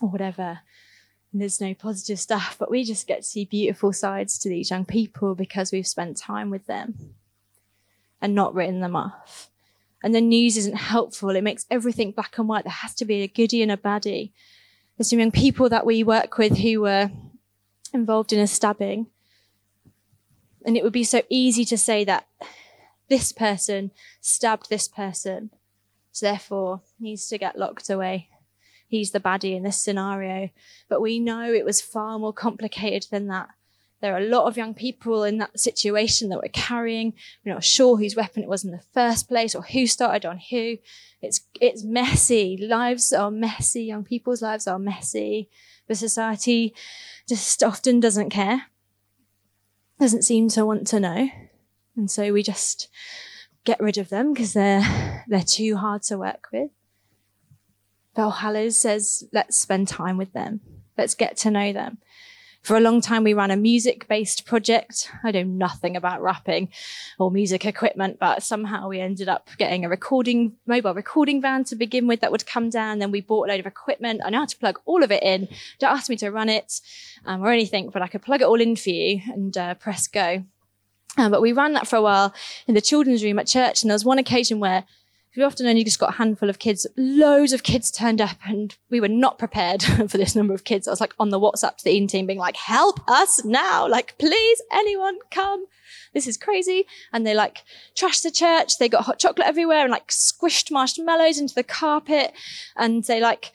or 0.00 0.08
whatever. 0.08 0.60
And 1.32 1.40
there's 1.40 1.60
no 1.60 1.74
positive 1.74 2.18
stuff, 2.18 2.56
but 2.58 2.70
we 2.70 2.84
just 2.84 3.06
get 3.06 3.18
to 3.18 3.28
see 3.28 3.44
beautiful 3.44 3.92
sides 3.92 4.38
to 4.38 4.48
these 4.48 4.70
young 4.70 4.84
people 4.84 5.34
because 5.34 5.72
we've 5.72 5.86
spent 5.86 6.16
time 6.16 6.48
with 6.50 6.66
them 6.66 7.14
and 8.20 8.34
not 8.34 8.54
written 8.54 8.80
them 8.80 8.96
off. 8.96 9.50
And 10.02 10.14
the 10.14 10.20
news 10.20 10.56
isn't 10.56 10.76
helpful. 10.76 11.30
It 11.30 11.42
makes 11.42 11.66
everything 11.70 12.12
black 12.12 12.38
and 12.38 12.48
white. 12.48 12.64
There 12.64 12.70
has 12.70 12.94
to 12.94 13.04
be 13.04 13.22
a 13.22 13.28
goodie 13.28 13.62
and 13.62 13.72
a 13.72 13.76
baddie. 13.76 14.30
There's 14.96 15.10
some 15.10 15.18
young 15.18 15.32
people 15.32 15.68
that 15.68 15.86
we 15.86 16.02
work 16.02 16.38
with 16.38 16.56
who 16.58 16.82
were 16.82 17.10
involved 17.92 18.32
in 18.32 18.40
a 18.40 18.46
stabbing. 18.46 19.06
And 20.64 20.76
it 20.76 20.84
would 20.84 20.92
be 20.92 21.04
so 21.04 21.22
easy 21.28 21.64
to 21.66 21.78
say 21.78 22.04
that 22.04 22.26
this 23.08 23.32
person 23.32 23.90
stabbed 24.20 24.68
this 24.68 24.88
person, 24.88 25.50
so 26.12 26.26
therefore 26.26 26.82
needs 27.00 27.28
to 27.28 27.38
get 27.38 27.58
locked 27.58 27.88
away. 27.88 28.28
He's 28.86 29.10
the 29.10 29.20
baddie 29.20 29.54
in 29.54 29.62
this 29.62 29.80
scenario. 29.80 30.50
But 30.88 31.02
we 31.02 31.18
know 31.18 31.52
it 31.52 31.64
was 31.64 31.80
far 31.80 32.18
more 32.18 32.32
complicated 32.32 33.06
than 33.10 33.28
that. 33.28 33.48
There 34.00 34.14
are 34.14 34.20
a 34.20 34.28
lot 34.28 34.46
of 34.46 34.56
young 34.56 34.74
people 34.74 35.24
in 35.24 35.38
that 35.38 35.58
situation 35.58 36.28
that 36.28 36.40
were 36.40 36.48
carrying. 36.52 37.14
We're 37.44 37.54
not 37.54 37.64
sure 37.64 37.96
whose 37.96 38.14
weapon 38.14 38.42
it 38.42 38.48
was 38.48 38.64
in 38.64 38.70
the 38.70 38.82
first 38.94 39.28
place 39.28 39.54
or 39.54 39.62
who 39.62 39.86
started 39.86 40.24
on 40.24 40.38
who. 40.50 40.78
It's, 41.20 41.40
it's 41.60 41.82
messy. 41.82 42.56
Lives 42.60 43.12
are 43.12 43.30
messy. 43.30 43.84
Young 43.84 44.04
people's 44.04 44.40
lives 44.40 44.68
are 44.68 44.78
messy. 44.78 45.50
The 45.88 45.94
society 45.94 46.74
just 47.28 47.62
often 47.64 48.00
doesn't 48.00 48.30
care, 48.30 48.66
doesn't 49.98 50.22
seem 50.22 50.48
to 50.50 50.64
want 50.64 50.86
to 50.88 51.00
know. 51.00 51.28
And 51.96 52.10
so 52.10 52.32
we 52.32 52.42
just 52.42 52.88
get 53.64 53.80
rid 53.80 53.98
of 53.98 54.08
them 54.08 54.32
because 54.32 54.52
they're, 54.52 55.24
they're 55.26 55.42
too 55.42 55.76
hard 55.76 56.02
to 56.04 56.16
work 56.18 56.48
with. 56.52 56.70
Hallows 58.16 58.76
says, 58.76 59.24
let's 59.32 59.56
spend 59.56 59.86
time 59.86 60.16
with 60.16 60.32
them. 60.32 60.60
Let's 60.96 61.14
get 61.14 61.36
to 61.38 61.50
know 61.50 61.72
them. 61.72 61.98
For 62.68 62.76
a 62.76 62.80
long 62.80 63.00
time, 63.00 63.24
we 63.24 63.32
ran 63.32 63.50
a 63.50 63.56
music 63.56 64.06
based 64.08 64.44
project. 64.44 65.10
I 65.24 65.30
know 65.30 65.42
nothing 65.42 65.96
about 65.96 66.20
rapping 66.20 66.68
or 67.18 67.30
music 67.30 67.64
equipment, 67.64 68.18
but 68.20 68.42
somehow 68.42 68.90
we 68.90 69.00
ended 69.00 69.26
up 69.26 69.48
getting 69.56 69.86
a 69.86 69.88
recording, 69.88 70.52
mobile 70.66 70.92
recording 70.92 71.40
van 71.40 71.64
to 71.64 71.76
begin 71.76 72.06
with 72.06 72.20
that 72.20 72.30
would 72.30 72.44
come 72.44 72.68
down. 72.68 72.98
Then 72.98 73.10
we 73.10 73.22
bought 73.22 73.48
a 73.48 73.52
load 73.52 73.60
of 73.60 73.64
equipment. 73.64 74.20
I 74.22 74.28
know 74.28 74.40
how 74.40 74.44
to 74.44 74.56
plug 74.58 74.80
all 74.84 75.02
of 75.02 75.10
it 75.10 75.22
in. 75.22 75.48
Don't 75.78 75.96
ask 75.96 76.10
me 76.10 76.16
to 76.16 76.30
run 76.30 76.50
it 76.50 76.82
um, 77.24 77.42
or 77.42 77.50
anything, 77.50 77.88
but 77.88 78.02
I 78.02 78.06
could 78.06 78.20
plug 78.20 78.42
it 78.42 78.46
all 78.46 78.60
in 78.60 78.76
for 78.76 78.90
you 78.90 79.22
and 79.32 79.56
uh, 79.56 79.72
press 79.72 80.06
go. 80.06 80.44
Um, 81.16 81.30
but 81.30 81.40
we 81.40 81.52
ran 81.52 81.72
that 81.72 81.88
for 81.88 81.96
a 81.96 82.02
while 82.02 82.34
in 82.66 82.74
the 82.74 82.82
children's 82.82 83.24
room 83.24 83.38
at 83.38 83.46
church. 83.46 83.82
And 83.82 83.88
there 83.88 83.94
was 83.94 84.04
one 84.04 84.18
occasion 84.18 84.60
where 84.60 84.84
we 85.36 85.42
often 85.42 85.66
only 85.66 85.84
just 85.84 85.98
got 85.98 86.14
a 86.14 86.16
handful 86.16 86.50
of 86.50 86.58
kids. 86.58 86.86
Loads 86.96 87.52
of 87.52 87.62
kids 87.62 87.90
turned 87.90 88.20
up 88.20 88.38
and 88.46 88.76
we 88.90 89.00
were 89.00 89.08
not 89.08 89.38
prepared 89.38 89.82
for 90.08 90.18
this 90.18 90.34
number 90.34 90.54
of 90.54 90.64
kids. 90.64 90.88
I 90.88 90.90
was 90.90 91.00
like 91.00 91.14
on 91.18 91.30
the 91.30 91.40
WhatsApp 91.40 91.76
to 91.76 91.84
the 91.84 91.90
Eden 91.90 92.08
team 92.08 92.26
being 92.26 92.38
like, 92.38 92.56
help 92.56 93.00
us 93.08 93.44
now. 93.44 93.86
Like, 93.86 94.16
please, 94.18 94.62
anyone 94.72 95.18
come. 95.30 95.66
This 96.14 96.26
is 96.26 96.36
crazy. 96.36 96.86
And 97.12 97.26
they 97.26 97.34
like 97.34 97.62
trashed 97.94 98.22
the 98.22 98.30
church. 98.30 98.78
They 98.78 98.88
got 98.88 99.04
hot 99.04 99.18
chocolate 99.18 99.46
everywhere 99.46 99.82
and 99.82 99.90
like 99.90 100.08
squished 100.08 100.70
marshmallows 100.70 101.38
into 101.38 101.54
the 101.54 101.62
carpet. 101.62 102.32
And 102.76 103.04
they 103.04 103.20
like, 103.20 103.52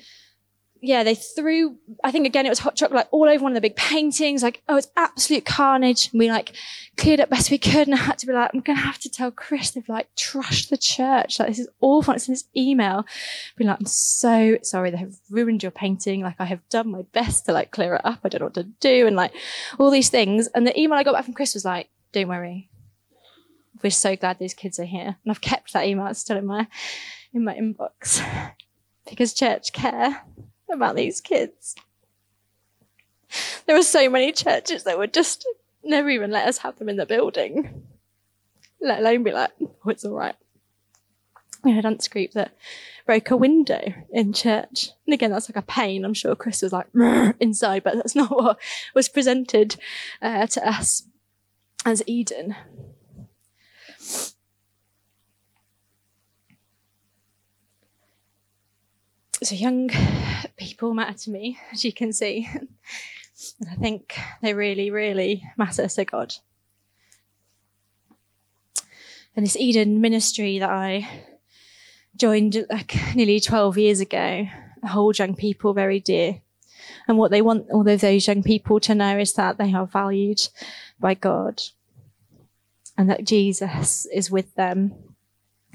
yeah, 0.86 1.06
they 1.06 1.16
threw, 1.16 1.78
I 2.04 2.12
think 2.12 2.26
again, 2.26 2.46
it 2.46 2.50
was 2.50 2.60
hot 2.60 2.76
chocolate 2.76 2.96
like, 2.98 3.08
all 3.12 3.30
over 3.30 3.42
one 3.42 3.54
of 3.54 3.56
the 3.56 3.62
big 3.62 3.78
paintings. 3.78 4.44
Like, 4.44 4.62
oh, 4.68 4.76
it's 4.76 4.92
absolute 4.98 5.46
carnage. 5.46 6.10
And 6.12 6.20
we 6.20 6.30
like 6.30 6.52
cleared 6.98 7.22
up 7.22 7.30
best 7.30 7.50
we 7.50 7.58
could. 7.58 7.88
And 7.88 7.94
I 7.94 8.00
had 8.00 8.18
to 8.18 8.28
be 8.28 8.34
like, 8.34 8.52
I'm 8.54 8.60
going 8.60 8.78
to 8.78 8.84
have 8.84 9.00
to 9.00 9.10
tell 9.10 9.32
Chris 9.32 9.72
they've 9.72 9.88
like 9.88 10.14
trashed 10.18 10.68
the 10.68 10.78
church. 10.78 11.40
Like, 11.40 11.48
this 11.48 11.60
is 11.60 11.70
awful. 11.80 12.14
It's 12.14 12.28
in 12.28 12.34
this 12.34 12.44
email. 12.58 13.06
Be 13.56 13.64
like, 13.64 13.80
I'm 13.80 13.86
so 13.86 14.58
sorry. 14.62 14.92
They 14.92 14.98
have 14.98 15.16
ruined 15.30 15.64
your 15.64 15.72
painting. 15.72 16.20
Like, 16.20 16.36
I 16.40 16.46
have 16.46 16.68
done 16.68 16.92
my 16.92 17.04
best 17.14 17.46
to 17.46 17.54
like 17.54 17.72
clear 17.72 17.96
it 17.96 18.02
up. 18.04 18.20
I 18.26 18.28
don't 18.28 18.42
know 18.42 18.48
what 18.48 18.56
to 18.56 18.64
do. 18.64 19.08
And 19.08 19.16
like 19.16 19.32
all 19.80 19.90
these 19.90 20.10
things. 20.10 20.48
And 20.48 20.68
the 20.68 20.78
email 20.78 21.00
I 21.00 21.04
got 21.04 21.14
back 21.14 21.24
from 21.24 21.34
Chris 21.34 21.54
was 21.54 21.64
like, 21.64 21.88
don't 22.12 22.28
worry. 22.28 22.70
We're 23.82 23.90
so 23.90 24.18
glad 24.18 24.38
these 24.38 24.54
kids 24.54 24.80
are 24.80 24.86
here. 24.86 25.16
And 25.24 25.32
I've 25.32 25.40
kept 25.40 25.72
that 25.72 25.88
email. 25.88 26.08
It's 26.08 26.20
still 26.20 26.38
in 26.38 26.46
my, 26.46 26.68
in 27.34 27.46
my 27.46 27.54
inbox 27.54 28.22
because 29.10 29.34
church 29.34 29.72
care 29.72 30.24
about 30.74 30.96
these 30.96 31.22
kids. 31.22 31.76
There 33.66 33.76
were 33.76 33.84
so 33.84 34.10
many 34.10 34.32
churches 34.32 34.84
that 34.84 34.98
would 34.98 35.14
just 35.14 35.48
never 35.84 36.10
even 36.10 36.32
let 36.32 36.48
us 36.48 36.60
have 36.60 36.78
them 36.78 36.90
in 36.90 36.98
the 36.98 37.06
building, 37.06 37.84
let 38.82 39.00
alone 39.00 39.24
be 39.24 39.32
like, 39.32 39.52
oh, 39.62 39.90
it's 39.90 40.06
all 40.06 40.14
right. 40.14 40.36
We 41.64 41.72
had 41.72 41.86
a 41.86 41.90
dance 41.90 42.08
group 42.08 42.32
that 42.32 42.54
broke 43.06 43.32
a 43.32 43.38
window 43.38 43.94
in 44.12 44.34
church. 44.34 44.90
And 45.08 45.14
again, 45.14 45.32
that's 45.32 45.50
like 45.50 45.56
a 45.56 45.66
pain. 45.66 46.04
I'm 46.04 46.14
sure 46.14 46.36
Chris 46.36 46.62
was 46.62 46.74
like 46.74 46.88
inside, 47.40 47.84
but 47.84 47.96
that's 47.96 48.16
not 48.16 48.32
what 48.32 48.60
was 48.94 49.08
presented 49.08 49.78
uh, 50.22 50.48
to 50.48 50.68
us 50.68 51.04
as 51.86 52.04
Eden. 52.06 52.56
So 59.44 59.56
young 59.56 59.90
people 60.58 60.94
matter 60.94 61.18
to 61.18 61.30
me, 61.30 61.60
as 61.72 61.84
you 61.84 61.92
can 61.92 62.14
see. 62.14 62.50
and 62.56 63.70
I 63.70 63.76
think 63.76 64.18
they 64.42 64.54
really, 64.54 64.90
really 64.90 65.44
matter 65.58 65.88
to 65.88 66.06
God. 66.06 66.34
And 69.36 69.46
this 69.46 69.58
Eden 69.58 70.00
ministry 70.00 70.60
that 70.60 70.70
I 70.70 71.10
joined 72.16 72.66
like 72.70 72.96
nearly 73.16 73.40
12 73.40 73.78
years 73.78 74.00
ago 74.00 74.48
hold 74.86 75.20
young 75.20 75.36
people 75.36 75.74
very 75.74 76.00
dear. 76.00 76.42
And 77.08 77.18
what 77.18 77.32
they 77.32 77.42
want 77.42 77.70
all 77.72 77.88
of 77.88 78.02
those 78.02 78.28
young 78.28 78.44
people 78.44 78.80
to 78.82 78.96
know 78.96 79.18
is 79.18 79.34
that 79.34 79.58
they 79.58 79.74
are 79.74 79.88
valued 79.88 80.42
by 81.00 81.14
God 81.14 81.62
and 82.98 83.10
that 83.10 83.24
Jesus 83.26 84.06
is 84.06 84.30
with 84.30 84.54
them, 84.56 84.94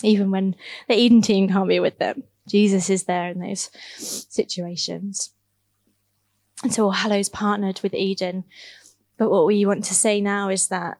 even 0.03 0.31
when 0.31 0.55
the 0.89 0.95
Eden 0.95 1.23
team 1.23 1.49
can't 1.49 1.69
be 1.69 1.81
with 1.81 1.99
them. 1.99 2.23
Jesus 2.49 2.91
is 2.91 3.05
there 3.05 3.29
in 3.29 3.41
those 3.41 3.71
situations. 3.97 5.31
And 6.63 6.73
so 6.73 6.85
All 6.85 6.91
Hallows 6.91 7.29
partnered 7.29 7.81
with 7.83 7.95
Eden. 7.95 8.45
But 9.17 9.31
what 9.31 9.47
we 9.47 9.65
want 9.65 9.85
to 9.85 9.95
say 9.95 10.21
now 10.21 10.49
is 10.49 10.69
that 10.69 10.99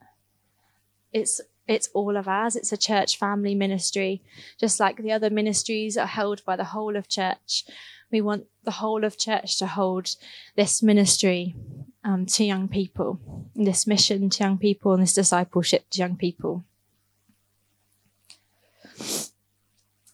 it's 1.13 1.41
it's 1.67 1.89
all 1.93 2.17
of 2.17 2.27
ours. 2.27 2.57
It's 2.57 2.73
a 2.73 2.79
church 2.79 3.19
family 3.19 3.55
ministry, 3.55 4.23
just 4.59 4.81
like 4.81 4.97
the 4.97 5.13
other 5.13 5.29
ministries 5.29 5.99
are 5.99 6.07
held 6.07 6.43
by 6.45 6.57
the 6.57 6.65
whole 6.65 6.97
of 6.97 7.09
church. 7.09 7.65
We 8.11 8.23
want 8.23 8.47
the 8.65 8.71
whole 8.71 9.05
of 9.05 9.19
church 9.19 9.59
to 9.59 9.67
hold 9.67 10.17
this 10.57 10.83
ministry 10.83 11.55
um, 12.03 12.25
to 12.27 12.45
young 12.45 12.69
people, 12.69 13.21
this 13.55 13.87
mission 13.87 14.31
to 14.31 14.45
young 14.45 14.57
people, 14.57 14.95
and 14.95 15.03
this 15.03 15.13
discipleship 15.13 15.91
to 15.91 15.99
young 15.99 16.17
people. 16.17 16.65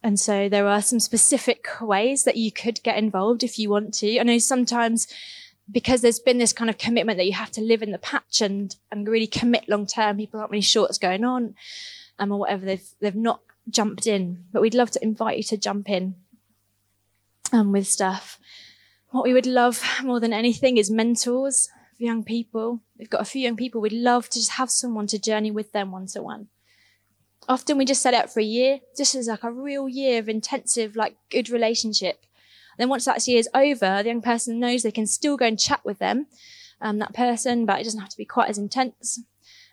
And 0.05 0.21
so 0.21 0.51
there 0.51 0.69
are 0.69 0.83
some 0.83 1.01
specific 1.01 1.67
ways 1.81 2.25
that 2.25 2.37
you 2.37 2.53
could 2.53 2.83
get 2.83 2.99
involved 2.99 3.43
if 3.43 3.59
you 3.59 3.71
want 3.71 3.95
to. 3.95 4.21
I 4.21 4.23
know 4.23 4.37
sometimes 4.37 5.09
because 5.73 6.03
there's 6.03 6.19
been 6.19 6.37
this 6.37 6.53
kind 6.53 6.69
of 6.69 6.77
commitment 6.77 7.17
that 7.17 7.25
you 7.25 7.33
have 7.33 7.51
to 7.53 7.63
live 7.63 7.83
in 7.83 7.91
the 7.91 7.99
patch 7.99 8.43
and, 8.43 8.77
and 8.93 9.09
really 9.09 9.27
commit 9.27 9.67
long 9.67 9.87
term. 9.87 10.19
People 10.19 10.41
aren't 10.41 10.53
really 10.53 10.61
sure 10.61 10.83
what's 10.83 10.99
going 10.99 11.25
on 11.25 11.55
um, 12.19 12.31
or 12.31 12.39
whatever. 12.39 12.67
They've, 12.67 12.87
they've 13.01 13.15
not 13.15 13.41
jumped 13.71 14.07
in, 14.07 14.45
but 14.53 14.61
we'd 14.61 14.75
love 14.75 14.91
to 14.91 15.03
invite 15.03 15.39
you 15.39 15.43
to 15.45 15.57
jump 15.57 15.89
in 15.89 16.17
um, 17.51 17.73
with 17.73 17.87
stuff. 17.87 18.39
What 19.09 19.25
we 19.25 19.33
would 19.33 19.47
love 19.47 19.83
more 20.03 20.21
than 20.21 20.35
anything 20.35 20.77
is 20.77 20.91
mentors 20.91 21.71
for 21.97 22.03
young 22.03 22.25
people. 22.25 22.83
We've 22.99 23.09
got 23.09 23.23
a 23.23 23.25
few 23.25 23.41
young 23.41 23.57
people. 23.57 23.81
We'd 23.81 23.95
love 23.95 24.29
to 24.29 24.39
just 24.39 24.53
have 24.53 24.71
someone 24.71 25.07
to 25.07 25.19
journey 25.19 25.51
with 25.51 25.73
them 25.73 25.93
one 25.93 26.09
to 26.09 26.23
one. 26.23 26.49
Often 27.49 27.79
we 27.79 27.85
just 27.85 28.03
set 28.03 28.15
out 28.15 28.33
for 28.33 28.41
a 28.41 28.45
year, 28.45 28.81
just 28.97 29.15
as 29.15 29.29
like 29.29 29.45
a 29.45 29.53
real 29.53 29.89
year 29.89 30.19
of 30.19 30.29
intensive, 30.29 30.97
like 30.97 31.17
good 31.31 31.51
relationship. 31.51 32.25
Then 32.79 32.89
once 32.89 33.05
that 33.05 33.27
year 33.29 33.39
is 33.39 33.49
over, 33.55 34.03
the 34.03 34.09
young 34.09 34.23
person 34.23 34.59
knows 34.59 34.83
they 34.83 34.91
can 34.91 35.07
still 35.07 35.37
go 35.37 35.47
and 35.47 35.59
chat 35.59 35.85
with 35.85 35.99
them, 35.99 36.27
um, 36.81 36.99
that 36.99 37.15
person, 37.15 37.67
but 37.67 37.81
it 37.81 37.85
doesn't 37.85 38.01
have 38.01 38.09
to 38.09 38.17
be 38.17 38.25
quite 38.25 38.49
as 38.49 38.59
intense. 38.59 39.21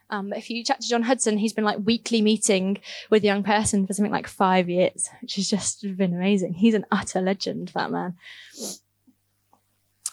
Um, 0.09 0.34
if 0.34 0.49
you 0.49 0.63
chat 0.63 0.82
to 0.82 0.89
John 0.89 1.03
Hudson, 1.03 1.38
he's 1.38 1.53
been 1.53 1.63
like 1.63 1.80
weekly 1.86 2.22
meeting 2.22 2.80
with 3.09 3.24
a 3.24 3.28
young 3.28 3.43
person 3.43 3.88
for 3.88 3.93
something 3.93 4.11
like 4.11 4.28
five 4.28 4.69
years, 4.69 5.09
which 5.22 5.36
has 5.36 5.49
just 5.49 5.82
been 5.82 6.13
amazing. 6.13 6.55
He's 6.55 6.74
an 6.74 6.86
utter 6.91 7.22
legend, 7.22 7.72
that 7.74 7.91
man. 7.91 8.15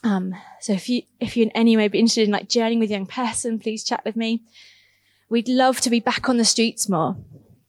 Um, 0.04 0.36
so 0.60 0.72
if 0.72 0.88
you 0.88 1.02
if 1.18 1.36
you 1.36 1.42
in 1.42 1.50
any 1.50 1.76
way 1.76 1.88
be 1.88 1.98
interested 1.98 2.28
in 2.28 2.30
like 2.30 2.48
journeying 2.48 2.78
with 2.78 2.90
a 2.90 2.92
young 2.92 3.06
person, 3.06 3.58
please 3.58 3.82
chat 3.82 4.04
with 4.04 4.14
me. 4.14 4.42
We'd 5.28 5.48
love 5.48 5.80
to 5.80 5.90
be 5.90 5.98
back 5.98 6.28
on 6.28 6.36
the 6.36 6.44
streets 6.44 6.88
more. 6.88 7.16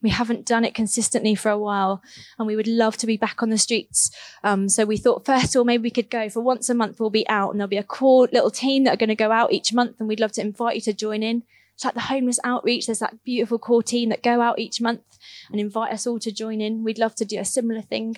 We 0.02 0.10
haven't 0.10 0.46
done 0.46 0.64
it 0.64 0.74
consistently 0.74 1.36
for 1.36 1.50
a 1.50 1.58
while, 1.58 2.02
and 2.38 2.48
we 2.48 2.56
would 2.56 2.68
love 2.68 2.96
to 2.98 3.08
be 3.08 3.18
back 3.18 3.44
on 3.44 3.50
the 3.50 3.58
streets. 3.58 4.12
Um, 4.44 4.70
so 4.70 4.86
we 4.86 4.96
thought 4.98 5.26
first 5.26 5.56
of 5.56 5.60
all 5.60 5.66
maybe 5.66 5.84
we 5.84 5.92
could 5.92 6.10
go 6.10 6.30
for 6.30 6.42
once 6.42 6.70
a 6.70 6.74
month. 6.74 7.00
We'll 7.00 7.10
be 7.10 7.28
out, 7.28 7.52
and 7.52 7.60
there'll 7.60 7.68
be 7.68 7.78
a 7.78 7.84
core 7.84 8.30
little 8.32 8.52
team 8.52 8.86
that 8.86 8.94
are 8.94 8.98
going 8.98 9.10
to 9.10 9.16
go 9.16 9.32
out 9.32 9.52
each 9.52 9.74
month, 9.74 10.00
and 10.00 10.08
we'd 10.08 10.20
love 10.22 10.32
to 10.34 10.42
invite 10.42 10.76
you 10.76 10.82
to 10.82 10.94
join 10.94 11.22
in. 11.22 11.44
It's 11.76 11.86
like 11.86 11.94
the 11.94 12.02
homeless 12.02 12.40
outreach. 12.44 12.88
There's 12.88 13.00
that 13.00 13.24
beautiful 13.24 13.58
core 13.58 13.84
team 13.84 14.10
that 14.10 14.22
go 14.22 14.42
out 14.42 14.60
each 14.60 14.82
month 14.82 15.18
and 15.50 15.62
invite 15.62 15.94
us 15.94 16.06
all 16.06 16.20
to 16.20 16.32
join 16.32 16.60
in. 16.60 16.84
We'd 16.84 17.00
love 17.00 17.16
to 17.16 17.26
do 17.26 17.40
a 17.40 17.46
similar 17.46 17.82
thing 17.82 18.18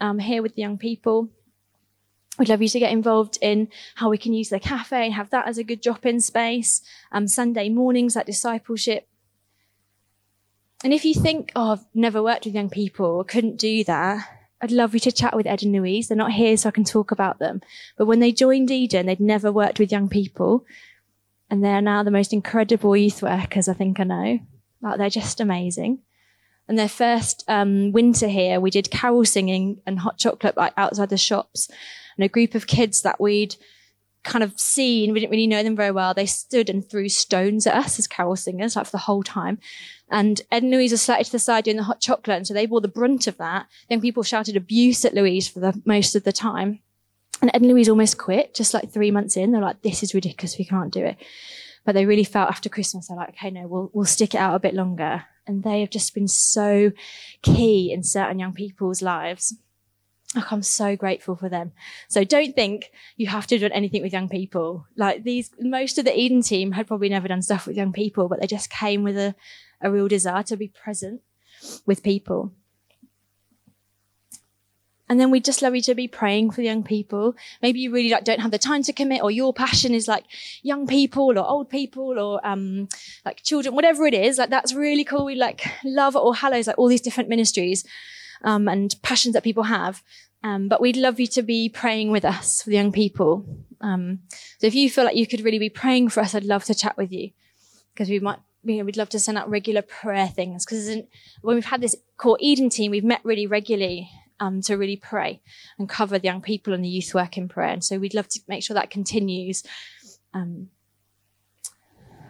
um, 0.00 0.20
here 0.20 0.42
with 0.42 0.54
the 0.54 0.62
young 0.62 0.78
people. 0.78 1.28
We'd 2.38 2.48
love 2.48 2.62
you 2.62 2.68
to 2.68 2.78
get 2.78 2.92
involved 2.92 3.38
in 3.42 3.68
how 3.96 4.08
we 4.08 4.18
can 4.18 4.32
use 4.32 4.48
the 4.48 4.58
cafe 4.58 5.04
and 5.04 5.14
have 5.14 5.30
that 5.30 5.46
as 5.46 5.58
a 5.58 5.64
good 5.64 5.80
drop-in 5.82 6.20
space. 6.20 6.82
Um, 7.12 7.28
Sunday 7.28 7.68
mornings 7.68 8.16
at 8.16 8.26
discipleship. 8.26 9.06
And 10.84 10.92
if 10.92 11.04
you 11.04 11.14
think, 11.14 11.50
oh, 11.56 11.72
I've 11.72 11.86
never 11.94 12.22
worked 12.22 12.44
with 12.44 12.54
young 12.54 12.68
people 12.68 13.06
or 13.06 13.24
couldn't 13.24 13.56
do 13.56 13.82
that, 13.84 14.28
I'd 14.60 14.70
love 14.70 14.94
you 14.94 15.00
to 15.00 15.12
chat 15.12 15.34
with 15.34 15.46
Ed 15.46 15.62
and 15.62 15.72
Louise. 15.72 16.08
They're 16.08 16.16
not 16.16 16.32
here 16.32 16.56
so 16.58 16.68
I 16.68 16.72
can 16.72 16.84
talk 16.84 17.10
about 17.10 17.38
them. 17.38 17.62
But 17.96 18.04
when 18.04 18.20
they 18.20 18.32
joined 18.32 18.70
Eden, 18.70 19.06
they'd 19.06 19.18
never 19.18 19.50
worked 19.50 19.78
with 19.78 19.90
young 19.90 20.10
people 20.10 20.64
and 21.50 21.64
they're 21.64 21.80
now 21.80 22.02
the 22.02 22.10
most 22.10 22.32
incredible 22.32 22.96
youth 22.96 23.22
workers 23.22 23.66
I 23.66 23.72
think 23.72 23.98
I 23.98 24.04
know. 24.04 24.38
Like 24.82 24.98
they're 24.98 25.10
just 25.10 25.40
amazing. 25.40 26.00
And 26.68 26.78
their 26.78 26.88
first 26.88 27.44
um, 27.48 27.92
winter 27.92 28.28
here, 28.28 28.60
we 28.60 28.70
did 28.70 28.90
carol 28.90 29.24
singing 29.24 29.80
and 29.86 29.98
hot 29.98 30.18
chocolate 30.18 30.56
like 30.56 30.72
outside 30.76 31.10
the 31.10 31.16
shops, 31.16 31.68
and 32.16 32.24
a 32.24 32.28
group 32.28 32.54
of 32.54 32.66
kids 32.66 33.02
that 33.02 33.20
we'd 33.20 33.56
kind 34.24 34.42
of 34.42 34.58
seen, 34.58 35.12
we 35.12 35.20
didn't 35.20 35.30
really 35.30 35.46
know 35.46 35.62
them 35.62 35.76
very 35.76 35.90
well. 35.90 36.14
They 36.14 36.26
stood 36.26 36.68
and 36.68 36.88
threw 36.88 37.08
stones 37.08 37.66
at 37.66 37.74
us 37.76 37.98
as 37.98 38.06
carol 38.06 38.36
singers, 38.36 38.74
like 38.74 38.86
for 38.86 38.92
the 38.92 38.98
whole 38.98 39.22
time. 39.22 39.58
And 40.10 40.40
Ed 40.50 40.62
and 40.62 40.72
Louise 40.72 40.92
were 40.92 40.98
slightly 40.98 41.24
to 41.24 41.32
the 41.32 41.38
side 41.38 41.64
doing 41.64 41.76
the 41.76 41.82
hot 41.84 42.00
chocolate, 42.00 42.36
and 42.36 42.46
so 42.46 42.54
they 42.54 42.66
bore 42.66 42.80
the 42.80 42.88
brunt 42.88 43.26
of 43.26 43.36
that. 43.38 43.66
Then 43.88 44.00
people 44.00 44.22
shouted 44.22 44.56
abuse 44.56 45.04
at 45.04 45.14
Louise 45.14 45.48
for 45.48 45.60
the 45.60 45.80
most 45.84 46.14
of 46.14 46.24
the 46.24 46.32
time. 46.32 46.80
And 47.40 47.50
Ed 47.54 47.62
and 47.62 47.70
Louise 47.70 47.88
almost 47.88 48.18
quit 48.18 48.54
just 48.54 48.74
like 48.74 48.90
three 48.90 49.10
months 49.10 49.36
in. 49.36 49.52
They're 49.52 49.60
like, 49.60 49.82
this 49.82 50.02
is 50.02 50.14
ridiculous. 50.14 50.58
We 50.58 50.64
can't 50.64 50.92
do 50.92 51.04
it. 51.04 51.16
But 51.84 51.94
they 51.94 52.06
really 52.06 52.24
felt 52.24 52.48
after 52.48 52.68
Christmas, 52.68 53.08
they're 53.08 53.16
like, 53.16 53.30
okay, 53.30 53.50
no, 53.50 53.66
we'll, 53.66 53.90
we'll 53.92 54.06
stick 54.06 54.34
it 54.34 54.38
out 54.38 54.54
a 54.54 54.60
bit 54.60 54.74
longer. 54.74 55.24
And 55.46 55.62
they 55.62 55.80
have 55.80 55.90
just 55.90 56.14
been 56.14 56.28
so 56.28 56.92
key 57.42 57.92
in 57.92 58.02
certain 58.02 58.38
young 58.38 58.54
people's 58.54 59.02
lives. 59.02 59.54
Like, 60.34 60.50
I'm 60.50 60.62
so 60.62 60.96
grateful 60.96 61.36
for 61.36 61.48
them. 61.48 61.72
So 62.08 62.24
don't 62.24 62.56
think 62.56 62.90
you 63.16 63.28
have 63.28 63.46
to 63.48 63.58
do 63.58 63.68
anything 63.72 64.02
with 64.02 64.12
young 64.12 64.28
people. 64.28 64.86
Like 64.96 65.22
these, 65.22 65.50
most 65.60 65.96
of 65.98 66.04
the 66.04 66.18
Eden 66.18 66.42
team 66.42 66.72
had 66.72 66.88
probably 66.88 67.08
never 67.08 67.28
done 67.28 67.42
stuff 67.42 67.66
with 67.66 67.76
young 67.76 67.92
people, 67.92 68.28
but 68.28 68.40
they 68.40 68.46
just 68.46 68.68
came 68.68 69.04
with 69.04 69.16
a, 69.16 69.34
a 69.80 69.90
real 69.90 70.08
desire 70.08 70.42
to 70.44 70.56
be 70.56 70.68
present 70.68 71.20
with 71.86 72.02
people. 72.02 72.52
And 75.08 75.20
then 75.20 75.30
we'd 75.30 75.44
just 75.44 75.60
love 75.60 75.76
you 75.76 75.82
to 75.82 75.94
be 75.94 76.08
praying 76.08 76.50
for 76.52 76.62
young 76.62 76.82
people. 76.82 77.36
Maybe 77.60 77.80
you 77.80 77.92
really 77.92 78.08
like 78.08 78.24
don't 78.24 78.40
have 78.40 78.50
the 78.50 78.58
time 78.58 78.82
to 78.84 78.92
commit 78.92 79.22
or 79.22 79.30
your 79.30 79.52
passion 79.52 79.92
is 79.92 80.08
like 80.08 80.24
young 80.62 80.86
people 80.86 81.38
or 81.38 81.46
old 81.46 81.68
people 81.68 82.18
or 82.18 82.44
um 82.46 82.88
like 83.24 83.42
children, 83.42 83.74
whatever 83.74 84.06
it 84.06 84.14
is. 84.14 84.38
Like 84.38 84.48
that's 84.48 84.72
really 84.72 85.04
cool. 85.04 85.26
We 85.26 85.34
like 85.34 85.66
love 85.84 86.16
All 86.16 86.32
Hallows, 86.32 86.66
like 86.66 86.78
all 86.78 86.88
these 86.88 87.02
different 87.02 87.28
ministries 87.28 87.84
um 88.42 88.68
and 88.68 88.94
passions 89.02 89.34
that 89.34 89.44
people 89.44 89.64
have. 89.64 90.02
Um, 90.42 90.68
but 90.68 90.80
we'd 90.80 90.98
love 90.98 91.18
you 91.18 91.26
to 91.28 91.42
be 91.42 91.70
praying 91.70 92.10
with 92.10 92.24
us 92.24 92.62
for 92.62 92.68
the 92.68 92.76
young 92.76 92.92
people. 92.92 93.46
Um, 93.80 94.20
so 94.58 94.66
if 94.66 94.74
you 94.74 94.90
feel 94.90 95.04
like 95.04 95.16
you 95.16 95.26
could 95.26 95.40
really 95.40 95.58
be 95.58 95.70
praying 95.70 96.10
for 96.10 96.20
us, 96.20 96.34
I'd 96.34 96.44
love 96.44 96.64
to 96.64 96.74
chat 96.74 96.98
with 96.98 97.10
you 97.10 97.30
because 97.94 98.10
we 98.10 98.20
might 98.20 98.40
you 98.64 98.78
know, 98.78 98.84
we'd 98.84 98.96
love 98.96 99.10
to 99.10 99.18
send 99.18 99.38
out 99.38 99.48
regular 99.48 99.82
prayer 99.82 100.26
things 100.26 100.64
because 100.64 100.88
when 101.42 101.54
we've 101.54 101.64
had 101.64 101.80
this 101.80 101.96
core 102.16 102.38
Eden 102.40 102.70
team, 102.70 102.90
we've 102.90 103.04
met 103.04 103.20
really 103.24 103.46
regularly 103.46 104.10
um, 104.40 104.60
to 104.62 104.76
really 104.76 104.96
pray 104.96 105.40
and 105.78 105.88
cover 105.88 106.18
the 106.18 106.24
young 106.24 106.40
people 106.40 106.72
and 106.72 106.84
the 106.84 106.88
youth 106.88 107.14
work 107.14 107.36
in 107.36 107.48
prayer. 107.48 107.70
And 107.70 107.84
so 107.84 107.98
we'd 107.98 108.14
love 108.14 108.28
to 108.28 108.40
make 108.48 108.62
sure 108.62 108.74
that 108.74 108.90
continues. 108.90 109.62
Um, 110.32 110.68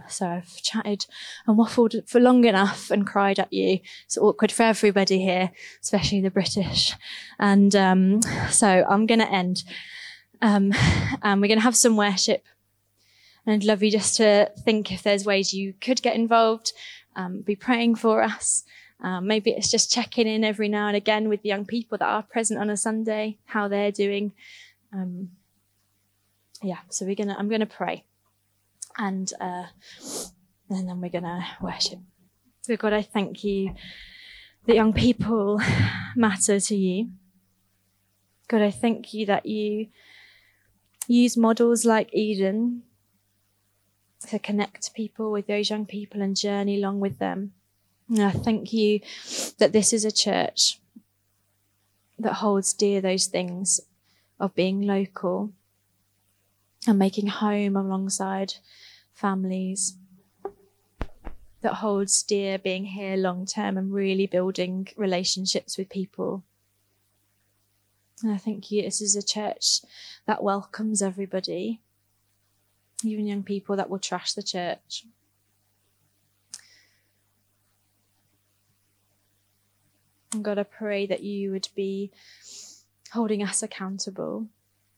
so 0.09 0.27
I've 0.27 0.63
chatted 0.63 1.07
and 1.47 1.59
waffled 1.59 2.09
for 2.09 2.21
long 2.21 2.45
enough 2.45 2.91
and 2.91 3.07
cried 3.07 3.39
at 3.39 3.53
you. 3.53 3.81
It's 4.05 4.19
awkward 4.19 4.53
for 4.53 4.65
everybody 4.65 5.21
here, 5.21 5.51
especially 5.83 6.21
the 6.21 6.31
British. 6.31 6.95
And 7.39 7.75
um, 7.75 8.23
so 8.51 8.85
I'm 8.89 9.07
going 9.07 9.21
to 9.21 9.31
end. 9.31 9.65
Um, 10.43 10.73
and 11.23 11.41
we're 11.41 11.49
going 11.49 11.59
to 11.59 11.65
have 11.65 11.77
some 11.77 11.97
worship. 11.97 12.45
And 13.47 13.55
I'd 13.55 13.65
love 13.65 13.83
you 13.83 13.91
just 13.91 14.17
to 14.17 14.51
think 14.65 14.91
if 14.93 15.03
there's 15.03 15.25
ways 15.25 15.53
you 15.53 15.75
could 15.81 16.03
get 16.03 16.17
involved, 16.17 16.73
um, 17.17 17.41
be 17.43 17.57
praying 17.57 17.97
for 17.97 18.23
us. 18.23 18.65
Um, 19.01 19.27
maybe 19.27 19.51
it's 19.51 19.71
just 19.71 19.93
checking 19.93 20.27
in 20.27 20.45
every 20.45 20.69
now 20.69 20.87
and 20.87 20.97
again 20.97 21.29
with 21.29 21.43
the 21.43 21.49
young 21.49 21.67
people 21.67 21.99
that 21.99 22.09
are 22.09 22.23
present 22.23 22.61
on 22.61 22.71
a 22.71 22.77
Sunday, 22.77 23.39
how 23.45 23.69
they're 23.69 23.93
doing. 23.93 24.33
Um, 24.93 25.31
yeah, 26.63 26.79
so 26.89 27.05
we're 27.05 27.15
gonna. 27.15 27.37
I'm 27.39 27.49
gonna 27.51 27.67
pray, 27.67 28.05
and 28.97 29.33
uh, 29.41 29.67
and 30.71 30.89
then 30.89 31.01
we're 31.01 31.11
gonna 31.11 31.47
worship. 31.61 31.99
So 32.63 32.77
God, 32.77 32.93
I 32.93 33.03
thank 33.03 33.45
you 33.45 33.75
that 34.67 34.77
young 34.77 34.93
people 34.93 35.61
matter 36.17 36.61
to 36.61 36.77
you. 36.77 37.11
God, 38.49 38.63
I 38.63 38.71
thank 38.71 39.13
you 39.15 39.27
that 39.27 39.47
you 39.47 39.89
use 41.07 41.37
models 41.37 41.85
like 41.85 42.09
Eden 42.13 42.83
to 44.29 44.39
connect 44.39 44.95
people 44.95 45.31
with 45.31 45.47
those 45.47 45.69
young 45.69 45.87
people 45.87 46.23
and 46.23 46.37
journey 46.37 46.79
along 46.79 47.01
with 47.01 47.19
them. 47.19 47.53
And 48.09 48.23
I 48.23 48.31
thank 48.31 48.73
you 48.73 49.01
that 49.59 49.73
this 49.73 49.93
is 49.93 50.05
a 50.05 50.13
church 50.13 50.81
that 52.19 52.35
holds 52.35 52.73
dear 52.73 53.01
those 53.01 53.27
things 53.27 53.81
of 54.39 54.55
being 54.55 54.83
local 54.83 55.53
and 56.87 56.99
making 56.99 57.29
home 57.29 57.77
alongside 57.77 58.55
families 59.15 59.97
that 61.63 61.75
holds 61.75 62.23
dear 62.23 62.59
being 62.59 62.85
here 62.85 63.17
long 63.17 63.47
term 63.47 63.79
and 63.79 63.93
really 63.93 64.27
building 64.27 64.87
relationships 64.97 65.79
with 65.79 65.89
people. 65.89 66.43
And 68.23 68.33
I 68.33 68.37
thank 68.37 68.71
you 68.71 68.83
this 68.83 69.01
is 69.01 69.17
a 69.17 69.23
church 69.23 69.81
that 70.27 70.43
welcomes 70.43 71.01
everybody, 71.01 71.81
even 73.03 73.27
young 73.27 73.43
people 73.43 73.77
that 73.77 73.89
will 73.89 73.99
trash 73.99 74.35
the 74.35 74.43
church. 74.43 75.07
And 80.35 80.45
God, 80.45 80.59
I 80.59 80.65
pray 80.65 81.07
that 81.07 81.23
you 81.23 81.53
would 81.53 81.69
be 81.75 82.11
holding 83.13 83.43
us 83.43 83.63
accountable 83.63 84.49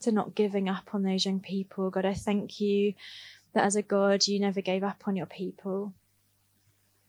to 0.00 0.10
not 0.10 0.34
giving 0.34 0.68
up 0.68 0.94
on 0.94 1.02
those 1.02 1.26
young 1.26 1.40
people. 1.40 1.90
God, 1.90 2.04
I 2.04 2.14
thank 2.14 2.60
you 2.60 2.94
that 3.56 3.64
as 3.64 3.74
a 3.74 3.80
God, 3.80 4.26
you 4.26 4.38
never 4.38 4.60
gave 4.60 4.84
up 4.84 5.04
on 5.06 5.16
your 5.16 5.24
people, 5.24 5.94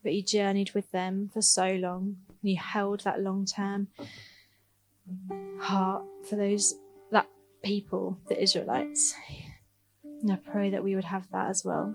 but 0.02 0.14
you 0.14 0.22
journeyed 0.22 0.72
with 0.72 0.90
them 0.92 1.30
for 1.32 1.42
so 1.42 1.72
long. 1.74 2.16
And 2.28 2.50
you 2.50 2.56
held 2.56 3.00
that 3.00 3.20
long 3.20 3.44
term 3.44 3.88
heart 5.60 6.04
for 6.26 6.36
those 6.36 6.74
that 7.12 7.28
people, 7.62 8.18
the 8.28 8.42
Israelites. 8.42 9.14
And 10.22 10.32
I 10.32 10.36
pray 10.36 10.70
that 10.70 10.82
we 10.82 10.94
would 10.94 11.04
have 11.04 11.30
that 11.32 11.50
as 11.50 11.66
well. 11.66 11.94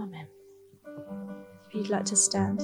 Amen. 0.00 0.26
If 1.68 1.74
you'd 1.74 1.88
like 1.88 2.06
to 2.06 2.16
stand, 2.16 2.60